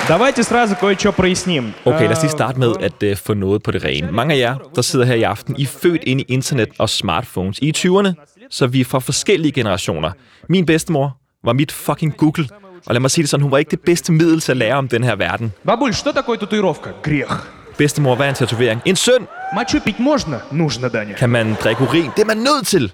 Давайте 0.09 0.45
сразу 0.45 0.75
кое-что 0.75 1.11
проясним. 1.11 1.73
Okay, 1.85 2.01
lad 2.03 2.13
os 2.13 2.23
lige 2.23 2.29
Э, 2.31 2.37
starte 2.39 2.59
med 2.59 2.73
at 2.81 3.03
uh, 3.13 3.17
få 3.17 3.35
noget 3.35 3.63
på 3.63 3.71
det 3.71 3.85
rene. 3.85 4.13
Mange 4.13 4.35
af 4.35 4.39
jer, 4.39 4.57
der 4.75 4.83
sidder 4.83 5.05
her 5.05 5.15
i 5.15 5.23
aften, 5.23 5.57
I 5.59 5.63
er 5.63 5.67
født 5.67 6.03
ind 6.05 6.21
i 6.21 6.25
internet 6.29 6.69
og 6.79 6.89
smartphones. 6.89 7.59
I 7.59 7.69
er 7.69 7.73
20'erne, 7.77 8.47
så 8.51 8.67
vi 8.67 8.81
er 8.81 8.85
fra 8.85 8.99
forskellige 8.99 9.53
generationer. 9.53 10.11
Min 10.49 10.67
bedstemor 10.67 11.17
var 11.45 11.53
mit 11.53 11.73
fucking 11.73 12.17
Google. 12.17 12.49
Og 12.87 12.95
lad 12.95 13.01
mig 13.01 13.11
sige 13.11 13.23
det 13.23 13.31
sådan, 13.31 13.43
hun 13.43 13.51
var 13.51 13.59
ikke 13.59 13.71
det 13.71 13.81
bedste 13.81 14.13
middel 14.13 14.41
til 14.41 14.53
at 14.53 14.57
lære 14.57 14.75
om 14.75 14.89
den 14.89 15.05
her 15.05 15.17
verden. 15.17 15.53
Бабуль, 15.65 15.93
что 15.95 16.13
такое 16.13 16.37
татуировка? 16.39 16.91
Грех. 17.03 17.47
Bedstemor, 17.81 18.15
hvad 18.15 18.27
er 18.27 18.31
en 18.31 18.35
tatovering? 18.37 18.81
En 18.85 18.97
søn! 18.97 19.27
Мочу 19.55 19.81
пить 19.81 19.99
можно? 20.01 20.37
Нужно, 20.53 20.89
Даня. 20.91 21.15
Kan 21.15 21.31
man 21.31 21.55
drikke 21.65 21.83
urin? 21.83 22.11
Det 22.17 22.23
er 22.23 22.27
man 22.27 22.37
nødt 22.37 22.67
til! 22.67 22.93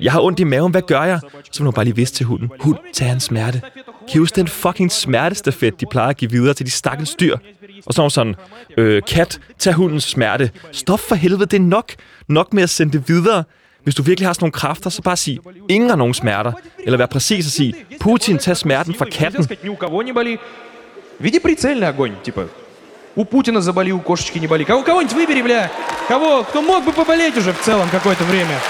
Jeg 0.00 0.12
har 0.12 0.20
ondt 0.20 0.40
i 0.40 0.44
maven, 0.44 0.70
hvad 0.70 0.82
gør 0.82 1.02
jeg? 1.02 1.20
Så 1.52 1.58
vil 1.58 1.64
hun 1.64 1.72
bare 1.72 1.84
lige 1.84 1.96
vidste 1.96 2.16
til 2.16 2.26
hunden. 2.26 2.50
Hund, 2.60 2.78
tag 2.92 3.10
en 3.12 3.20
smerte. 3.20 3.60
Kan 3.84 4.14
I 4.14 4.18
huske 4.18 4.36
den 4.36 4.48
fucking 4.48 4.92
smertestafet, 4.92 5.80
de 5.80 5.86
plejer 5.90 6.08
at 6.08 6.16
give 6.16 6.30
videre 6.30 6.54
til 6.54 6.66
de 6.66 6.70
stakkels 6.70 7.14
dyr? 7.14 7.36
Og 7.86 7.94
så 7.94 8.02
er 8.02 8.04
hun 8.04 8.10
sådan, 8.10 8.34
øh, 8.78 9.02
kat, 9.02 9.40
tag 9.58 9.72
hundens 9.74 10.04
smerte. 10.04 10.50
Stop 10.72 11.00
for 11.00 11.14
helvede, 11.14 11.46
det 11.46 11.56
er 11.56 11.60
nok. 11.60 11.92
Nok 12.28 12.52
med 12.52 12.62
at 12.62 12.70
sende 12.70 12.92
det 12.92 13.08
videre. 13.08 13.44
Hvis 13.84 13.94
du 13.94 14.02
virkelig 14.02 14.28
har 14.28 14.32
sådan 14.32 14.44
nogle 14.44 14.52
kræfter, 14.52 14.90
så 14.90 15.02
bare 15.02 15.16
sig, 15.16 15.38
ingen 15.68 15.90
har 15.90 15.96
nogen 15.96 16.14
smerter. 16.14 16.52
Eller 16.84 16.98
vær 16.98 17.06
præcis 17.06 17.46
og 17.46 17.52
sige, 17.52 17.74
Putin, 18.00 18.38
tag 18.38 18.56
smerten 18.56 18.94
fra 18.94 19.04
Нельзя 19.04 19.18
katten. 19.18 19.42
сказать, 19.44 19.64
ни 19.64 19.68
у 19.68 19.74
кого 19.76 20.02
не 20.02 20.12
боли. 20.12 20.38
Веди 21.20 21.38
прицельный 21.38 21.88
огонь, 21.88 22.14
типа. 22.24 22.42
У 23.16 23.24
Путина 23.24 23.60
заболи, 23.60 23.92
у 23.92 24.00
кошечки 24.00 24.38
не 24.38 24.46
боли. 24.46 24.64
Кого, 24.64 24.82
кого-нибудь 24.82 25.14
выбери, 25.14 25.42
бля. 25.42 25.70
Кого? 26.08 26.44
Кто 26.44 26.62
мог 26.62 26.84
бы 26.84 26.92
поболеть 26.92 27.36
уже 27.36 27.52
в 27.52 27.60
целом 27.60 27.88
какое-то 27.90 28.24
время? 28.24 28.60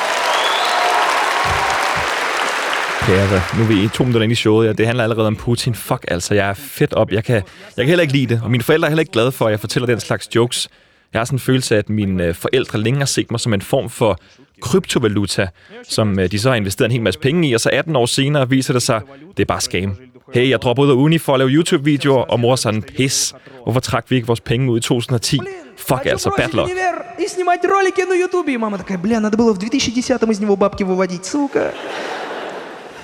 Ja, 3.08 3.14
altså, 3.14 3.40
nu 3.56 3.62
er 3.62 3.66
vi 3.66 3.88
to 3.88 4.04
minutter 4.04 4.22
inde 4.22 4.32
i 4.32 4.36
showet, 4.36 4.68
og 4.68 4.78
det 4.78 4.86
handler 4.86 5.04
allerede 5.04 5.26
om 5.26 5.36
Putin. 5.36 5.74
Fuck 5.74 6.04
altså, 6.08 6.34
jeg 6.34 6.48
er 6.48 6.54
fedt 6.54 6.92
op. 6.92 7.12
Jeg 7.12 7.24
kan, 7.24 7.34
jeg 7.34 7.44
kan 7.76 7.86
heller 7.86 8.02
ikke 8.02 8.12
lide 8.12 8.34
det, 8.34 8.42
og 8.44 8.50
mine 8.50 8.62
forældre 8.62 8.86
er 8.86 8.90
heller 8.90 9.00
ikke 9.00 9.12
glade 9.12 9.32
for, 9.32 9.46
at 9.46 9.50
jeg 9.50 9.60
fortæller 9.60 9.86
den 9.86 10.00
slags 10.00 10.34
jokes. 10.34 10.68
Jeg 11.12 11.20
har 11.20 11.24
sådan 11.24 11.34
en 11.34 11.40
følelse 11.40 11.74
af, 11.74 11.78
at 11.78 11.88
mine 11.88 12.24
øh, 12.24 12.34
forældre 12.34 12.78
længe 12.78 12.98
har 12.98 13.06
set 13.06 13.30
mig 13.30 13.40
som 13.40 13.54
en 13.54 13.62
form 13.62 13.90
for 13.90 14.18
kryptovaluta, 14.60 15.48
som 15.88 16.18
øh, 16.18 16.30
de 16.30 16.38
så 16.38 16.48
har 16.48 16.56
investeret 16.56 16.88
en 16.88 16.92
hel 16.92 17.02
masse 17.02 17.20
penge 17.20 17.48
i, 17.48 17.52
og 17.52 17.60
så 17.60 17.70
18 17.72 17.96
år 17.96 18.06
senere 18.06 18.48
viser 18.48 18.72
det 18.72 18.82
sig, 18.82 19.00
det 19.36 19.42
er 19.42 19.46
bare 19.46 19.60
scam. 19.60 19.96
Hey, 20.34 20.50
jeg 20.50 20.62
dropper 20.62 20.82
ud 20.82 20.90
af 20.90 20.94
uni 20.94 21.18
for 21.18 21.34
at 21.34 21.38
lave 21.38 21.50
YouTube-videoer, 21.50 22.22
og 22.22 22.40
mor 22.40 22.52
er 22.52 22.56
sådan, 22.56 22.82
pis. 22.82 23.34
Hvorfor 23.62 23.80
trak 23.80 24.10
vi 24.10 24.16
ikke 24.16 24.26
vores 24.26 24.40
penge 24.40 24.72
ud 24.72 24.78
i 24.78 24.80
2010? 24.80 25.40
Fuck 25.76 26.06
altså, 26.06 26.30
bad 26.36 26.48
luck. 26.48 26.70
и 27.18 27.28
снимать 27.28 27.64
ролики 27.64 28.02
на 28.02 28.14
Ютубе. 28.14 28.52
И 28.54 28.56
мама 28.56 28.78
такая, 28.78 28.98
бля, 28.98 29.20
надо 29.20 29.36
было 29.36 29.52
в 29.52 29.58
2010-м 29.58 30.30
из 30.30 30.40
него 30.40 30.56
бабки 30.56 30.84
выводить, 30.84 31.24
сука. 31.26 31.74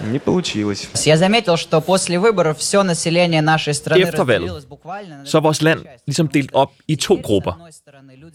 Не 0.01 0.18
получилось. 0.18 0.88
Я 1.05 1.16
заметил, 1.16 1.57
что 1.57 1.81
после 1.81 2.18
выборов 2.18 2.59
все 2.59 2.83
население 2.83 3.42
нашей 3.42 3.75
страны 3.75 4.03
Efter 4.03 4.25
valget, 4.25 4.51
разделилось 4.51 4.64
буквально 4.64 5.18
на 5.18 5.27
så 5.27 5.38
er 5.38 5.40
vores 5.40 5.62
land 5.62 5.81
ligesom 6.07 6.29
delt 6.29 6.51
op 6.53 6.70
i 6.88 6.97
to 6.97 7.14
grupper. 7.23 7.53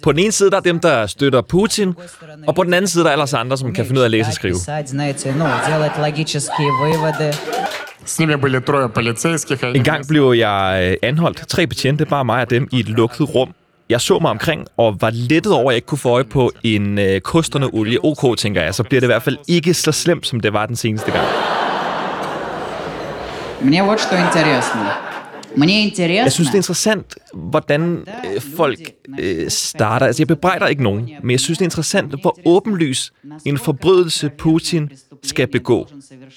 På 0.03 0.12
den 0.12 0.19
ene 0.19 0.31
side 0.31 0.51
der 0.51 0.57
er 0.57 0.62
dem, 0.62 0.79
der 0.79 1.07
støtter 1.07 1.41
Putin, 1.41 1.95
og 2.47 2.55
på 2.55 2.63
den 2.63 2.73
anden 2.73 2.88
side 2.88 3.03
der 3.03 3.09
er 3.09 3.13
ellers 3.13 3.33
andre, 3.33 3.57
som 3.57 3.73
kan 3.73 3.85
finde 3.85 3.99
ud 3.99 4.03
af 4.03 4.07
at 4.07 4.12
læse 4.12 4.27
og 4.29 4.33
skrive. 4.33 4.55
писать, 8.03 8.05
знаете, 8.05 8.05
ну, 8.05 8.05
делать 8.05 8.05
логические 8.05 8.05
выводы. 8.05 8.05
С 8.05 8.19
ними 8.19 8.35
были 8.35 8.59
трое 8.59 8.89
полицейских. 8.89 9.63
и 9.63 9.65
они 9.65 9.79
En 9.79 9.83
gang 9.83 10.07
blev 10.07 10.33
jeg 10.33 10.97
øh, 11.01 11.09
anholdt. 11.09 11.47
Tre 11.47 11.67
betjente, 11.67 12.05
bare 12.05 12.25
mig 12.25 12.41
og 12.41 12.49
dem, 12.49 12.67
i 12.71 12.79
et 12.79 12.89
lukket 12.89 13.35
rum. 13.35 13.53
Jeg 13.89 14.01
så 14.01 14.19
mig 14.19 14.31
omkring 14.31 14.67
og 14.77 15.01
var 15.01 15.09
lettet 15.09 15.53
over, 15.53 15.71
at 15.71 15.73
jeg 15.73 15.75
ikke 15.75 15.85
kunne 15.88 15.97
få 15.97 16.09
øje 16.09 16.23
på 16.23 16.51
en 16.63 16.99
øh, 16.99 17.21
kosterne 17.21 17.73
olie. 17.73 17.97
OK, 18.03 18.38
tænker 18.38 18.62
jeg. 18.62 18.75
Så 18.75 18.83
bliver 18.83 18.99
det 19.01 19.07
i 19.07 19.12
hvert 19.13 19.23
fald 19.23 19.38
ikke 19.47 19.73
så 19.73 19.91
slemt, 19.91 20.27
som 20.27 20.39
det 20.39 20.53
var 20.53 20.65
den 20.65 20.75
seneste 20.75 21.12
gang. 21.12 21.27
Мне 23.62 23.81
вот 23.83 23.99
что 23.99 24.15
интересно. 24.15 24.81
Jeg 26.24 26.32
synes, 26.32 26.48
det 26.48 26.54
er 26.54 26.58
interessant, 26.58 27.14
hvordan 27.34 28.04
øh, 28.34 28.40
folk 28.56 28.78
øh, 29.18 29.50
starter. 29.50 30.06
Altså, 30.06 30.20
jeg 30.22 30.28
bebrejder 30.28 30.66
ikke 30.66 30.82
nogen, 30.82 31.10
men 31.22 31.30
jeg 31.30 31.40
synes, 31.40 31.58
det 31.58 31.62
er 31.62 31.66
interessant, 31.66 32.20
hvor 32.20 32.38
åbenlys 32.44 33.12
en 33.44 33.58
forbrydelse 33.58 34.30
Putin 34.38 34.90
skal 35.22 35.46
begå. 35.46 35.88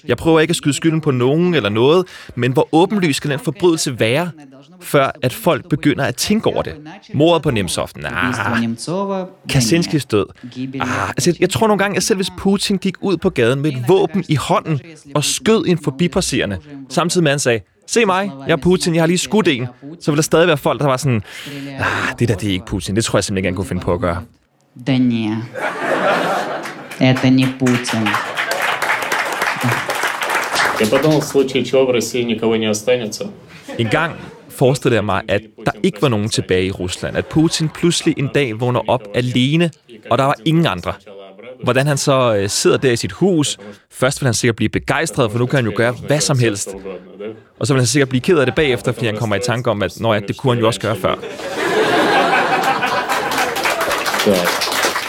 Jeg 0.07 0.17
prøver 0.17 0.39
ikke 0.39 0.51
at 0.51 0.55
skyde 0.55 0.73
skylden 0.73 1.01
på 1.01 1.11
nogen 1.11 1.53
eller 1.53 1.69
noget, 1.69 2.05
men 2.35 2.51
hvor 2.51 2.69
åbenlys 2.71 3.15
skal 3.15 3.31
den 3.31 3.39
forbrydelse 3.39 3.99
være, 3.99 4.29
før 4.81 5.11
at 5.21 5.33
folk 5.33 5.69
begynder 5.69 6.03
at 6.03 6.15
tænke 6.15 6.47
over 6.47 6.61
det. 6.61 6.73
Mordet 7.13 7.43
på 7.43 7.51
Nemtsov, 7.51 7.89
nah. 7.95 8.33
Kaczynskis 9.49 10.05
død. 10.05 10.25
Ah, 10.79 11.09
altså, 11.09 11.37
jeg 11.39 11.49
tror 11.49 11.67
nogle 11.67 11.83
gange, 11.83 11.97
at 11.97 12.03
selv 12.03 12.17
hvis 12.17 12.29
Putin 12.37 12.77
gik 12.77 12.95
ud 13.01 13.17
på 13.17 13.29
gaden 13.29 13.61
med 13.61 13.71
et 13.71 13.83
våben 13.87 14.23
i 14.29 14.35
hånden 14.35 14.79
og 15.15 15.23
skød 15.23 15.65
en 15.67 15.77
forbipasserende, 15.77 16.57
samtidig 16.89 17.23
med 17.23 17.31
at 17.31 17.33
han 17.33 17.39
sagde, 17.39 17.59
se 17.86 18.04
mig, 18.04 18.30
jeg 18.46 18.52
er 18.52 18.56
Putin, 18.56 18.94
jeg 18.94 19.02
har 19.02 19.06
lige 19.06 19.18
skudt 19.18 19.48
en, 19.48 19.66
så 20.00 20.10
vil 20.10 20.16
der 20.16 20.22
stadig 20.22 20.46
være 20.46 20.56
folk, 20.56 20.80
der 20.80 20.86
var 20.86 20.96
sådan, 20.96 21.22
ah, 21.78 22.18
det 22.18 22.28
der, 22.28 22.34
det 22.34 22.48
er 22.48 22.52
ikke 22.52 22.66
Putin, 22.66 22.96
det 22.96 23.04
tror 23.04 23.16
jeg 23.16 23.24
simpelthen 23.24 23.36
ikke, 23.36 23.46
han 23.46 23.56
kunne 23.56 23.66
finde 23.66 23.82
på 23.82 23.92
at 23.92 24.00
gøre. 24.00 24.22
Да 24.86 24.98
не. 24.98 25.42
Это 27.00 27.28
не 27.28 27.46
Путин. 27.58 28.08
Я 30.80 30.86
подумал, 30.86 31.20
в 31.20 31.24
случае 31.24 31.64
чего 31.64 31.84
в 31.86 31.90
России 31.90 32.22
никого 32.22 32.56
не 32.56 32.66
останется. 32.66 33.24
En 33.78 33.88
gang 33.88 34.12
forestillede 34.48 34.96
jeg 34.96 35.04
mig, 35.04 35.22
at 35.28 35.40
der 35.66 35.72
ikke 35.82 36.02
var 36.02 36.08
nogen 36.08 36.28
tilbage 36.28 36.66
i 36.66 36.70
Rusland. 36.70 37.16
At 37.16 37.26
Putin 37.26 37.68
pludselig 37.68 38.14
en 38.18 38.28
dag 38.34 38.60
vågner 38.60 38.80
op 38.88 39.02
alene, 39.14 39.70
og 40.10 40.18
der 40.18 40.24
var 40.24 40.34
ingen 40.44 40.66
andre. 40.66 40.92
hvordan 41.63 41.87
han 41.87 41.97
så 41.97 42.35
øh, 42.35 42.49
sidder 42.49 42.77
der 42.77 42.91
i 42.91 42.95
sit 42.95 43.11
hus. 43.11 43.57
Først 43.91 44.21
vil 44.21 44.25
han 44.25 44.33
sikkert 44.33 44.55
blive 44.55 44.69
begejstret, 44.69 45.31
for 45.31 45.39
nu 45.39 45.45
kan 45.45 45.57
han 45.57 45.65
jo 45.65 45.73
gøre 45.75 45.91
hvad 45.91 46.19
som 46.19 46.39
helst. 46.39 46.69
Og 47.59 47.67
så 47.67 47.73
vil 47.73 47.81
han 47.81 47.87
sikkert 47.87 48.09
blive 48.09 48.21
ked 48.21 48.37
af 48.37 48.45
det 48.45 48.55
bagefter, 48.55 48.91
fordi 48.91 49.05
han 49.05 49.17
kommer 49.17 49.35
i 49.35 49.39
tanke 49.39 49.69
om, 49.69 49.83
at 49.83 49.99
når 49.99 50.13
ja, 50.13 50.19
det 50.19 50.37
kunne 50.37 50.53
han 50.53 50.59
jo 50.59 50.67
også 50.67 50.81
gøre 50.81 50.95
før. 50.95 51.15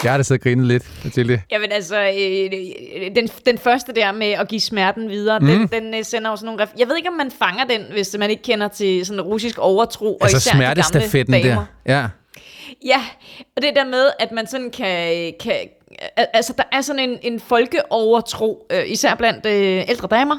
Jeg 0.04 0.12
har 0.12 0.16
da 0.16 0.22
siddet 0.22 0.40
og 0.40 0.44
grinet 0.44 0.66
lidt 0.66 0.84
til 1.14 1.28
det. 1.28 1.40
Jamen 1.50 1.72
altså, 1.72 2.02
øh, 2.02 3.16
den, 3.16 3.28
den 3.46 3.58
første 3.58 3.92
der 3.94 4.12
med 4.12 4.26
at 4.26 4.48
give 4.48 4.60
smerten 4.60 5.08
videre, 5.08 5.38
mm. 5.40 5.68
den, 5.68 5.92
den 5.92 6.04
sender 6.04 6.30
jo 6.30 6.36
sådan 6.36 6.46
nogle... 6.46 6.62
Ref- 6.62 6.74
jeg 6.78 6.88
ved 6.88 6.96
ikke, 6.96 7.08
om 7.08 7.14
man 7.14 7.30
fanger 7.38 7.64
den, 7.64 7.82
hvis 7.92 8.16
man 8.18 8.30
ikke 8.30 8.42
kender 8.42 8.68
til 8.68 9.06
sådan 9.06 9.20
russisk 9.20 9.58
overtro, 9.58 10.18
altså, 10.20 10.36
og 10.36 10.40
især 10.40 10.52
smertestafetten 10.52 11.34
de 11.34 11.38
gamle 11.38 11.50
damer. 11.50 11.66
der. 11.86 11.92
Ja. 11.94 12.06
Ja, 12.84 13.00
og 13.56 13.62
det 13.62 13.72
der 13.76 13.84
med, 13.84 14.10
at 14.18 14.32
man 14.32 14.46
sådan 14.46 14.70
kan, 14.70 15.32
kan, 15.40 15.54
altså, 16.16 16.52
der 16.58 16.64
er 16.72 16.80
sådan 16.80 17.10
en, 17.10 17.18
en 17.22 17.40
folkeovertro, 17.40 18.66
øh, 18.72 18.82
især 18.86 19.14
blandt 19.14 19.46
øh, 19.46 19.84
ældre 19.88 20.08
damer, 20.10 20.36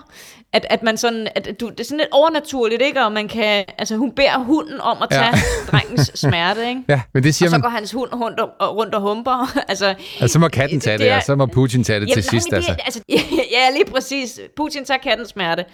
at, 0.53 0.65
at 0.69 0.83
man 0.83 0.97
sådan, 0.97 1.27
at 1.35 1.49
du, 1.59 1.69
det 1.69 1.79
er 1.79 1.83
sådan 1.83 1.97
lidt 1.97 2.09
overnaturligt, 2.11 2.81
ikke? 2.81 3.01
Og 3.05 3.11
man 3.11 3.27
kan, 3.27 3.65
altså 3.77 3.95
hun 3.95 4.11
beder 4.11 4.37
hunden 4.39 4.81
om 4.81 4.97
at 5.01 5.09
tage 5.11 5.23
Ja. 5.25 5.31
drengens 5.71 6.11
smerte, 6.15 6.67
ikke? 6.69 6.81
Ja, 6.89 7.01
men 7.13 7.23
det 7.23 7.35
siger 7.35 7.47
og 7.47 7.51
så 7.51 7.55
man. 7.57 7.61
går 7.61 7.69
hans 7.69 7.91
hund 7.91 8.13
rundt 8.13 8.39
og, 8.39 8.75
rundt 8.77 8.95
og 8.95 9.01
humper. 9.01 9.51
altså, 9.69 9.87
Altså, 10.21 10.33
så 10.33 10.39
må 10.39 10.47
katten 10.47 10.79
tage 10.79 10.97
det, 10.97 11.09
er- 11.09 11.15
og 11.15 11.23
så 11.23 11.35
må 11.35 11.45
Putin 11.45 11.83
tage 11.83 11.99
det 11.99 12.07
til 12.07 12.15
Jamen, 12.15 12.23
sidst. 12.41 12.51
nej, 12.51 12.57
Altså. 12.57 12.73
det, 12.73 12.81
altså. 12.85 13.01
Ja, 13.57 13.69
lige 13.73 13.85
præcis. 13.85 14.39
Putin 14.57 14.85
tager 14.85 14.97
kattens 14.97 15.29
smerte. 15.29 15.65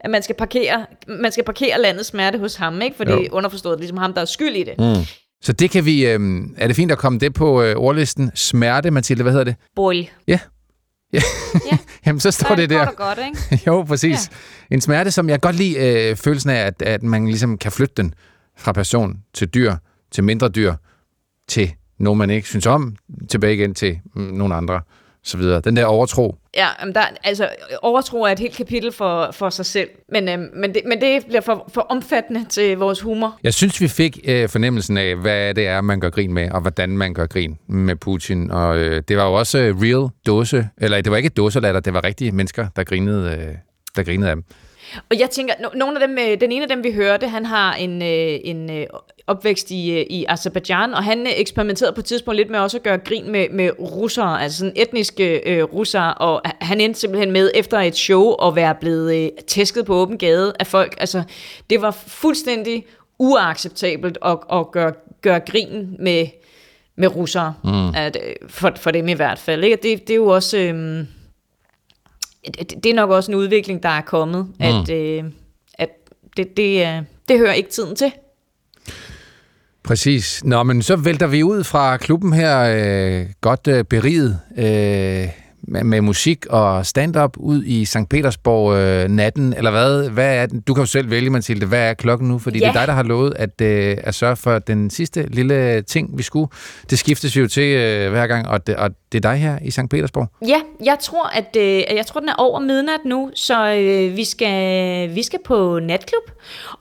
At 0.00 0.10
man 0.10 0.22
skal 0.22 0.34
parkere, 0.34 0.86
man 1.08 1.32
skal 1.32 1.44
parkere 1.44 1.80
landets 1.80 2.08
smerte 2.08 2.38
hos 2.38 2.54
ham, 2.56 2.82
ikke? 2.82 2.96
For 2.96 3.04
det 3.04 3.14
er 3.14 3.28
underforstået 3.32 3.78
ligesom 3.78 3.96
ham, 3.98 4.12
der 4.14 4.20
er 4.20 4.24
skyld 4.24 4.56
i 4.56 4.62
det. 4.62 4.74
Mm. 4.78 5.06
Så 5.42 5.52
det 5.52 5.70
kan 5.70 5.84
vi... 5.84 6.06
Øh, 6.06 6.40
er 6.56 6.66
det 6.66 6.76
fint 6.76 6.92
at 6.92 6.98
komme 6.98 7.18
det 7.18 7.34
på 7.34 7.62
øh, 7.62 7.76
ordlisten? 7.76 8.30
Smerte, 8.34 8.90
Mathilde, 8.90 9.22
hvad 9.22 9.32
hedder 9.32 9.44
det? 9.44 9.56
Boil. 9.76 10.10
Ja. 10.26 10.38
ja. 11.12 11.20
Jamen, 12.06 12.20
så 12.20 12.30
står 12.30 12.48
Så 12.48 12.54
det 12.54 12.70
det 12.70 12.78
der. 12.78 12.84
godt 12.84 12.96
godt, 12.96 13.18
ikke? 13.26 13.62
jo, 13.66 13.82
præcis. 13.82 14.30
Ja. 14.70 14.74
En 14.74 14.80
smerte, 14.80 15.10
som 15.10 15.28
jeg 15.28 15.40
godt 15.40 15.56
lide 15.56 16.08
øh, 16.10 16.16
følelsen 16.16 16.50
af, 16.50 16.66
at, 16.66 16.82
at 16.82 17.02
man 17.02 17.26
ligesom 17.26 17.58
kan 17.58 17.72
flytte 17.72 17.94
den 17.96 18.14
fra 18.56 18.72
person 18.72 19.16
til 19.34 19.48
dyr, 19.48 19.74
til 20.10 20.24
mindre 20.24 20.48
dyr, 20.48 20.74
til 21.48 21.72
nogen, 21.98 22.18
man 22.18 22.30
ikke 22.30 22.48
synes 22.48 22.66
om, 22.66 22.96
tilbage 23.28 23.54
igen 23.54 23.74
til 23.74 23.98
mm, 24.14 24.22
nogle 24.22 24.54
andre, 24.54 24.80
så 25.28 25.38
videre. 25.38 25.60
Den 25.60 25.76
der 25.76 25.84
overtro. 25.84 26.36
Ja, 26.56 26.68
men 26.84 26.94
der, 26.94 27.00
altså, 27.24 27.48
overtro 27.82 28.22
er 28.22 28.28
et 28.28 28.38
helt 28.38 28.56
kapitel 28.56 28.92
for, 28.92 29.30
for 29.32 29.50
sig 29.50 29.66
selv. 29.66 29.88
Men, 30.12 30.28
øhm, 30.28 30.50
men, 30.54 30.74
det, 30.74 30.82
men 30.86 31.00
det 31.00 31.26
bliver 31.26 31.40
for, 31.40 31.70
for 31.74 31.80
omfattende 31.80 32.44
til 32.48 32.78
vores 32.78 33.00
humor. 33.00 33.38
Jeg 33.42 33.54
synes, 33.54 33.80
vi 33.80 33.88
fik 33.88 34.18
øh, 34.24 34.48
fornemmelsen 34.48 34.96
af, 34.96 35.16
hvad 35.16 35.54
det 35.54 35.66
er, 35.66 35.80
man 35.80 36.00
gør 36.00 36.10
grin 36.10 36.32
med, 36.32 36.50
og 36.50 36.60
hvordan 36.60 36.88
man 36.88 37.14
gør 37.14 37.26
grin 37.26 37.58
med 37.66 37.96
Putin. 37.96 38.50
Og 38.50 38.78
øh, 38.78 39.02
det 39.08 39.16
var 39.16 39.26
jo 39.26 39.32
også 39.32 39.58
øh, 39.58 39.80
real 39.82 40.10
dåse, 40.26 40.68
eller 40.78 41.00
det 41.00 41.10
var 41.10 41.16
ikke 41.16 41.28
dåselatter, 41.28 41.80
det 41.80 41.94
var 41.94 42.04
rigtige 42.04 42.32
mennesker, 42.32 42.66
der 42.76 42.84
grinede, 42.84 43.30
øh, 43.30 43.54
der 43.96 44.02
grinede 44.02 44.30
af 44.30 44.36
dem. 44.36 44.44
Og 45.10 45.18
jeg 45.18 45.30
tænker, 45.30 45.54
no, 45.60 45.68
nogle 45.74 46.02
af 46.02 46.08
dem, 46.08 46.18
øh, 46.18 46.40
den 46.40 46.52
ene 46.52 46.62
af 46.62 46.68
dem, 46.68 46.84
vi 46.84 46.92
hørte, 46.92 47.28
han 47.28 47.46
har 47.46 47.74
en, 47.74 48.02
øh, 48.02 48.38
en 48.44 48.70
øh, 48.70 48.86
opvækst 49.26 49.70
i, 49.70 49.90
øh, 49.90 50.06
i 50.10 50.24
Azerbaijan, 50.28 50.94
og 50.94 51.04
han 51.04 51.26
øh, 51.26 51.32
eksperimenterede 51.36 51.92
på 51.94 52.00
et 52.00 52.04
tidspunkt 52.04 52.36
lidt 52.36 52.50
med 52.50 52.58
også 52.58 52.76
at 52.76 52.82
gøre 52.82 52.98
grin 52.98 53.32
med, 53.32 53.46
med 53.50 53.70
russere, 53.80 54.42
altså 54.42 54.58
sådan 54.58 54.72
etniske 54.76 55.40
øh, 55.50 55.64
russere, 55.64 56.14
og 56.14 56.42
han 56.60 56.80
endte 56.80 57.00
simpelthen 57.00 57.32
med 57.32 57.50
efter 57.54 57.78
et 57.80 57.96
show 57.96 58.32
at 58.32 58.56
være 58.56 58.74
blevet 58.74 59.14
øh, 59.16 59.28
tæsket 59.46 59.86
på 59.86 59.94
åben 59.94 60.18
gade 60.18 60.52
af 60.60 60.66
folk. 60.66 60.96
Altså, 61.00 61.22
det 61.70 61.82
var 61.82 61.90
fuldstændig 62.06 62.86
uacceptabelt 63.18 64.18
at, 64.24 64.38
at 64.52 64.70
gøre, 64.70 64.92
gøre 65.22 65.40
grin 65.40 65.96
med, 65.98 66.26
med 66.96 67.16
russere, 67.16 67.54
Mm. 67.64 67.94
at, 67.94 68.16
for, 68.48 68.72
for 68.76 68.90
dem 68.90 69.08
i 69.08 69.12
hvert 69.12 69.38
fald. 69.38 69.64
Ikke? 69.64 69.76
Det, 69.76 70.08
det 70.08 70.10
er 70.10 70.16
jo 70.16 70.26
også... 70.26 70.58
Øh, 70.58 71.04
det, 72.48 72.84
det 72.84 72.90
er 72.90 72.94
nok 72.94 73.10
også 73.10 73.30
en 73.30 73.34
udvikling, 73.34 73.82
der 73.82 73.88
er 73.88 74.00
kommet, 74.00 74.44
mm. 74.44 74.64
at, 74.64 74.90
øh, 74.90 75.24
at 75.74 75.88
det, 76.36 76.56
det, 76.56 76.86
øh, 76.86 77.02
det 77.28 77.38
hører 77.38 77.52
ikke 77.52 77.70
tiden 77.70 77.96
til. 77.96 78.12
Præcis. 79.82 80.44
Nå, 80.44 80.62
men 80.62 80.82
så 80.82 80.96
vælter 80.96 81.26
vi 81.26 81.42
ud 81.42 81.64
fra 81.64 81.96
klubben 81.96 82.32
her, 82.32 82.60
øh, 82.60 83.26
godt 83.40 83.68
øh, 83.68 83.84
beriget 83.84 84.40
øh, 84.58 85.28
med, 85.68 85.84
med 85.84 86.00
musik 86.00 86.46
og 86.46 86.86
stand-up 86.86 87.36
ud 87.36 87.64
i 87.64 87.84
St. 87.84 87.96
Petersborg 88.10 88.76
øh, 88.76 89.08
natten, 89.08 89.54
eller 89.56 89.70
hvad? 89.70 90.08
hvad 90.10 90.36
er 90.36 90.46
den? 90.46 90.60
Du 90.60 90.74
kan 90.74 90.82
jo 90.82 90.86
selv 90.86 91.10
vælge, 91.10 91.30
Mathilde, 91.30 91.66
hvad 91.66 91.90
er 91.90 91.94
klokken 91.94 92.28
nu? 92.28 92.38
Fordi 92.38 92.58
Ja. 92.58 92.64
det 92.64 92.68
er 92.76 92.78
dig, 92.80 92.88
der 92.88 92.94
har 92.94 93.02
lovet 93.02 93.32
at, 93.36 93.60
øh, 93.60 93.96
at 94.04 94.14
sørge 94.14 94.36
for 94.36 94.58
den 94.58 94.90
sidste 94.90 95.26
lille 95.30 95.82
ting, 95.82 96.18
vi 96.18 96.22
skulle. 96.22 96.48
Det 96.90 96.98
skiftes 96.98 97.36
jo 97.36 97.48
til 97.48 97.62
øh, 97.76 98.10
hver 98.10 98.26
gang, 98.26 98.48
og 98.48 98.66
det, 98.66 98.76
og 98.76 98.90
det 99.12 99.24
er 99.24 99.30
dig 99.30 99.38
her 99.38 99.58
i 99.64 99.70
St. 99.70 99.80
Petersborg. 99.90 100.28
Ja, 100.48 100.60
jeg 100.84 100.96
tror, 101.00 101.26
at 101.36 101.56
øh, 101.58 101.96
jeg 101.96 102.06
tror, 102.06 102.20
den 102.20 102.28
er 102.28 102.34
over 102.38 102.60
midnat 102.60 103.00
nu, 103.04 103.30
så 103.34 103.74
øh, 103.74 104.16
vi, 104.16 104.24
skal, 104.24 105.14
vi 105.14 105.22
skal 105.22 105.38
på 105.44 105.78
natklub. 105.82 106.22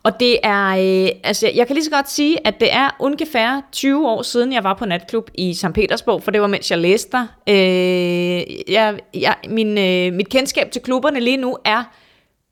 Og 0.04 0.20
det 0.20 0.38
er, 0.44 0.68
øh, 0.68 1.10
altså 1.24 1.52
jeg 1.56 1.68
kan 1.68 1.74
lige 1.74 1.86
så 1.86 1.92
godt 1.92 2.12
sige, 2.12 2.48
at 2.48 2.54
det 2.60 2.74
er 2.74 2.90
ungefær 3.00 3.62
20 3.72 4.08
år 4.10 4.22
siden, 4.22 4.54
jeg 4.54 4.64
var 4.64 4.74
på 4.74 4.86
natklub 4.86 5.30
i 5.36 5.54
St. 5.54 5.74
Petersborg, 5.74 6.24
for 6.24 6.32
det 6.32 6.42
var 6.42 6.48
mens 6.48 6.72
jeg 6.72 6.80
læste 6.80 7.10
der. 7.12 7.26
Øh, 7.50 8.42
jeg, 8.78 9.00
jeg, 9.14 9.36
min, 9.50 9.78
øh, 9.78 10.14
mit 10.14 10.30
kendskab 10.30 10.72
til 10.72 10.82
klubberne 10.82 11.20
lige 11.20 11.38
nu 11.38 11.58
er 11.66 11.84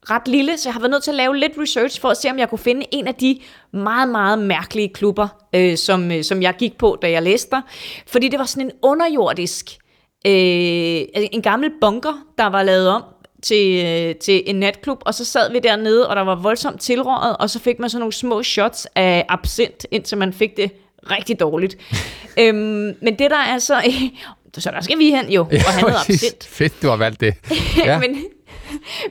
ret 0.09 0.27
lille, 0.27 0.57
så 0.57 0.69
jeg 0.69 0.73
har 0.73 0.79
været 0.79 0.91
nødt 0.91 1.03
til 1.03 1.11
at 1.11 1.15
lave 1.15 1.37
lidt 1.37 1.51
research 1.57 2.01
for 2.01 2.09
at 2.09 2.17
se, 2.17 2.29
om 2.29 2.39
jeg 2.39 2.49
kunne 2.49 2.59
finde 2.59 2.85
en 2.91 3.07
af 3.07 3.15
de 3.15 3.39
meget, 3.71 4.09
meget 4.09 4.39
mærkelige 4.39 4.89
klubber, 4.89 5.27
øh, 5.55 5.77
som, 5.77 6.11
øh, 6.11 6.23
som 6.23 6.41
jeg 6.41 6.55
gik 6.57 6.77
på, 6.77 6.97
da 7.01 7.11
jeg 7.11 7.23
læste 7.23 7.51
der. 7.51 7.61
Fordi 8.07 8.27
det 8.27 8.39
var 8.39 8.45
sådan 8.45 8.65
en 8.65 8.71
underjordisk, 8.81 9.77
øh, 10.27 11.01
en 11.13 11.41
gammel 11.41 11.71
bunker, 11.81 12.13
der 12.37 12.45
var 12.45 12.63
lavet 12.63 12.89
om 12.89 13.03
til, 13.43 13.85
øh, 13.85 14.15
til 14.15 14.43
en 14.45 14.55
natklub, 14.55 15.01
og 15.05 15.13
så 15.13 15.25
sad 15.25 15.51
vi 15.51 15.59
dernede, 15.59 16.09
og 16.09 16.15
der 16.15 16.21
var 16.21 16.35
voldsomt 16.35 16.81
tilrøget, 16.81 17.37
og 17.37 17.49
så 17.49 17.59
fik 17.59 17.79
man 17.79 17.89
sådan 17.89 17.99
nogle 17.99 18.13
små 18.13 18.43
shots 18.43 18.87
af 18.95 19.25
absint, 19.29 19.85
indtil 19.91 20.17
man 20.17 20.33
fik 20.33 20.57
det 20.57 20.71
rigtig 21.11 21.39
dårligt. 21.39 21.77
øhm, 22.39 22.93
men 23.01 23.19
det 23.19 23.31
der 23.31 23.43
er 23.47 23.59
så... 23.59 23.81
så 24.61 24.71
der 24.71 24.81
skal 24.81 24.99
vi 24.99 25.05
hen 25.09 25.29
jo, 25.29 25.41
og 25.41 25.81
noget 25.81 25.95
præcis. 25.95 26.23
absint. 26.23 26.43
Fedt, 26.43 26.73
du 26.81 26.87
har 26.89 26.95
valgt 26.95 27.21
det. 27.21 27.33
Ja. 27.85 27.99
men, 27.99 28.23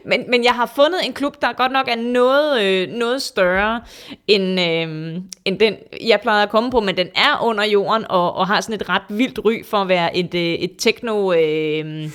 men, 0.06 0.24
men 0.30 0.44
jeg 0.44 0.52
har 0.52 0.72
fundet 0.76 1.00
en 1.06 1.12
klub, 1.12 1.34
der 1.42 1.52
godt 1.52 1.72
nok 1.72 1.88
er 1.88 1.96
noget, 1.96 2.62
øh, 2.62 2.88
noget 2.88 3.22
større 3.22 3.80
end, 4.26 4.60
øh, 4.60 5.20
end 5.44 5.58
den, 5.58 5.74
jeg 6.04 6.18
plejede 6.22 6.42
at 6.42 6.50
komme 6.50 6.70
på, 6.70 6.80
men 6.80 6.96
den 6.96 7.08
er 7.16 7.42
under 7.44 7.64
jorden 7.64 8.04
og, 8.10 8.34
og 8.36 8.46
har 8.46 8.60
sådan 8.60 8.74
et 8.80 8.88
ret 8.88 9.02
vildt 9.08 9.40
ry 9.44 9.64
for 9.70 9.76
at 9.76 9.88
være 9.88 10.16
et, 10.16 10.34
øh, 10.34 10.40
et 10.42 10.70
techno... 10.78 11.32
Øh, 11.32 12.10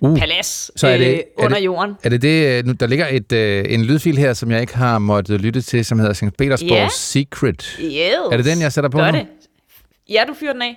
Uh, 0.00 0.18
palads 0.18 0.70
så 0.80 0.86
er 0.86 0.98
det, 0.98 1.14
øh, 1.14 1.20
under 1.36 1.56
er 1.56 1.58
det, 1.60 1.64
jorden. 1.64 1.94
Er 2.02 2.08
det 2.08 2.22
det, 2.22 2.58
øh, 2.58 2.66
nu, 2.66 2.72
der 2.72 2.86
ligger 2.86 3.06
et, 3.10 3.32
øh, 3.32 3.64
en 3.68 3.84
lydfil 3.84 4.18
her, 4.18 4.32
som 4.32 4.50
jeg 4.50 4.60
ikke 4.60 4.76
har 4.76 4.98
måttet 4.98 5.40
lytte 5.40 5.60
til, 5.62 5.84
som 5.84 5.98
hedder 5.98 6.12
St. 6.12 6.24
Petersborg 6.38 6.70
Ja. 6.70 6.88
Secret. 6.92 7.76
Yes. 7.80 7.92
Er 8.32 8.36
det 8.36 8.44
den, 8.44 8.60
jeg 8.60 8.72
sætter 8.72 8.90
på 8.90 8.98
Gør 8.98 9.10
nu? 9.10 9.18
det. 9.18 9.26
Ja, 10.10 10.24
du 10.28 10.34
fyrer 10.34 10.52
den 10.52 10.62
af. 10.62 10.76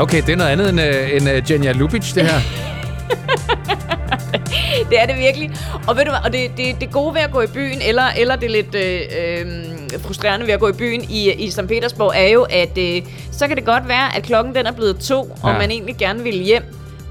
Okay, 0.00 0.22
det 0.26 0.32
er 0.32 0.36
noget 0.36 0.50
andet 0.50 0.68
end, 0.68 0.80
øh, 0.80 1.16
end 1.16 1.28
øh, 1.30 1.50
Jenja 1.50 1.72
Lubic, 1.72 2.12
det 2.12 2.22
her. 2.22 2.40
det 4.90 5.02
er 5.02 5.06
det 5.06 5.16
virkelig. 5.18 5.50
Og 5.88 5.96
ved 5.96 6.04
du 6.04 6.10
hvad, 6.10 6.20
og 6.24 6.32
det, 6.32 6.50
det, 6.56 6.80
det 6.80 6.90
gode 6.90 7.14
ved 7.14 7.20
at 7.20 7.30
gå 7.32 7.40
i 7.40 7.46
byen, 7.46 7.78
eller, 7.88 8.04
eller 8.18 8.36
det 8.36 8.50
lidt 8.50 8.74
øh, 8.74 9.00
øh, 9.20 10.00
frustrerende 10.00 10.46
ved 10.46 10.54
at 10.54 10.60
gå 10.60 10.68
i 10.68 10.72
byen 10.72 11.04
i, 11.10 11.32
i 11.32 11.50
St. 11.50 11.66
Petersborg, 11.68 12.12
er 12.16 12.28
jo, 12.28 12.42
at 12.50 12.78
øh, 12.78 13.02
så 13.32 13.48
kan 13.48 13.56
det 13.56 13.64
godt 13.64 13.88
være, 13.88 14.16
at 14.16 14.22
klokken 14.22 14.54
den 14.54 14.66
er 14.66 14.72
blevet 14.72 14.98
to, 14.98 15.20
og 15.42 15.50
Ja. 15.52 15.58
man 15.58 15.70
egentlig 15.70 15.96
gerne 15.96 16.22
vil 16.22 16.34
hjem, 16.34 16.62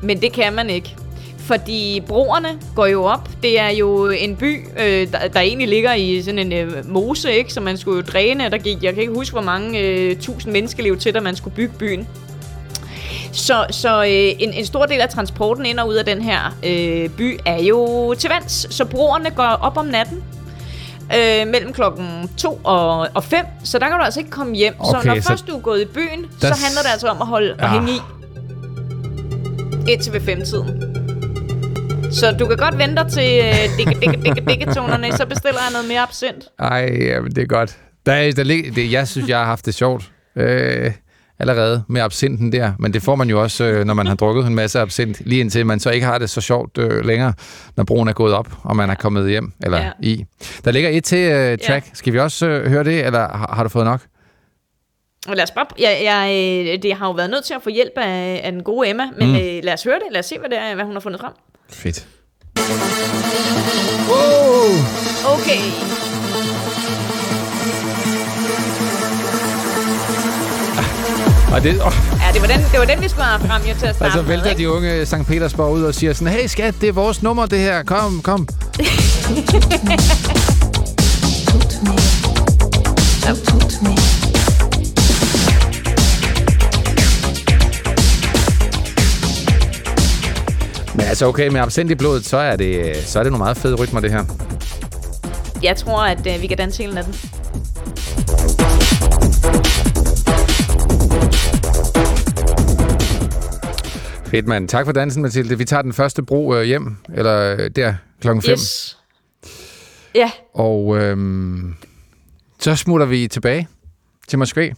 men 0.01 0.21
det 0.21 0.33
kan 0.33 0.53
man 0.53 0.69
ikke. 0.69 0.95
Fordi 1.37 2.03
broerne 2.07 2.49
går 2.75 2.85
jo 2.85 3.03
op. 3.03 3.29
Det 3.43 3.59
er 3.59 3.69
jo 3.69 4.09
en 4.09 4.35
by, 4.35 4.59
øh, 4.79 5.07
der, 5.11 5.27
der 5.33 5.39
egentlig 5.39 5.67
ligger 5.67 5.93
i 5.93 6.21
sådan 6.21 6.39
en 6.39 6.53
øh, 6.53 6.89
mose, 6.89 7.31
ikke? 7.33 7.53
Så 7.53 7.61
man 7.61 7.77
skulle 7.77 7.97
jo 7.97 8.11
dræne. 8.13 8.49
Der 8.49 8.57
gik, 8.57 8.83
jeg 8.83 8.93
kan 8.93 9.01
ikke 9.01 9.13
huske, 9.13 9.33
hvor 9.33 9.41
mange 9.41 9.79
øh, 9.79 10.15
tusind 10.15 10.53
menneskeliv 10.53 10.97
til, 10.97 11.13
da 11.13 11.19
man 11.19 11.35
skulle 11.35 11.55
bygge 11.55 11.73
byen. 11.79 12.07
Så, 13.31 13.65
så 13.69 14.01
øh, 14.03 14.09
en, 14.09 14.53
en 14.53 14.65
stor 14.65 14.85
del 14.85 15.01
af 15.01 15.09
transporten 15.09 15.65
ind 15.65 15.79
og 15.79 15.87
ud 15.87 15.95
af 15.95 16.05
den 16.05 16.21
her 16.21 16.55
øh, 16.65 17.09
by 17.09 17.39
er 17.45 17.61
jo 17.63 18.13
til 18.19 18.29
vands. 18.29 18.75
Så 18.75 18.85
broerne 18.85 19.29
går 19.29 19.43
op 19.43 19.77
om 19.77 19.85
natten 19.85 20.23
øh, 21.17 21.47
mellem 21.47 21.73
klokken 21.73 22.29
2 22.37 22.61
og, 22.63 23.07
og 23.13 23.23
5. 23.23 23.45
Så 23.63 23.79
der 23.79 23.87
kan 23.87 23.97
du 23.97 24.03
altså 24.03 24.19
ikke 24.19 24.31
komme 24.31 24.55
hjem. 24.55 24.73
så 24.73 24.97
Okay, 24.97 25.07
når 25.07 25.15
så- 25.15 25.27
først 25.27 25.47
du 25.47 25.55
er 25.57 25.61
gået 25.61 25.81
i 25.81 25.85
byen, 25.85 26.25
så 26.39 26.47
handler 26.47 26.81
det 26.83 26.89
altså 26.91 27.07
om 27.07 27.21
at 27.21 27.27
holde 27.27 27.55
ja. 27.59 27.65
Ah. 27.65 27.73
at 27.75 27.79
hænge 27.79 27.91
i. 27.93 27.99
Indtil 29.91 30.13
ved 30.13 30.21
femtiden. 30.21 30.95
Så 32.11 32.31
du 32.31 32.47
kan 32.47 32.57
godt 32.57 32.77
vente 32.77 33.09
til 33.09 33.39
øh, 33.43 33.77
dikke, 33.77 33.97
dikke, 34.01 34.19
dikke, 34.23 34.43
dikke 34.49 34.73
tonerne, 34.73 35.11
så 35.17 35.25
bestiller 35.25 35.59
jeg 35.61 35.71
noget 35.73 35.87
mere 35.87 35.99
absint. 36.01 36.43
Ej, 36.59 36.97
jamen, 37.01 37.31
det 37.35 37.41
er 37.41 37.45
godt. 37.47 37.77
Der, 38.05 38.13
er- 38.13 38.31
der 38.31 38.43
lig, 38.43 38.75
det, 38.75 38.91
jeg 38.91 39.07
synes, 39.07 39.29
jeg 39.29 39.37
har 39.37 39.45
haft 39.45 39.65
det 39.65 39.73
sjovt 39.73 40.11
øh, 40.35 40.91
allerede 41.39 41.83
med 41.87 42.01
absinten 42.01 42.51
der, 42.51 42.71
men 42.79 42.93
det 42.93 43.03
får 43.03 43.15
man 43.15 43.29
jo 43.29 43.41
også, 43.41 43.63
øh, 43.63 43.85
når 43.85 43.93
man 43.93 44.07
har 44.07 44.15
drukket 44.15 44.47
en 44.47 44.55
masse 44.55 44.79
absint, 44.79 45.21
lige 45.25 45.39
indtil 45.41 45.65
man 45.65 45.79
så 45.79 45.89
ikke 45.89 46.05
har 46.05 46.17
det 46.17 46.29
så 46.29 46.41
sjovt 46.41 46.77
øh, 46.77 47.05
længere, 47.05 47.33
når 47.77 47.83
broen 47.83 48.07
er 48.07 48.13
gået 48.13 48.33
op, 48.33 48.47
og 48.63 48.75
man 48.75 48.89
er 48.89 48.95
kommet 48.95 49.29
hjem, 49.29 49.51
eller 49.63 49.77
Ja. 49.81 49.91
i. 50.01 50.25
Der 50.65 50.71
ligger 50.71 50.89
et 50.89 51.03
til 51.03 51.17
øh, 51.31 51.57
track. 51.67 51.85
Ja. 51.85 51.91
Skal 51.93 52.13
vi 52.13 52.19
også 52.19 52.45
øh, 52.47 52.69
høre 52.69 52.83
det, 52.83 53.05
eller 53.05 53.19
har, 53.19 53.51
har 53.55 53.63
du 53.63 53.69
fået 53.69 53.85
nok? 53.85 54.01
Og 55.27 55.35
lad 55.35 55.43
os 55.43 55.51
bare, 55.51 55.65
jeg, 55.79 55.99
jeg, 56.03 56.29
øh, 56.75 56.81
det 56.83 56.93
har 56.95 57.05
jo 57.07 57.11
været 57.11 57.29
nødt 57.29 57.45
til 57.45 57.53
at 57.53 57.61
få 57.63 57.69
hjælp 57.69 57.93
af, 57.97 58.41
af 58.43 58.51
den 58.51 58.63
gode 58.63 58.89
Emma, 58.89 59.03
men 59.19 59.27
Mm. 59.29 59.35
øh, 59.35 59.59
lad 59.63 59.73
os 59.73 59.83
høre 59.83 59.95
det. 59.95 60.03
Lad 60.11 60.19
os 60.19 60.25
se, 60.25 60.39
hvad, 60.39 60.49
det 60.49 60.57
er, 60.57 60.75
hvad 60.75 60.85
hun 60.85 60.93
har 60.93 60.99
fundet 60.99 61.21
frem. 61.21 61.33
Fedt. 61.69 62.07
Okay. 65.25 65.59
Og 71.53 71.63
det, 71.63 71.81
oh, 71.85 71.93
Ja, 72.21 72.33
det 72.33 72.41
var 72.41 72.47
den, 72.47 72.59
det 72.71 72.79
var 72.79 72.85
den 72.85 73.01
vi 73.01 73.09
skulle 73.09 73.23
have 73.23 73.47
frem 73.47 73.61
jo 73.61 73.75
til 73.79 73.85
at 73.85 73.95
starte 73.95 74.05
Altså 74.05 74.21
med, 74.21 74.27
vælter 74.29 74.49
ikke? 74.49 74.61
de 74.61 74.71
unge 74.71 75.05
St. 75.05 75.15
Petersborg 75.27 75.71
ud 75.71 75.83
og 75.83 75.95
siger 75.95 76.13
sådan, 76.13 76.33
hey 76.33 76.47
skat, 76.47 76.75
det 76.81 76.89
er 76.89 76.93
vores 76.93 77.23
nummer, 77.23 77.45
det 77.45 77.59
her. 77.59 77.83
Kom, 77.83 78.21
kom. 78.21 78.47
Men 90.95 91.05
altså 91.05 91.25
okay, 91.25 91.47
med 91.47 91.61
absent 91.61 91.91
i 91.91 91.95
blodet, 91.95 92.25
så 92.25 92.37
er 92.37 92.55
det, 92.55 92.97
så 93.05 93.19
er 93.19 93.23
det 93.23 93.31
nogle 93.31 93.43
meget 93.43 93.57
fede 93.57 93.75
rytmer, 93.75 93.99
det 93.99 94.11
her. 94.11 94.23
Jeg 95.63 95.75
tror, 95.77 96.03
at 96.03 96.27
øh, 96.27 96.41
vi 96.41 96.47
kan 96.47 96.57
danse 96.57 96.83
hele 96.83 96.95
natten. 96.95 97.15
Fedt, 104.29 104.47
mand. 104.47 104.67
Tak 104.69 104.85
for 104.85 104.91
dansen, 104.91 105.21
Mathilde. 105.21 105.57
Vi 105.57 105.65
tager 105.65 105.81
den 105.81 105.93
første 105.93 106.23
bro 106.23 106.55
øh, 106.55 106.63
hjem, 106.63 106.95
eller 107.13 107.55
øh, 107.59 107.69
der 107.75 107.93
klokken 108.21 108.41
5. 108.41 108.51
Yes. 108.51 108.97
Ja, 110.15 110.31
Og 110.53 110.97
øhm, 110.97 111.75
så 112.59 112.75
smutter 112.75 113.05
vi 113.05 113.27
tilbage 113.27 113.67
til 114.27 114.39
Moskva. 114.39 114.69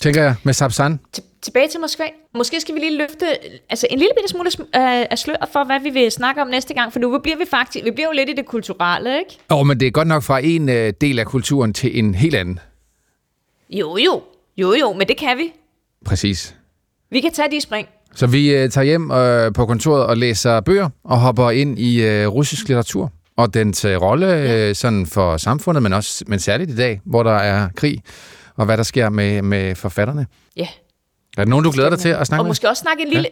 Tænker 0.00 0.22
jeg, 0.22 0.34
med 0.42 0.52
Sapsan. 0.54 1.00
Til- 1.12 1.24
tilbage 1.42 1.68
til 1.68 1.80
Moskva. 1.80 2.04
Måske 2.34 2.60
skal 2.60 2.74
vi 2.74 2.80
lige 2.80 2.98
løfte 2.98 3.26
altså 3.70 3.86
en 3.90 3.98
lille 3.98 4.12
bitte 4.16 4.28
smule 4.28 4.46
af 4.48 4.52
sm- 4.52 4.68
af 4.72 5.08
af 5.10 5.18
sløret 5.18 5.48
for, 5.52 5.64
hvad 5.64 5.80
vi 5.80 5.90
vil 5.90 6.10
snakke 6.12 6.42
om 6.42 6.48
næste 6.48 6.74
gang, 6.74 6.92
for 6.92 7.00
nu 7.00 7.18
bliver 7.18 7.36
vi 7.38 7.44
faktisk, 7.50 7.84
vi 7.84 7.90
bliver 7.90 8.06
jo 8.08 8.12
lidt 8.12 8.28
i 8.28 8.32
det 8.32 8.46
kulturelle, 8.46 9.18
ikke? 9.18 9.38
Oh, 9.48 9.66
men 9.66 9.80
det 9.80 9.86
er 9.86 9.90
godt 9.90 10.08
nok 10.08 10.22
fra 10.22 10.38
en 10.44 10.68
øh, 10.68 10.92
del 11.00 11.18
af 11.18 11.26
kulturen 11.26 11.72
til 11.72 11.98
en 11.98 12.14
helt 12.14 12.34
anden. 12.34 12.58
Jo, 13.70 13.96
jo. 13.96 14.22
Jo, 14.56 14.74
jo, 14.80 14.92
men 14.92 15.08
det 15.08 15.16
kan 15.16 15.38
vi. 15.38 15.52
Præcis. 16.04 16.54
Vi 17.10 17.20
kan 17.20 17.32
tage 17.32 17.50
de 17.50 17.60
spring. 17.60 17.88
Så 18.14 18.26
vi 18.26 18.54
øh, 18.54 18.70
tager 18.70 18.84
hjem 18.84 19.10
øh, 19.10 19.52
på 19.52 19.66
kontoret 19.66 20.06
og 20.06 20.16
læser 20.16 20.60
bøger 20.60 20.88
og 21.04 21.18
hopper 21.18 21.50
ind 21.50 21.78
i 21.78 22.02
øh, 22.02 22.28
russisk 22.28 22.68
litteratur 22.68 23.12
og 23.36 23.54
dens 23.54 23.84
øh, 23.84 23.96
rolle 23.96 24.52
øh, 24.52 24.74
sådan 24.74 25.06
for 25.06 25.36
samfundet, 25.36 25.82
men 25.82 25.92
også 25.92 26.24
men 26.26 26.38
særligt 26.38 26.70
i 26.70 26.76
dag, 26.76 27.00
hvor 27.04 27.22
der 27.22 27.34
er 27.34 27.68
krig, 27.76 28.02
og 28.56 28.64
hvad 28.64 28.76
der 28.76 28.82
sker 28.82 29.08
med, 29.08 29.42
med 29.42 29.74
forfatterne. 29.74 30.26
Ja. 30.56 30.68
Er 31.36 31.44
der 31.44 31.50
nogen, 31.50 31.64
du 31.64 31.70
glæder 31.70 31.90
dig 31.90 31.98
til 31.98 32.08
at 32.08 32.26
snakke 32.26 32.40
Og 32.40 32.44
med? 32.44 32.50
måske 32.50 32.68
også 32.68 32.80
snakke 32.80 33.02
en 33.02 33.08
lille... 33.08 33.28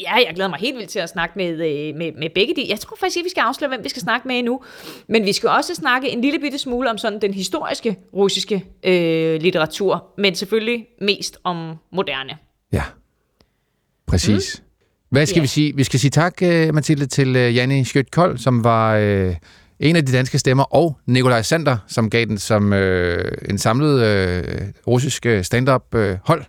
Ja. 0.00 0.16
ja, 0.18 0.26
jeg 0.26 0.34
glæder 0.34 0.50
mig 0.50 0.58
helt 0.58 0.76
vildt 0.76 0.90
til 0.90 0.98
at 0.98 1.08
snakke 1.08 1.32
med, 1.36 1.48
øh, 1.48 1.96
med, 1.96 2.12
med 2.18 2.30
begge 2.34 2.54
de. 2.56 2.66
Jeg 2.68 2.80
tror 2.80 2.96
faktisk 3.00 3.16
ikke, 3.16 3.24
vi 3.24 3.30
skal 3.30 3.40
afsløre, 3.40 3.68
hvem 3.68 3.84
vi 3.84 3.88
skal 3.88 4.02
snakke 4.02 4.28
med 4.28 4.38
endnu. 4.38 4.60
Men 5.08 5.24
vi 5.24 5.32
skal 5.32 5.48
også 5.48 5.74
snakke 5.74 6.10
en 6.10 6.20
lille 6.20 6.38
bitte 6.38 6.58
smule 6.58 6.90
om 6.90 6.98
sådan 6.98 7.20
den 7.20 7.34
historiske 7.34 7.96
russiske 8.14 8.64
øh, 8.84 9.40
litteratur, 9.40 10.04
men 10.18 10.34
selvfølgelig 10.34 10.86
mest 11.00 11.38
om 11.44 11.74
moderne. 11.92 12.38
Ja, 12.72 12.82
præcis. 14.06 14.58
Mm. 14.60 14.66
Hvad 15.10 15.26
skal 15.26 15.36
Ja. 15.38 15.42
vi 15.42 15.46
sige? 15.46 15.76
Vi 15.76 15.84
skal 15.84 16.00
sige 16.00 16.10
tak, 16.10 16.34
uh, 16.42 16.74
Mathilde, 16.74 17.06
til 17.06 17.28
uh, 17.28 17.56
Janni 17.56 17.84
Skjødt 17.84 18.10
Kold, 18.10 18.38
som 18.38 18.64
var 18.64 18.98
uh, 18.98 19.34
en 19.80 19.96
af 19.96 20.06
de 20.06 20.12
danske 20.12 20.38
stemmer, 20.38 20.64
og 20.74 20.98
Nikolaj 21.06 21.42
Sander, 21.42 21.76
som 21.88 22.10
gav 22.10 22.24
den 22.24 22.38
som 22.38 22.72
uh, 22.72 22.78
en 23.50 23.58
samlet 23.58 23.94
uh, 23.96 24.66
russisk 24.86 25.26
øh, 25.26 25.44
stand-up-hold 25.44 26.44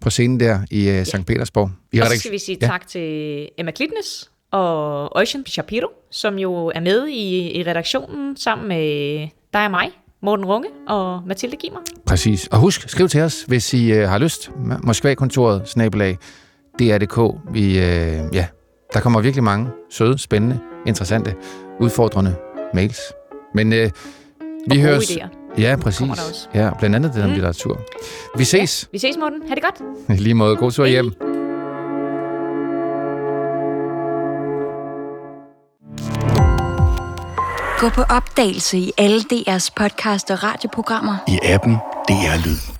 på 0.00 0.10
scenen 0.10 0.40
der 0.40 0.58
i 0.70 0.98
uh, 0.98 1.04
St. 1.04 1.26
Petersborg. 1.26 1.70
I 1.92 2.00
Og 2.00 2.06
så 2.06 2.16
skal 2.18 2.32
vi 2.32 2.38
sige 2.38 2.58
Ja. 2.62 2.66
tak 2.66 2.88
til 2.88 3.48
Emma 3.58 3.70
Klitnes 3.70 4.30
og 4.52 5.16
Ocean 5.16 5.46
Shapiro, 5.46 5.86
som 6.10 6.38
jo 6.38 6.54
er 6.74 6.80
med 6.80 7.06
i, 7.08 7.50
i 7.60 7.62
redaktionen 7.62 8.36
sammen 8.36 8.68
med 8.68 9.18
dig 9.52 9.64
og 9.64 9.70
mig, 9.70 9.88
Morten 10.22 10.44
Runge 10.44 10.68
og 10.88 11.22
Mathilde 11.26 11.56
Gimer. 11.56 11.78
Præcis. 12.06 12.46
Og 12.46 12.58
husk, 12.58 12.88
skriv 12.88 13.08
til 13.08 13.20
os, 13.20 13.44
hvis 13.48 13.74
I 13.74 13.92
uh, 13.92 13.98
har 14.08 14.18
lyst. 14.18 14.50
Moskva-kontoret, 14.82 15.68
snabelag, 15.68 16.18
DR.dk. 16.78 17.40
Vi, 17.52 17.68
uh, 17.78 18.34
ja, 18.34 18.46
der 18.92 19.00
kommer 19.00 19.20
virkelig 19.20 19.44
mange 19.44 19.68
søde, 19.90 20.18
spændende, 20.18 20.60
interessante, 20.86 21.34
udfordrende 21.80 22.36
mails. 22.74 23.00
Men 23.54 23.66
uh, 23.72 23.78
vi 23.78 23.88
gode 24.68 24.80
høres... 24.80 25.10
idéer. 25.10 25.28
Ja, 25.58 25.76
præcis. 25.82 26.08
Ja, 26.54 26.70
blandt 26.78 26.96
andet 26.96 27.14
den 27.14 27.22
om 27.22 27.28
Mm. 27.28 27.32
litteratur. 27.34 27.80
Vi 28.36 28.44
ses. 28.44 28.88
Vi 28.92 28.98
ses, 28.98 29.16
Morten. 29.20 29.42
Ha' 29.48 29.54
det 29.54 29.62
godt. 29.62 30.18
I 30.18 30.22
lige 30.22 30.34
måde. 30.34 30.56
God 30.56 30.70
tur 30.72 30.86
hjem. 30.86 31.12
Gå 37.80 37.88
på 37.88 38.02
opdagelse 38.02 38.78
i 38.78 38.92
alle 38.98 39.20
DR's 39.32 39.68
podcast 39.76 40.30
og 40.30 40.42
radioprogrammer. 40.42 41.16
I 41.28 41.38
appen 41.42 41.74
DR 42.08 42.46
Lyd. 42.46 42.79